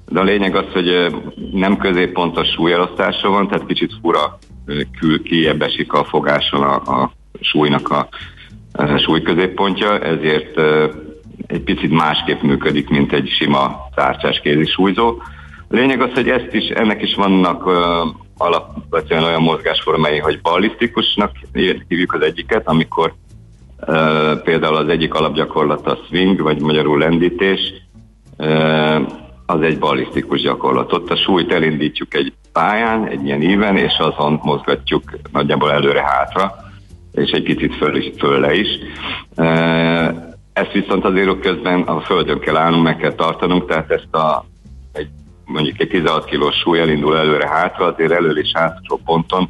De 0.09 0.21
a 0.21 0.25
lényeg 0.25 0.57
az, 0.57 0.65
hogy 0.73 1.15
nem 1.53 1.77
középpontos 1.77 2.49
súlyelosztása 2.49 3.29
van, 3.29 3.49
tehát 3.49 3.67
kicsit 3.67 3.93
fura 4.03 4.39
kül, 4.99 5.23
kiebb 5.23 5.63
esik 5.63 5.93
a 5.93 6.05
fogáson 6.05 6.63
a, 6.63 6.75
a 6.75 7.13
súlynak 7.41 7.89
a, 7.91 8.09
a 8.73 8.97
súlyközéppontja, 8.97 9.99
ezért 9.99 10.61
egy 11.47 11.61
picit 11.61 11.91
másképp 11.91 12.41
működik, 12.43 12.89
mint 12.89 13.13
egy 13.13 13.29
sima 13.29 13.89
tárcsás 13.95 14.41
kézi 14.41 14.67
súlyzó. 14.67 15.09
A 15.69 15.75
lényeg 15.75 16.03
az, 16.03 16.11
hogy 16.15 16.29
ezt 16.29 16.55
is, 16.55 16.69
ennek 16.69 17.03
is 17.03 17.15
vannak 17.15 17.67
uh, 17.67 17.75
alapvetően 18.37 19.23
olyan 19.23 19.43
mozgásformái, 19.43 20.19
hogy 20.19 20.41
ballisztikusnak 20.41 21.31
hívjuk 21.89 22.13
az 22.13 22.23
egyiket, 22.23 22.69
amikor 22.69 23.15
uh, 23.87 24.43
például 24.43 24.77
az 24.77 24.89
egyik 24.89 25.15
alapgyakorlat 25.15 25.87
a 25.87 25.99
swing, 26.09 26.41
vagy 26.41 26.61
magyarul 26.61 26.99
lendítés, 26.99 27.61
uh, 28.39 29.01
az 29.47 29.63
egy 29.63 29.79
ballisztikus 29.79 30.41
gyakorlat. 30.41 30.93
Ott 30.93 31.11
a 31.11 31.17
súlyt 31.17 31.53
elindítjuk 31.53 32.15
egy 32.15 32.33
pályán, 32.53 33.07
egy 33.07 33.25
ilyen 33.25 33.43
íven, 33.43 33.77
és 33.77 33.99
azon 33.99 34.41
mozgatjuk 34.43 35.03
nagyjából 35.33 35.73
előre-hátra, 35.73 36.55
és 37.13 37.31
egy 37.31 37.43
picit 37.43 37.75
föl, 37.75 38.03
fölle 38.19 38.55
is. 38.55 38.69
Ezt 40.53 40.73
viszont 40.73 41.05
azért 41.05 41.41
közben 41.41 41.81
a 41.81 42.01
földön 42.01 42.39
kell 42.39 42.57
állnunk, 42.57 42.83
meg 42.83 42.97
kell 42.97 43.13
tartanunk, 43.13 43.67
tehát 43.67 43.91
ezt 43.91 44.15
a 44.15 44.45
egy, 44.93 45.09
mondjuk 45.45 45.81
egy 45.81 45.89
16 45.89 46.25
kilós 46.25 46.55
súly 46.55 46.81
elindul 46.81 47.17
előre-hátra, 47.17 47.87
azért 47.87 48.13
elő 48.13 48.31
és 48.31 48.51
hátra 48.55 48.97
ponton 49.05 49.49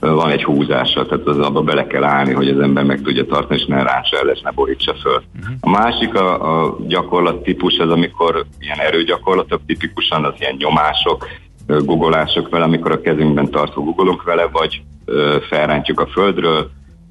van 0.00 0.30
egy 0.30 0.44
húzása, 0.44 1.06
tehát 1.06 1.26
az 1.26 1.38
abba 1.38 1.62
bele 1.62 1.86
kell 1.86 2.04
állni, 2.04 2.32
hogy 2.32 2.48
az 2.48 2.58
ember 2.58 2.84
meg 2.84 3.00
tudja 3.02 3.26
tartani, 3.26 3.60
és 3.60 3.66
ne 3.66 3.82
ráncsa 3.82 4.16
el, 4.16 4.28
és 4.28 4.40
ne 4.40 4.50
borítsa 4.50 4.94
föl. 4.94 5.22
Uh-huh. 5.38 5.54
A 5.60 5.70
másik 5.70 6.14
a, 6.14 6.62
a 6.64 6.76
gyakorlat 6.86 7.42
típus 7.42 7.78
az, 7.78 7.90
amikor 7.90 8.46
ilyen 8.60 8.78
erőgyakorlatok, 8.78 9.60
tipikusan 9.66 10.24
az 10.24 10.34
ilyen 10.38 10.54
nyomások, 10.58 11.26
guggolások 11.66 12.48
vele, 12.48 12.64
amikor 12.64 12.92
a 12.92 13.00
kezünkben 13.00 13.50
tartó 13.50 13.84
guggolunk 13.84 14.22
vele, 14.22 14.48
vagy 14.52 14.82
felrántjuk 15.48 16.00
a 16.00 16.06
földről, 16.06 16.70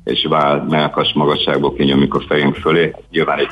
és 0.10 0.26
vál 0.30 0.66
melkas 0.70 1.14
magasságból 1.14 1.74
kinyomjuk 1.74 2.14
a 2.16 2.24
fejünk 2.28 2.56
fölé. 2.56 2.94
Nyilván 3.12 3.40
egy, 3.40 3.50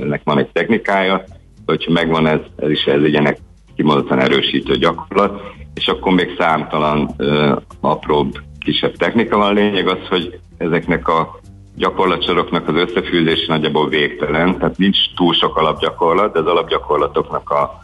ennek 0.00 0.20
van 0.24 0.38
egy 0.38 0.48
technikája, 0.52 1.24
hogyha 1.66 1.92
megvan 1.92 2.26
ez, 2.26 2.40
ez 2.56 2.70
is 2.70 2.84
ez 2.84 3.02
egy 3.02 3.14
ennek 3.14 3.38
kimondottan 3.76 4.20
erősítő 4.20 4.76
gyakorlat, 4.76 5.40
és 5.74 5.86
akkor 5.86 6.12
még 6.12 6.34
számtalan 6.38 7.10
ö, 7.16 7.56
apróbb, 7.80 8.32
kisebb 8.58 8.96
technika 8.96 9.36
van. 9.36 9.54
Lényeg 9.54 9.88
az, 9.88 10.08
hogy 10.08 10.38
ezeknek 10.58 11.08
a 11.08 11.40
gyakorlatsoroknak 11.76 12.68
az 12.68 12.74
összefűzése 12.74 13.44
nagyjából 13.48 13.88
végtelen, 13.88 14.58
tehát 14.58 14.78
nincs 14.78 14.98
túl 15.16 15.34
sok 15.34 15.56
alapgyakorlat, 15.56 16.32
de 16.32 16.38
az 16.38 16.46
alapgyakorlatoknak 16.46 17.50
a, 17.50 17.78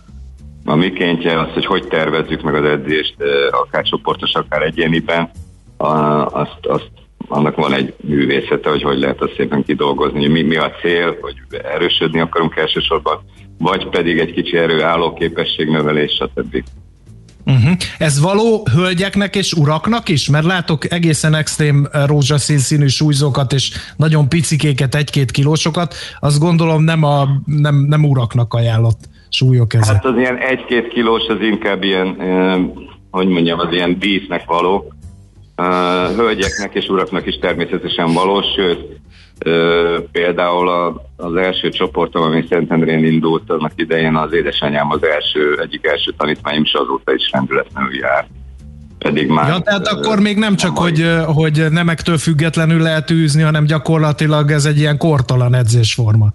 a 0.65 0.75
mikéntje 0.75 1.41
az, 1.41 1.53
hogy 1.53 1.67
hogy 1.67 1.87
tervezzük 1.89 2.43
meg 2.43 2.55
az 2.55 2.65
edzést, 2.65 3.15
akár 3.51 3.83
csoportos, 3.85 4.35
akár 4.35 4.63
egyéniben, 4.63 5.31
azt, 5.77 6.67
azt 6.67 6.91
annak 7.31 7.57
van 7.57 7.75
egy 7.75 7.95
művészete, 8.01 8.71
hogy 8.71 8.83
hogy 8.83 8.99
lehet 8.99 9.21
azt 9.21 9.35
szépen 9.37 9.65
kidolgozni, 9.65 10.21
hogy 10.21 10.31
mi, 10.31 10.43
mi 10.43 10.57
a 10.57 10.71
cél, 10.83 11.17
hogy 11.21 11.35
erősödni 11.75 12.21
akarunk 12.21 12.57
elsősorban, 12.57 13.19
vagy 13.59 13.89
pedig 13.89 14.19
egy 14.19 14.33
kicsi 14.33 14.57
erő 14.57 14.85
növelés, 15.57 16.13
stb. 16.13 16.65
Uh-huh. 17.45 17.73
Ez 17.99 18.21
való 18.21 18.67
hölgyeknek 18.75 19.37
és 19.37 19.53
uraknak 19.53 20.09
is? 20.09 20.29
Mert 20.29 20.45
látok 20.45 20.93
egészen 20.93 21.35
extrém 21.35 21.89
rózsaszín 22.07 22.59
színű 22.59 22.87
súlyzókat 22.87 23.53
és 23.53 23.71
nagyon 23.97 24.29
picikéket, 24.29 24.95
egy-két 24.95 25.31
kilósokat. 25.31 25.95
Azt 26.21 26.39
gondolom 26.39 26.83
nem, 26.83 27.05
a, 27.05 27.29
nem, 27.45 27.75
nem 27.89 28.05
uraknak 28.05 28.55
ajánlott 28.55 28.99
súlyok 29.29 29.75
ezek. 29.75 29.95
Hát 29.95 30.05
az 30.05 30.17
ilyen 30.19 30.37
egy-két 30.37 30.89
kilós 30.89 31.27
az 31.29 31.41
inkább 31.41 31.83
ilyen, 31.83 32.21
eh, 32.21 32.61
hogy 33.11 33.29
mondjam, 33.29 33.59
az 33.59 33.73
ilyen 33.73 33.99
dísznek 33.99 34.45
való 34.47 34.93
hölgyeknek 36.17 36.75
és 36.75 36.89
uraknak 36.89 37.27
is 37.27 37.39
természetesen 37.39 38.13
valós, 38.13 38.45
sőt, 38.57 39.01
például 40.13 40.69
az 41.17 41.35
első 41.35 41.69
csoportom, 41.69 42.23
ami 42.23 42.45
Szentendrén 42.49 43.05
indult, 43.05 43.51
annak 43.51 43.73
idején 43.75 44.17
az 44.17 44.33
édesanyám 44.33 44.91
az 44.91 45.05
első, 45.05 45.59
egyik 45.63 45.87
első 45.87 46.15
tanítmányom, 46.17 46.63
és 46.65 46.73
azóta 46.73 47.15
is 47.15 47.31
rendületlenül 47.33 47.97
jár. 47.97 48.27
Pedig 48.99 49.29
már... 49.29 49.49
Ja, 49.49 49.59
tehát 49.59 49.87
akkor 49.87 50.21
még 50.21 50.37
nem 50.37 50.57
csak, 50.57 50.79
hogy, 50.79 51.07
hogy 51.25 51.67
nemektől 51.71 52.19
függetlenül 52.19 52.83
lehet 52.83 53.11
űzni, 53.11 53.43
hanem 53.43 53.65
gyakorlatilag 53.65 54.51
ez 54.51 54.65
egy 54.65 54.79
ilyen 54.79 54.99
kortalan 54.99 55.55
edzésforma. 55.55 56.29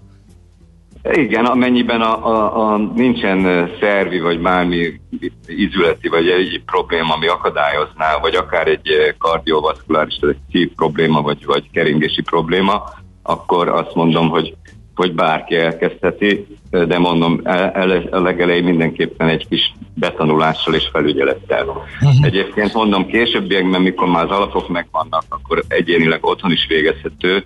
Igen, 1.12 1.44
amennyiben 1.44 2.00
a, 2.00 2.26
a, 2.26 2.72
a 2.72 2.76
nincsen 2.76 3.70
szervi, 3.80 4.20
vagy 4.20 4.40
bármi 4.40 5.00
izületi, 5.46 6.08
vagy 6.08 6.28
egy 6.28 6.62
probléma, 6.66 7.14
ami 7.14 7.26
akadályozná, 7.26 8.18
vagy 8.20 8.34
akár 8.34 8.68
egy 8.68 9.14
kardiovaszkuláris, 9.18 10.16
egy 10.20 10.36
szív 10.52 10.70
probléma, 10.76 11.20
vagy, 11.22 11.44
vagy 11.44 11.70
keringési 11.72 12.22
probléma, 12.22 12.82
akkor 13.22 13.68
azt 13.68 13.94
mondom, 13.94 14.28
hogy, 14.28 14.54
hogy 14.94 15.14
bárki 15.14 15.56
elkezdheti, 15.56 16.46
de 16.70 16.98
mondom, 16.98 17.40
el, 17.44 18.02
a 18.10 18.20
legelején 18.20 18.64
mindenképpen 18.64 19.28
egy 19.28 19.48
kis 19.48 19.72
betanulással 19.94 20.74
és 20.74 20.88
felügyelettel. 20.92 21.66
Uh-huh. 21.66 22.24
Egyébként 22.24 22.74
mondom, 22.74 23.06
későbbiekben, 23.06 23.82
mikor 23.82 24.08
már 24.08 24.24
az 24.24 24.30
alapok 24.30 24.68
megvannak, 24.68 25.24
akkor 25.28 25.64
egyénileg 25.68 26.24
otthon 26.24 26.52
is 26.52 26.66
végezhető, 26.68 27.44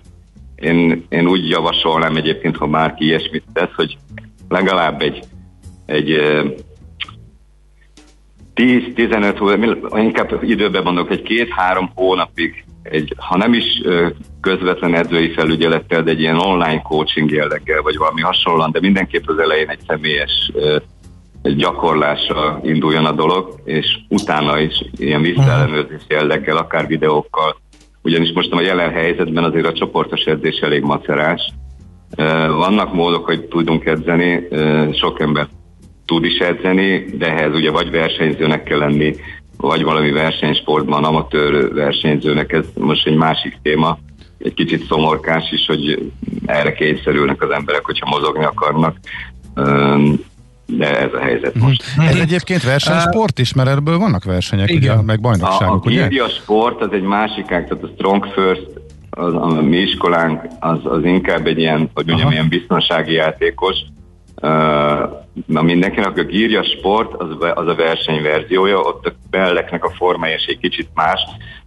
én, 0.61 1.05
én 1.09 1.27
úgy 1.27 1.49
javasolnám 1.49 2.15
egyébként, 2.15 2.57
ha 2.57 2.67
bárki 2.67 3.05
ilyesmit 3.05 3.43
tesz, 3.53 3.73
hogy 3.75 3.97
legalább 4.49 5.01
egy, 5.01 5.23
egy 5.85 6.19
10-15 8.55 9.97
inkább 9.97 10.43
időben 10.43 10.83
mondok, 10.83 11.11
egy 11.11 11.21
két-három 11.21 11.91
hónapig, 11.95 12.63
egy, 12.83 13.13
ha 13.17 13.37
nem 13.37 13.53
is 13.53 13.81
közvetlen 14.41 14.95
edzői 14.95 15.31
felügyelettel, 15.31 16.03
de 16.03 16.11
egy 16.11 16.19
ilyen 16.19 16.39
online 16.39 16.81
coaching 16.81 17.31
jelleggel, 17.31 17.81
vagy 17.81 17.97
valami 17.97 18.21
hasonlóan, 18.21 18.71
de 18.71 18.79
mindenképp 18.79 19.27
az 19.27 19.37
elején 19.37 19.69
egy 19.69 19.81
személyes 19.87 20.51
gyakorlásra 21.41 22.59
induljon 22.63 23.05
a 23.05 23.11
dolog, 23.11 23.61
és 23.63 23.97
utána 24.09 24.59
is 24.59 24.85
ilyen 24.97 25.21
visszaellenőrzés 25.21 26.01
jelleggel, 26.07 26.57
akár 26.57 26.87
videókkal, 26.87 27.60
ugyanis 28.03 28.31
most 28.31 28.51
a 28.51 28.61
jelen 28.61 28.91
helyzetben 28.91 29.43
azért 29.43 29.65
a 29.65 29.73
csoportos 29.73 30.23
edzés 30.23 30.59
elég 30.59 30.81
macerás. 30.81 31.41
Vannak 32.47 32.93
módok, 32.93 33.25
hogy 33.25 33.41
tudunk 33.41 33.85
edzeni, 33.85 34.47
sok 34.93 35.19
ember 35.19 35.47
tud 36.05 36.25
is 36.25 36.37
edzeni, 36.37 37.05
de 37.17 37.27
ehhez 37.27 37.53
ugye 37.53 37.71
vagy 37.71 37.91
versenyzőnek 37.91 38.63
kell 38.63 38.77
lenni, 38.77 39.15
vagy 39.57 39.83
valami 39.83 40.11
versenysportban, 40.11 41.03
amatőr 41.03 41.73
versenyzőnek, 41.73 42.51
ez 42.51 42.65
most 42.79 43.07
egy 43.07 43.15
másik 43.15 43.59
téma, 43.61 43.97
egy 44.37 44.53
kicsit 44.53 44.85
szomorkás 44.85 45.51
is, 45.51 45.65
hogy 45.65 46.11
erre 46.45 46.73
kényszerülnek 46.73 47.41
az 47.41 47.49
emberek, 47.49 47.85
hogyha 47.85 48.09
mozogni 48.09 48.43
akarnak 48.43 48.97
de 50.77 50.99
ez 50.99 51.13
a 51.13 51.19
helyzet 51.19 51.55
mhm. 51.55 51.65
most. 51.65 51.83
Ez 51.97 52.15
egyébként 52.15 52.63
versenysport 52.63 53.39
is, 53.39 53.53
mert 53.53 53.69
ebből 53.69 53.97
vannak 53.97 54.23
versenyek, 54.23 54.69
Igen. 54.69 54.93
ugye, 54.93 55.01
meg 55.05 55.19
bajnokságok, 55.19 55.85
a, 55.85 55.89
a 55.89 55.91
ugye? 55.91 56.23
A 56.23 56.29
sport 56.29 56.81
az 56.81 56.89
egy 56.91 57.01
másik 57.01 57.51
ág, 57.51 57.67
tehát 57.67 57.83
a 57.83 57.89
Strong 57.95 58.25
First, 58.25 58.67
az, 59.09 59.33
a 59.33 59.61
mi 59.61 59.77
iskolánk, 59.77 60.41
az, 60.59 60.79
az 60.83 61.03
inkább 61.03 61.47
egy 61.47 61.57
ilyen, 61.57 61.89
hogy 61.93 62.05
mondjam, 62.05 62.27
Aha. 62.27 62.31
ilyen 62.31 62.47
biztonsági 62.47 63.13
játékos, 63.13 63.75
Uh, 64.43 64.49
na 65.45 65.61
mindenkinek, 65.61 66.17
aki 66.17 66.37
írja 66.37 66.63
sport, 66.63 67.13
az, 67.13 67.27
az 67.53 67.67
a 67.67 67.75
versenyverziója, 67.75 68.79
ott 68.79 69.05
a 69.05 69.13
belleknek 69.29 69.85
a 69.85 69.89
formája 69.89 70.35
is 70.35 70.45
egy 70.45 70.57
kicsit 70.57 70.89
más. 70.93 71.21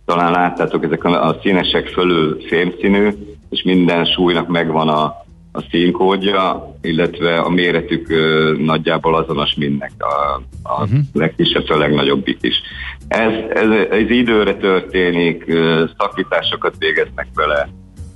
Talán 0.05 0.33
láttátok, 0.33 0.85
ezek 0.85 1.05
a, 1.05 1.29
a 1.29 1.39
színesek 1.43 1.87
fölül 1.87 2.41
fémszínű, 2.49 3.09
és 3.51 3.63
minden 3.63 4.05
súlynak 4.05 4.49
megvan 4.49 4.89
a, 4.89 5.24
a 5.57 5.65
színkódja, 5.71 6.75
illetve 6.83 7.39
a 7.39 7.49
méretük 7.49 8.09
ö, 8.09 8.55
nagyjából 8.59 9.15
azonos 9.15 9.55
mindnek, 9.55 9.93
a, 9.99 10.43
a 10.63 10.83
uh-huh. 10.83 10.99
legkisebb 11.13 11.69
a 11.69 11.77
legnagyobbik 11.77 12.39
is. 12.41 12.61
Ez, 13.09 13.33
ez, 13.49 13.71
ez 13.91 14.11
időre 14.11 14.55
történik, 14.55 15.45
ö, 15.47 15.85
szakításokat 15.99 16.75
végeznek 16.79 17.27
vele, 17.35 17.69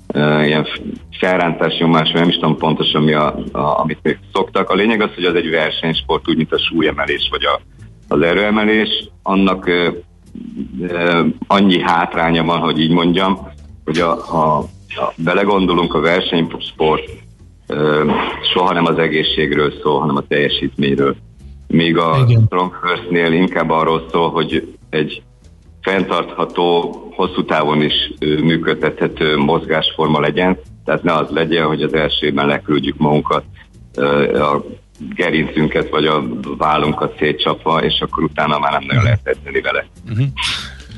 ö, 0.06 0.42
ilyen 0.42 0.66
felrántás 1.18 1.78
nyomás, 1.78 2.10
nem 2.10 2.28
is 2.28 2.34
tudom 2.34 2.56
pontosan 2.56 3.02
mi, 3.02 3.12
a, 3.12 3.34
a, 3.52 3.80
amit 3.80 3.98
még 4.02 4.18
szoktak. 4.32 4.70
A 4.70 4.74
lényeg 4.74 5.00
az, 5.00 5.10
hogy 5.14 5.24
az 5.24 5.34
egy 5.34 5.50
versenysport, 5.50 6.28
úgy, 6.28 6.36
mint 6.36 6.52
a 6.52 6.58
súlyemelés 6.58 7.28
vagy 7.30 7.44
a, 7.44 7.60
az 8.08 8.20
erőemelés. 8.20 9.08
Annak 9.22 9.66
ö, 9.66 9.88
ö, 10.80 11.26
annyi 11.46 11.80
hátránya 11.80 12.44
van, 12.44 12.58
hogy 12.58 12.80
így 12.80 12.92
mondjam, 12.92 13.48
hogy 13.84 13.98
a, 13.98 14.10
a, 14.12 14.64
ha 14.94 15.12
belegondolunk 15.16 15.94
a 15.94 16.00
versenysport, 16.00 17.26
soha 18.52 18.72
nem 18.72 18.86
az 18.86 18.98
egészségről 18.98 19.72
szól, 19.82 20.00
hanem 20.00 20.16
a 20.16 20.26
teljesítményről. 20.28 21.16
Míg 21.66 21.98
a 21.98 22.24
Igen. 22.28 22.42
Strong 22.46 22.78
First-nél 22.82 23.32
inkább 23.32 23.70
arról 23.70 24.08
szól, 24.10 24.30
hogy 24.30 24.76
egy 24.90 25.22
fenntartható, 25.80 26.94
hosszú 27.14 27.44
távon 27.44 27.82
is 27.82 28.12
működtethető 28.20 29.36
mozgásforma 29.36 30.20
legyen, 30.20 30.58
tehát 30.84 31.02
ne 31.02 31.12
az 31.12 31.30
legyen, 31.30 31.66
hogy 31.66 31.82
az 31.82 31.94
elsőben 31.94 32.46
leküldjük 32.46 32.96
magunkat, 32.96 33.44
a 34.34 34.64
gerincünket 35.14 35.90
vagy 35.90 36.06
a 36.06 36.22
vállunkat 36.58 37.16
szétcsapva, 37.18 37.82
és 37.82 38.00
akkor 38.00 38.22
utána 38.22 38.58
már 38.58 38.72
nem 38.72 38.84
nagyon 38.86 39.02
lehet 39.02 39.26
edzeni 39.26 39.60
vele. 39.60 39.86
Uh-huh. 40.10 40.26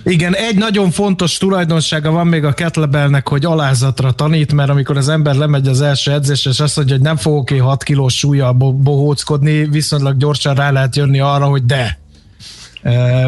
Igen, 0.05 0.35
egy 0.35 0.57
nagyon 0.57 0.91
fontos 0.91 1.37
tulajdonsága 1.37 2.11
van 2.11 2.27
még 2.27 2.45
a 2.45 2.53
kettlebellnek, 2.53 3.29
hogy 3.29 3.45
alázatra 3.45 4.13
tanít, 4.13 4.53
mert 4.53 4.71
amikor 4.71 4.97
az 4.97 5.09
ember 5.09 5.35
lemegy 5.35 5.69
az 5.69 5.81
első 5.81 6.13
edzésre, 6.13 6.51
és 6.51 6.61
azt 6.61 6.77
mondja, 6.77 6.95
hogy 6.95 7.05
nem 7.05 7.17
fogok 7.17 7.51
én 7.51 7.61
6 7.61 7.83
kilós 7.83 8.19
súlya 8.19 8.53
bohóckodni, 8.53 9.65
viszonylag 9.65 10.17
gyorsan 10.17 10.55
rá 10.55 10.71
lehet 10.71 10.97
jönni 10.97 11.21
arra, 11.21 11.47
hogy 11.47 11.65
de. 11.65 11.99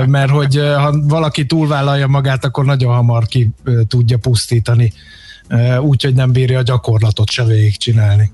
Mert 0.07 0.31
hogy 0.31 0.57
ha 0.57 1.01
valaki 1.03 1.47
túlvállalja 1.47 2.07
magát, 2.07 2.45
akkor 2.45 2.65
nagyon 2.65 2.95
hamar 2.95 3.27
ki 3.27 3.51
tudja 3.89 4.19
pusztítani, 4.19 4.93
úgyhogy 5.81 6.15
nem 6.15 6.33
bírja 6.33 6.59
a 6.59 6.63
gyakorlatot 6.63 7.31
se 7.31 7.45
végigcsinálni. 7.45 8.33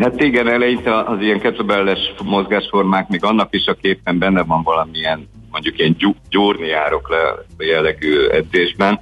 Hát 0.00 0.20
igen, 0.20 0.48
eleinte 0.48 0.98
az 0.98 1.20
ilyen 1.20 1.40
kettlebelles 1.40 2.14
mozgásformák 2.24 3.08
még 3.08 3.24
annak 3.24 3.54
is 3.54 3.66
a 3.66 3.74
képen 3.74 4.18
benne 4.18 4.42
van 4.42 4.62
valamilyen 4.62 5.28
mondjuk 5.50 5.78
ilyen 5.78 5.96
gyúrni 6.28 6.66
járok 6.66 7.08
le 7.08 7.44
jellegű 7.66 8.26
edzésben, 8.26 9.00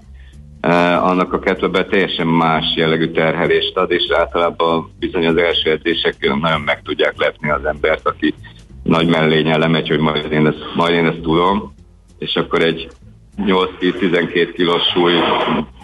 Uh, 0.63 1.05
annak 1.05 1.33
a 1.33 1.39
kettlebell 1.39 1.85
teljesen 1.85 2.27
más 2.27 2.65
jellegű 2.77 3.11
terhelést 3.11 3.77
ad, 3.77 3.91
és 3.91 4.11
általában 4.11 4.91
bizony 4.99 5.27
az 5.27 5.37
első 5.37 5.71
edzések 5.71 6.35
nagyon 6.41 6.61
meg 6.61 6.83
tudják 6.83 7.15
lepni 7.17 7.51
az 7.51 7.65
embert, 7.65 8.07
aki 8.07 8.35
nagy 8.83 9.07
mellényen 9.07 9.59
lemegy, 9.59 9.89
hogy 9.89 9.99
majd 9.99 10.33
én 10.33 10.47
ezt, 10.47 10.65
majd 10.75 10.95
én 10.95 11.07
ezt 11.07 11.21
tudom, 11.21 11.75
és 12.19 12.35
akkor 12.35 12.63
egy 12.63 12.89
8-10-12 13.37 14.53
kilós 14.55 14.83
súly 14.93 15.15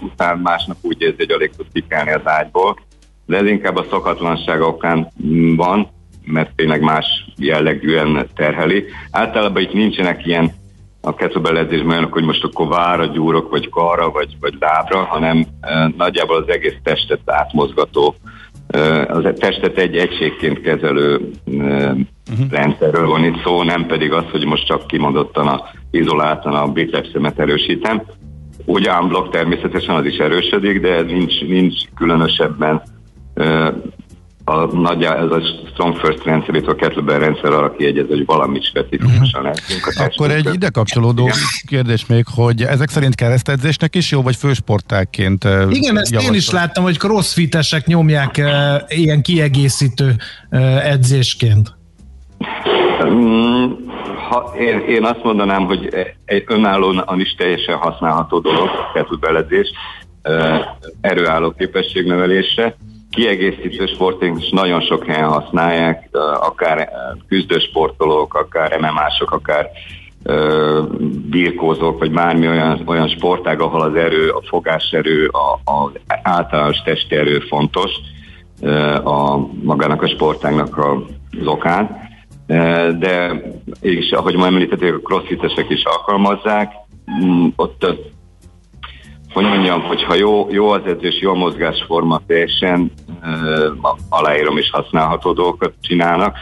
után 0.02 0.38
másnap 0.38 0.76
úgy 0.80 1.00
érzi, 1.02 1.16
hogy 1.18 1.30
alig 1.30 1.50
tud 1.56 1.66
kikálni 1.72 2.12
az 2.12 2.22
ágyból, 2.24 2.78
de 3.26 3.36
ez 3.36 3.46
inkább 3.46 3.76
a 3.76 3.86
szokatlanság 3.90 4.60
okán 4.60 5.08
van, 5.56 5.88
mert 6.24 6.54
tényleg 6.56 6.80
más 6.80 7.06
jellegűen 7.36 8.26
terheli. 8.34 8.84
Általában 9.10 9.62
itt 9.62 9.72
nincsenek 9.72 10.26
ilyen 10.26 10.52
a 11.04 11.14
kettlebell 11.14 11.56
edzésben 11.56 11.90
olyanok, 11.90 12.12
hogy 12.12 12.24
most 12.24 12.44
akkor 12.44 12.68
vára 12.68 13.06
gyúrok, 13.06 13.50
vagy 13.50 13.68
karra, 13.68 14.10
vagy, 14.10 14.36
vagy 14.40 14.54
lábra, 14.60 14.98
hanem 14.98 15.44
e, 15.60 15.92
nagyjából 15.96 16.36
az 16.36 16.48
egész 16.48 16.76
testet 16.82 17.20
átmozgató, 17.24 18.14
e, 18.66 19.04
az 19.06 19.24
testet 19.38 19.78
egy 19.78 19.96
egységként 19.96 20.60
kezelő 20.60 21.14
e, 21.14 21.60
uh-huh. 21.60 22.50
rendszerről 22.50 23.06
van 23.06 23.24
itt 23.24 23.42
szó, 23.44 23.62
nem 23.62 23.86
pedig 23.86 24.12
az, 24.12 24.24
hogy 24.30 24.44
most 24.44 24.66
csak 24.66 24.86
kimondottan 24.86 25.46
a 25.46 25.62
izoláltan 25.90 26.54
a 26.54 26.72
bicepsemet 26.72 27.38
erősítem. 27.38 28.02
Ugye 28.64 28.92
unblock 28.92 29.30
természetesen 29.30 29.94
az 29.94 30.04
is 30.04 30.16
erősödik, 30.16 30.80
de 30.80 31.02
nincs, 31.02 31.40
nincs 31.40 31.74
különösebben 31.96 32.82
a 34.44 34.76
nagy, 34.76 35.02
ez 35.02 35.30
a 35.30 35.40
Strong 35.72 35.96
First 35.96 36.24
rendszer, 36.24 36.54
itt 36.54 36.66
a 36.66 36.74
kettlebell 36.74 37.18
rendszer 37.18 37.52
arra 37.52 37.76
kiegyez, 37.76 38.06
hogy 38.08 38.24
valamit 38.26 38.64
specifikusan 38.64 39.46
uh-huh. 39.46 40.06
Akkor 40.06 40.30
egy 40.30 40.54
ide 40.54 40.68
kapcsolódó 40.68 41.30
kérdés 41.66 42.06
még, 42.06 42.24
hogy 42.34 42.62
ezek 42.62 42.88
szerint 42.88 43.14
keresztedzésnek 43.14 43.94
is 43.94 44.10
jó, 44.10 44.22
vagy 44.22 44.36
fősportákként 44.36 45.44
Igen, 45.70 45.98
ezt 45.98 46.14
én 46.14 46.34
is 46.34 46.50
láttam, 46.50 46.82
hogy 46.82 46.98
crossfitesek 46.98 47.86
nyomják 47.86 48.34
uh, 48.38 48.98
ilyen 48.98 49.22
kiegészítő 49.22 50.16
uh, 50.50 50.90
edzésként. 50.90 51.76
Mm, 53.04 53.70
ha, 54.28 54.54
én, 54.58 54.78
én 54.88 55.04
azt 55.04 55.22
mondanám, 55.22 55.64
hogy 55.64 55.88
egy 56.24 56.44
önállóan 56.46 57.20
is 57.20 57.34
teljesen 57.34 57.76
használható 57.76 58.38
dolog, 58.38 58.68
a 58.68 58.92
kettlebellezés, 58.94 59.70
uh, 60.22 60.60
erőálló 61.00 61.50
képességnevelésre 61.50 62.76
kiegészítő 63.14 63.86
sportunk 63.86 64.42
is 64.42 64.50
nagyon 64.50 64.80
sok 64.80 65.06
helyen 65.06 65.28
használják, 65.28 66.08
akár 66.40 66.88
küzdősportolók, 67.28 68.34
akár 68.34 68.78
MMA-sok, 68.80 69.30
akár 69.30 69.70
birkózók, 71.30 71.98
vagy 71.98 72.10
bármi 72.10 72.48
olyan, 72.48 72.82
olyan 72.86 73.08
sportág, 73.08 73.60
ahol 73.60 73.80
az 73.80 73.94
erő, 73.94 74.28
a 74.28 74.42
fogáserő, 74.48 75.30
az 75.64 75.90
általános 76.22 76.82
testi 76.84 77.14
erő 77.14 77.38
fontos 77.38 77.90
a 79.04 79.36
magának 79.62 80.02
a 80.02 80.08
sportágnak 80.08 80.78
az 81.40 81.46
okán. 81.46 82.02
De 82.98 83.42
és 83.80 84.10
ahogy 84.10 84.36
ma 84.36 84.46
említették, 84.46 84.94
a 84.94 84.98
crossfitesek 84.98 85.70
is 85.70 85.82
alkalmazzák, 85.84 86.72
mm, 87.24 87.46
ott 87.56 87.86
hogy 89.34 89.44
mondjam, 89.44 89.82
hogyha 89.82 90.14
jó, 90.14 90.46
jó 90.50 90.68
az 90.68 90.80
edzés, 90.86 91.20
jó 91.20 91.30
a 91.30 91.34
mozgásforma, 91.34 92.20
teljesen 92.26 92.92
uh, 93.22 93.88
aláírom 94.08 94.56
és 94.56 94.70
használható 94.70 95.32
dolgokat 95.32 95.72
csinálnak. 95.80 96.36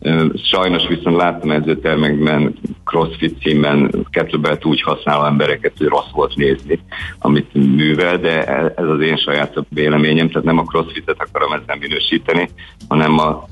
Uh, 0.00 0.24
sajnos 0.50 0.86
viszont 0.88 1.16
láttam 1.16 1.50
edzőtermekben, 1.50 2.54
crossfit 2.84 3.40
címben 3.40 4.06
kettlebellt 4.10 4.64
úgy 4.64 4.82
használó 4.82 5.24
embereket, 5.24 5.72
hogy 5.78 5.86
rossz 5.86 6.10
volt 6.12 6.36
nézni, 6.36 6.80
amit 7.18 7.54
művel, 7.54 8.18
de 8.18 8.44
ez 8.74 8.86
az 8.86 9.00
én 9.00 9.16
saját 9.16 9.54
véleményem, 9.68 10.28
tehát 10.28 10.44
nem 10.44 10.58
a 10.58 10.64
crossfitet 10.64 11.16
akarom 11.18 11.52
ezzel 11.52 11.76
minősíteni, 11.80 12.48
hanem 12.88 13.18
a, 13.18 13.44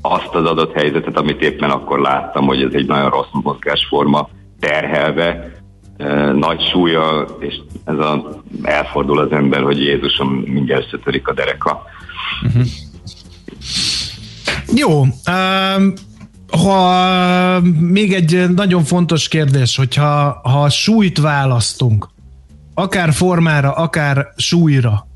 azt 0.00 0.34
az 0.34 0.44
adott 0.44 0.72
helyzetet, 0.72 1.18
amit 1.18 1.42
éppen 1.42 1.70
akkor 1.70 2.00
láttam, 2.00 2.46
hogy 2.46 2.62
ez 2.62 2.72
egy 2.72 2.86
nagyon 2.86 3.10
rossz 3.10 3.32
mozgásforma 3.42 4.28
terhelve, 4.60 5.53
nagy 6.34 6.60
súlya, 6.72 7.26
és 7.38 7.54
ez 7.84 7.98
a, 7.98 8.42
elfordul 8.62 9.18
az 9.18 9.32
ember, 9.32 9.62
hogy 9.62 9.78
Jézusom 9.78 10.28
mindjárt 10.28 10.84
összetörik 10.84 11.28
a 11.28 11.32
dereka. 11.32 11.82
Uh-huh. 12.46 12.62
Jó, 14.74 15.00
um, 15.00 15.92
ha 16.62 17.60
még 17.80 18.12
egy 18.12 18.50
nagyon 18.54 18.82
fontos 18.82 19.28
kérdés, 19.28 19.76
hogyha 19.76 20.40
ha 20.42 20.68
súlyt 20.70 21.20
választunk, 21.20 22.08
akár 22.74 23.12
formára, 23.12 23.72
akár 23.72 24.26
súlyra, 24.36 25.06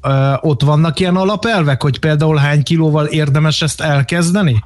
ott 0.40 0.62
vannak 0.62 1.00
ilyen 1.00 1.16
alapelvek, 1.16 1.82
hogy 1.82 1.98
például 1.98 2.36
hány 2.36 2.62
kilóval 2.62 3.06
érdemes 3.06 3.62
ezt 3.62 3.80
elkezdeni? 3.80 4.64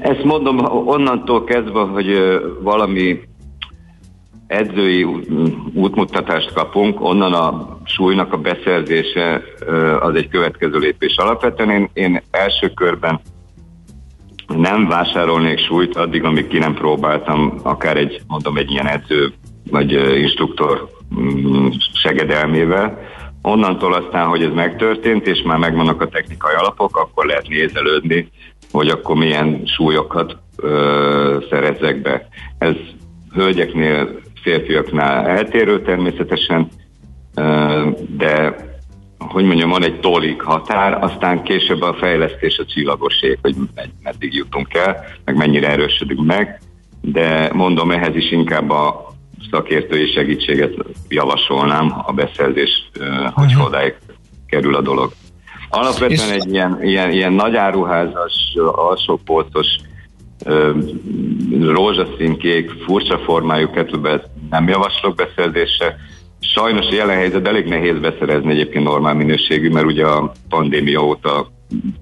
Ezt 0.00 0.24
mondom 0.24 0.58
onnantól 0.86 1.44
kezdve, 1.44 1.80
hogy 1.80 2.06
valami 2.62 3.18
edzői 4.54 5.06
útmutatást 5.74 6.52
kapunk, 6.52 7.00
onnan 7.00 7.32
a 7.32 7.78
súlynak 7.84 8.32
a 8.32 8.36
beszerzése 8.36 9.42
az 10.00 10.14
egy 10.14 10.28
következő 10.28 10.78
lépés. 10.78 11.16
Alapvetően 11.16 11.70
én, 11.70 11.90
én 11.92 12.22
első 12.30 12.68
körben 12.68 13.20
nem 14.46 14.88
vásárolnék 14.88 15.58
súlyt 15.58 15.96
addig, 15.96 16.24
amíg 16.24 16.46
ki 16.46 16.58
nem 16.58 16.74
próbáltam 16.74 17.54
akár 17.62 17.96
egy, 17.96 18.20
mondom, 18.26 18.56
egy 18.56 18.70
ilyen 18.70 18.86
edző 18.86 19.32
vagy 19.70 19.92
instruktor 20.18 20.88
mm, 21.20 21.66
segedelmével. 21.92 22.98
Onnantól 23.42 23.94
aztán, 23.94 24.26
hogy 24.26 24.42
ez 24.42 24.52
megtörtént, 24.54 25.26
és 25.26 25.42
már 25.42 25.58
megvannak 25.58 26.00
a 26.00 26.08
technikai 26.08 26.54
alapok, 26.54 26.96
akkor 26.96 27.26
lehet 27.26 27.48
nézelődni, 27.48 28.28
hogy 28.70 28.88
akkor 28.88 29.16
milyen 29.16 29.62
súlyokat 29.64 30.36
ö, 30.56 31.38
szerezzek 31.50 32.02
be. 32.02 32.28
Ez 32.58 32.74
hölgyeknél 33.32 34.20
férfiaknál 34.44 35.26
eltérő 35.26 35.82
természetesen, 35.82 36.68
de 38.16 38.56
hogy 39.18 39.44
mondjam, 39.44 39.70
van 39.70 39.84
egy 39.84 40.00
tolik 40.00 40.42
határ, 40.42 41.02
aztán 41.02 41.42
később 41.42 41.82
a 41.82 41.94
fejlesztés 41.94 42.58
a 42.58 42.64
csillagoség, 42.64 43.38
hogy 43.42 43.54
meddig 44.02 44.34
jutunk 44.34 44.74
el, 44.74 45.04
meg 45.24 45.36
mennyire 45.36 45.70
erősödünk 45.70 46.24
meg, 46.24 46.60
de 47.00 47.50
mondom, 47.52 47.90
ehhez 47.90 48.16
is 48.16 48.30
inkább 48.30 48.70
a 48.70 49.12
szakértői 49.50 50.06
segítséget 50.06 50.74
javasolnám 51.08 51.94
a 52.06 52.12
beszerzés, 52.12 52.90
hogy 53.34 53.50
uh-huh. 53.50 53.64
odáig 53.64 53.94
kerül 54.46 54.74
a 54.74 54.80
dolog. 54.80 55.12
Alapvetően 55.68 56.30
egy 56.30 56.52
ilyen, 56.52 56.78
ilyen, 56.82 57.10
ilyen 57.10 57.32
nagy 57.32 57.56
áruházas, 57.56 58.56
alsópolcos, 58.72 59.66
rózsaszínkék, 61.60 62.70
furcsa 62.70 63.18
formájú 63.18 63.70
kettlebell 63.70 64.22
nem 64.54 64.68
javaslok 64.68 65.14
beszerzésre. 65.14 65.96
Sajnos 66.40 66.86
jelen 66.90 67.16
helyzet 67.16 67.48
elég 67.48 67.66
nehéz 67.66 67.98
beszerezni 67.98 68.50
egyébként 68.50 68.84
normál 68.84 69.14
minőségű, 69.14 69.70
mert 69.70 69.86
ugye 69.86 70.06
a 70.06 70.32
pandémia 70.48 71.04
óta 71.04 71.52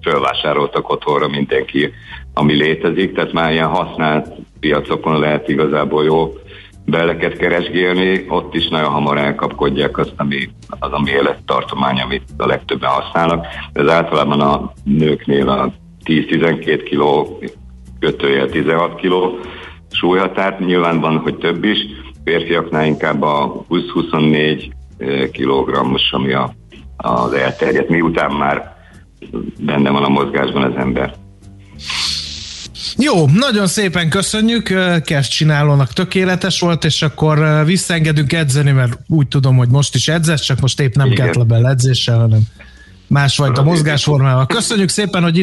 felvásároltak 0.01 0.89
otthonra 0.89 1.27
mindenki, 1.27 1.91
ami 2.33 2.53
létezik, 2.53 3.13
tehát 3.13 3.33
már 3.33 3.51
ilyen 3.51 3.67
használt 3.67 4.27
piacokon 4.59 5.19
lehet 5.19 5.49
igazából 5.49 6.03
jó 6.03 6.33
beleket 6.85 7.37
keresgélni, 7.37 8.25
ott 8.27 8.55
is 8.55 8.67
nagyon 8.67 8.89
hamar 8.89 9.17
elkapkodják 9.17 9.97
azt, 9.97 10.13
ami, 10.17 10.49
az, 10.79 10.91
ami 10.91 11.11
élettartomány, 11.11 11.99
amit 11.99 12.23
a 12.37 12.45
legtöbben 12.45 12.89
használnak. 12.89 13.45
Ez 13.73 13.87
általában 13.87 14.41
a 14.41 14.71
nőknél 14.83 15.49
a 15.49 15.73
10-12 16.05 16.81
kiló, 16.85 17.39
kötője 17.99 18.45
16 18.45 18.95
kiló 18.95 19.39
súlyhatár, 19.91 20.59
nyilván 20.59 20.99
van, 20.99 21.17
hogy 21.17 21.35
több 21.37 21.63
is, 21.63 21.77
férfiaknál 22.23 22.85
inkább 22.85 23.21
a 23.21 23.65
20-24 23.69 24.71
kilogrammos, 25.31 26.11
ami 26.11 26.33
a, 26.33 26.55
az 26.97 27.33
elterjedt, 27.33 27.89
miután 27.89 28.31
már 28.31 28.75
benne 29.59 29.89
van 29.89 30.03
a 30.03 30.09
mozgásban 30.09 30.63
az 30.63 30.75
ember. 30.77 31.15
Jó, 32.97 33.27
nagyon 33.27 33.67
szépen 33.67 34.09
köszönjük, 34.09 34.73
Kest 35.05 35.31
csinálónak 35.31 35.93
tökéletes 35.93 36.59
volt, 36.59 36.85
és 36.85 37.01
akkor 37.01 37.63
visszaengedünk 37.65 38.33
edzeni, 38.33 38.71
mert 38.71 38.97
úgy 39.07 39.27
tudom, 39.27 39.57
hogy 39.57 39.69
most 39.69 39.95
is 39.95 40.07
edzesz, 40.07 40.41
csak 40.41 40.59
most 40.59 40.79
épp 40.79 40.95
nem 40.95 41.09
kettlebell 41.09 41.67
edzéssel, 41.67 42.19
hanem 42.19 42.39
másfajta 43.07 43.63
mozgásformával. 43.63 44.45
Köszönjük 44.45 44.89
szépen, 44.89 45.23
hogy 45.23 45.37
itt 45.37 45.41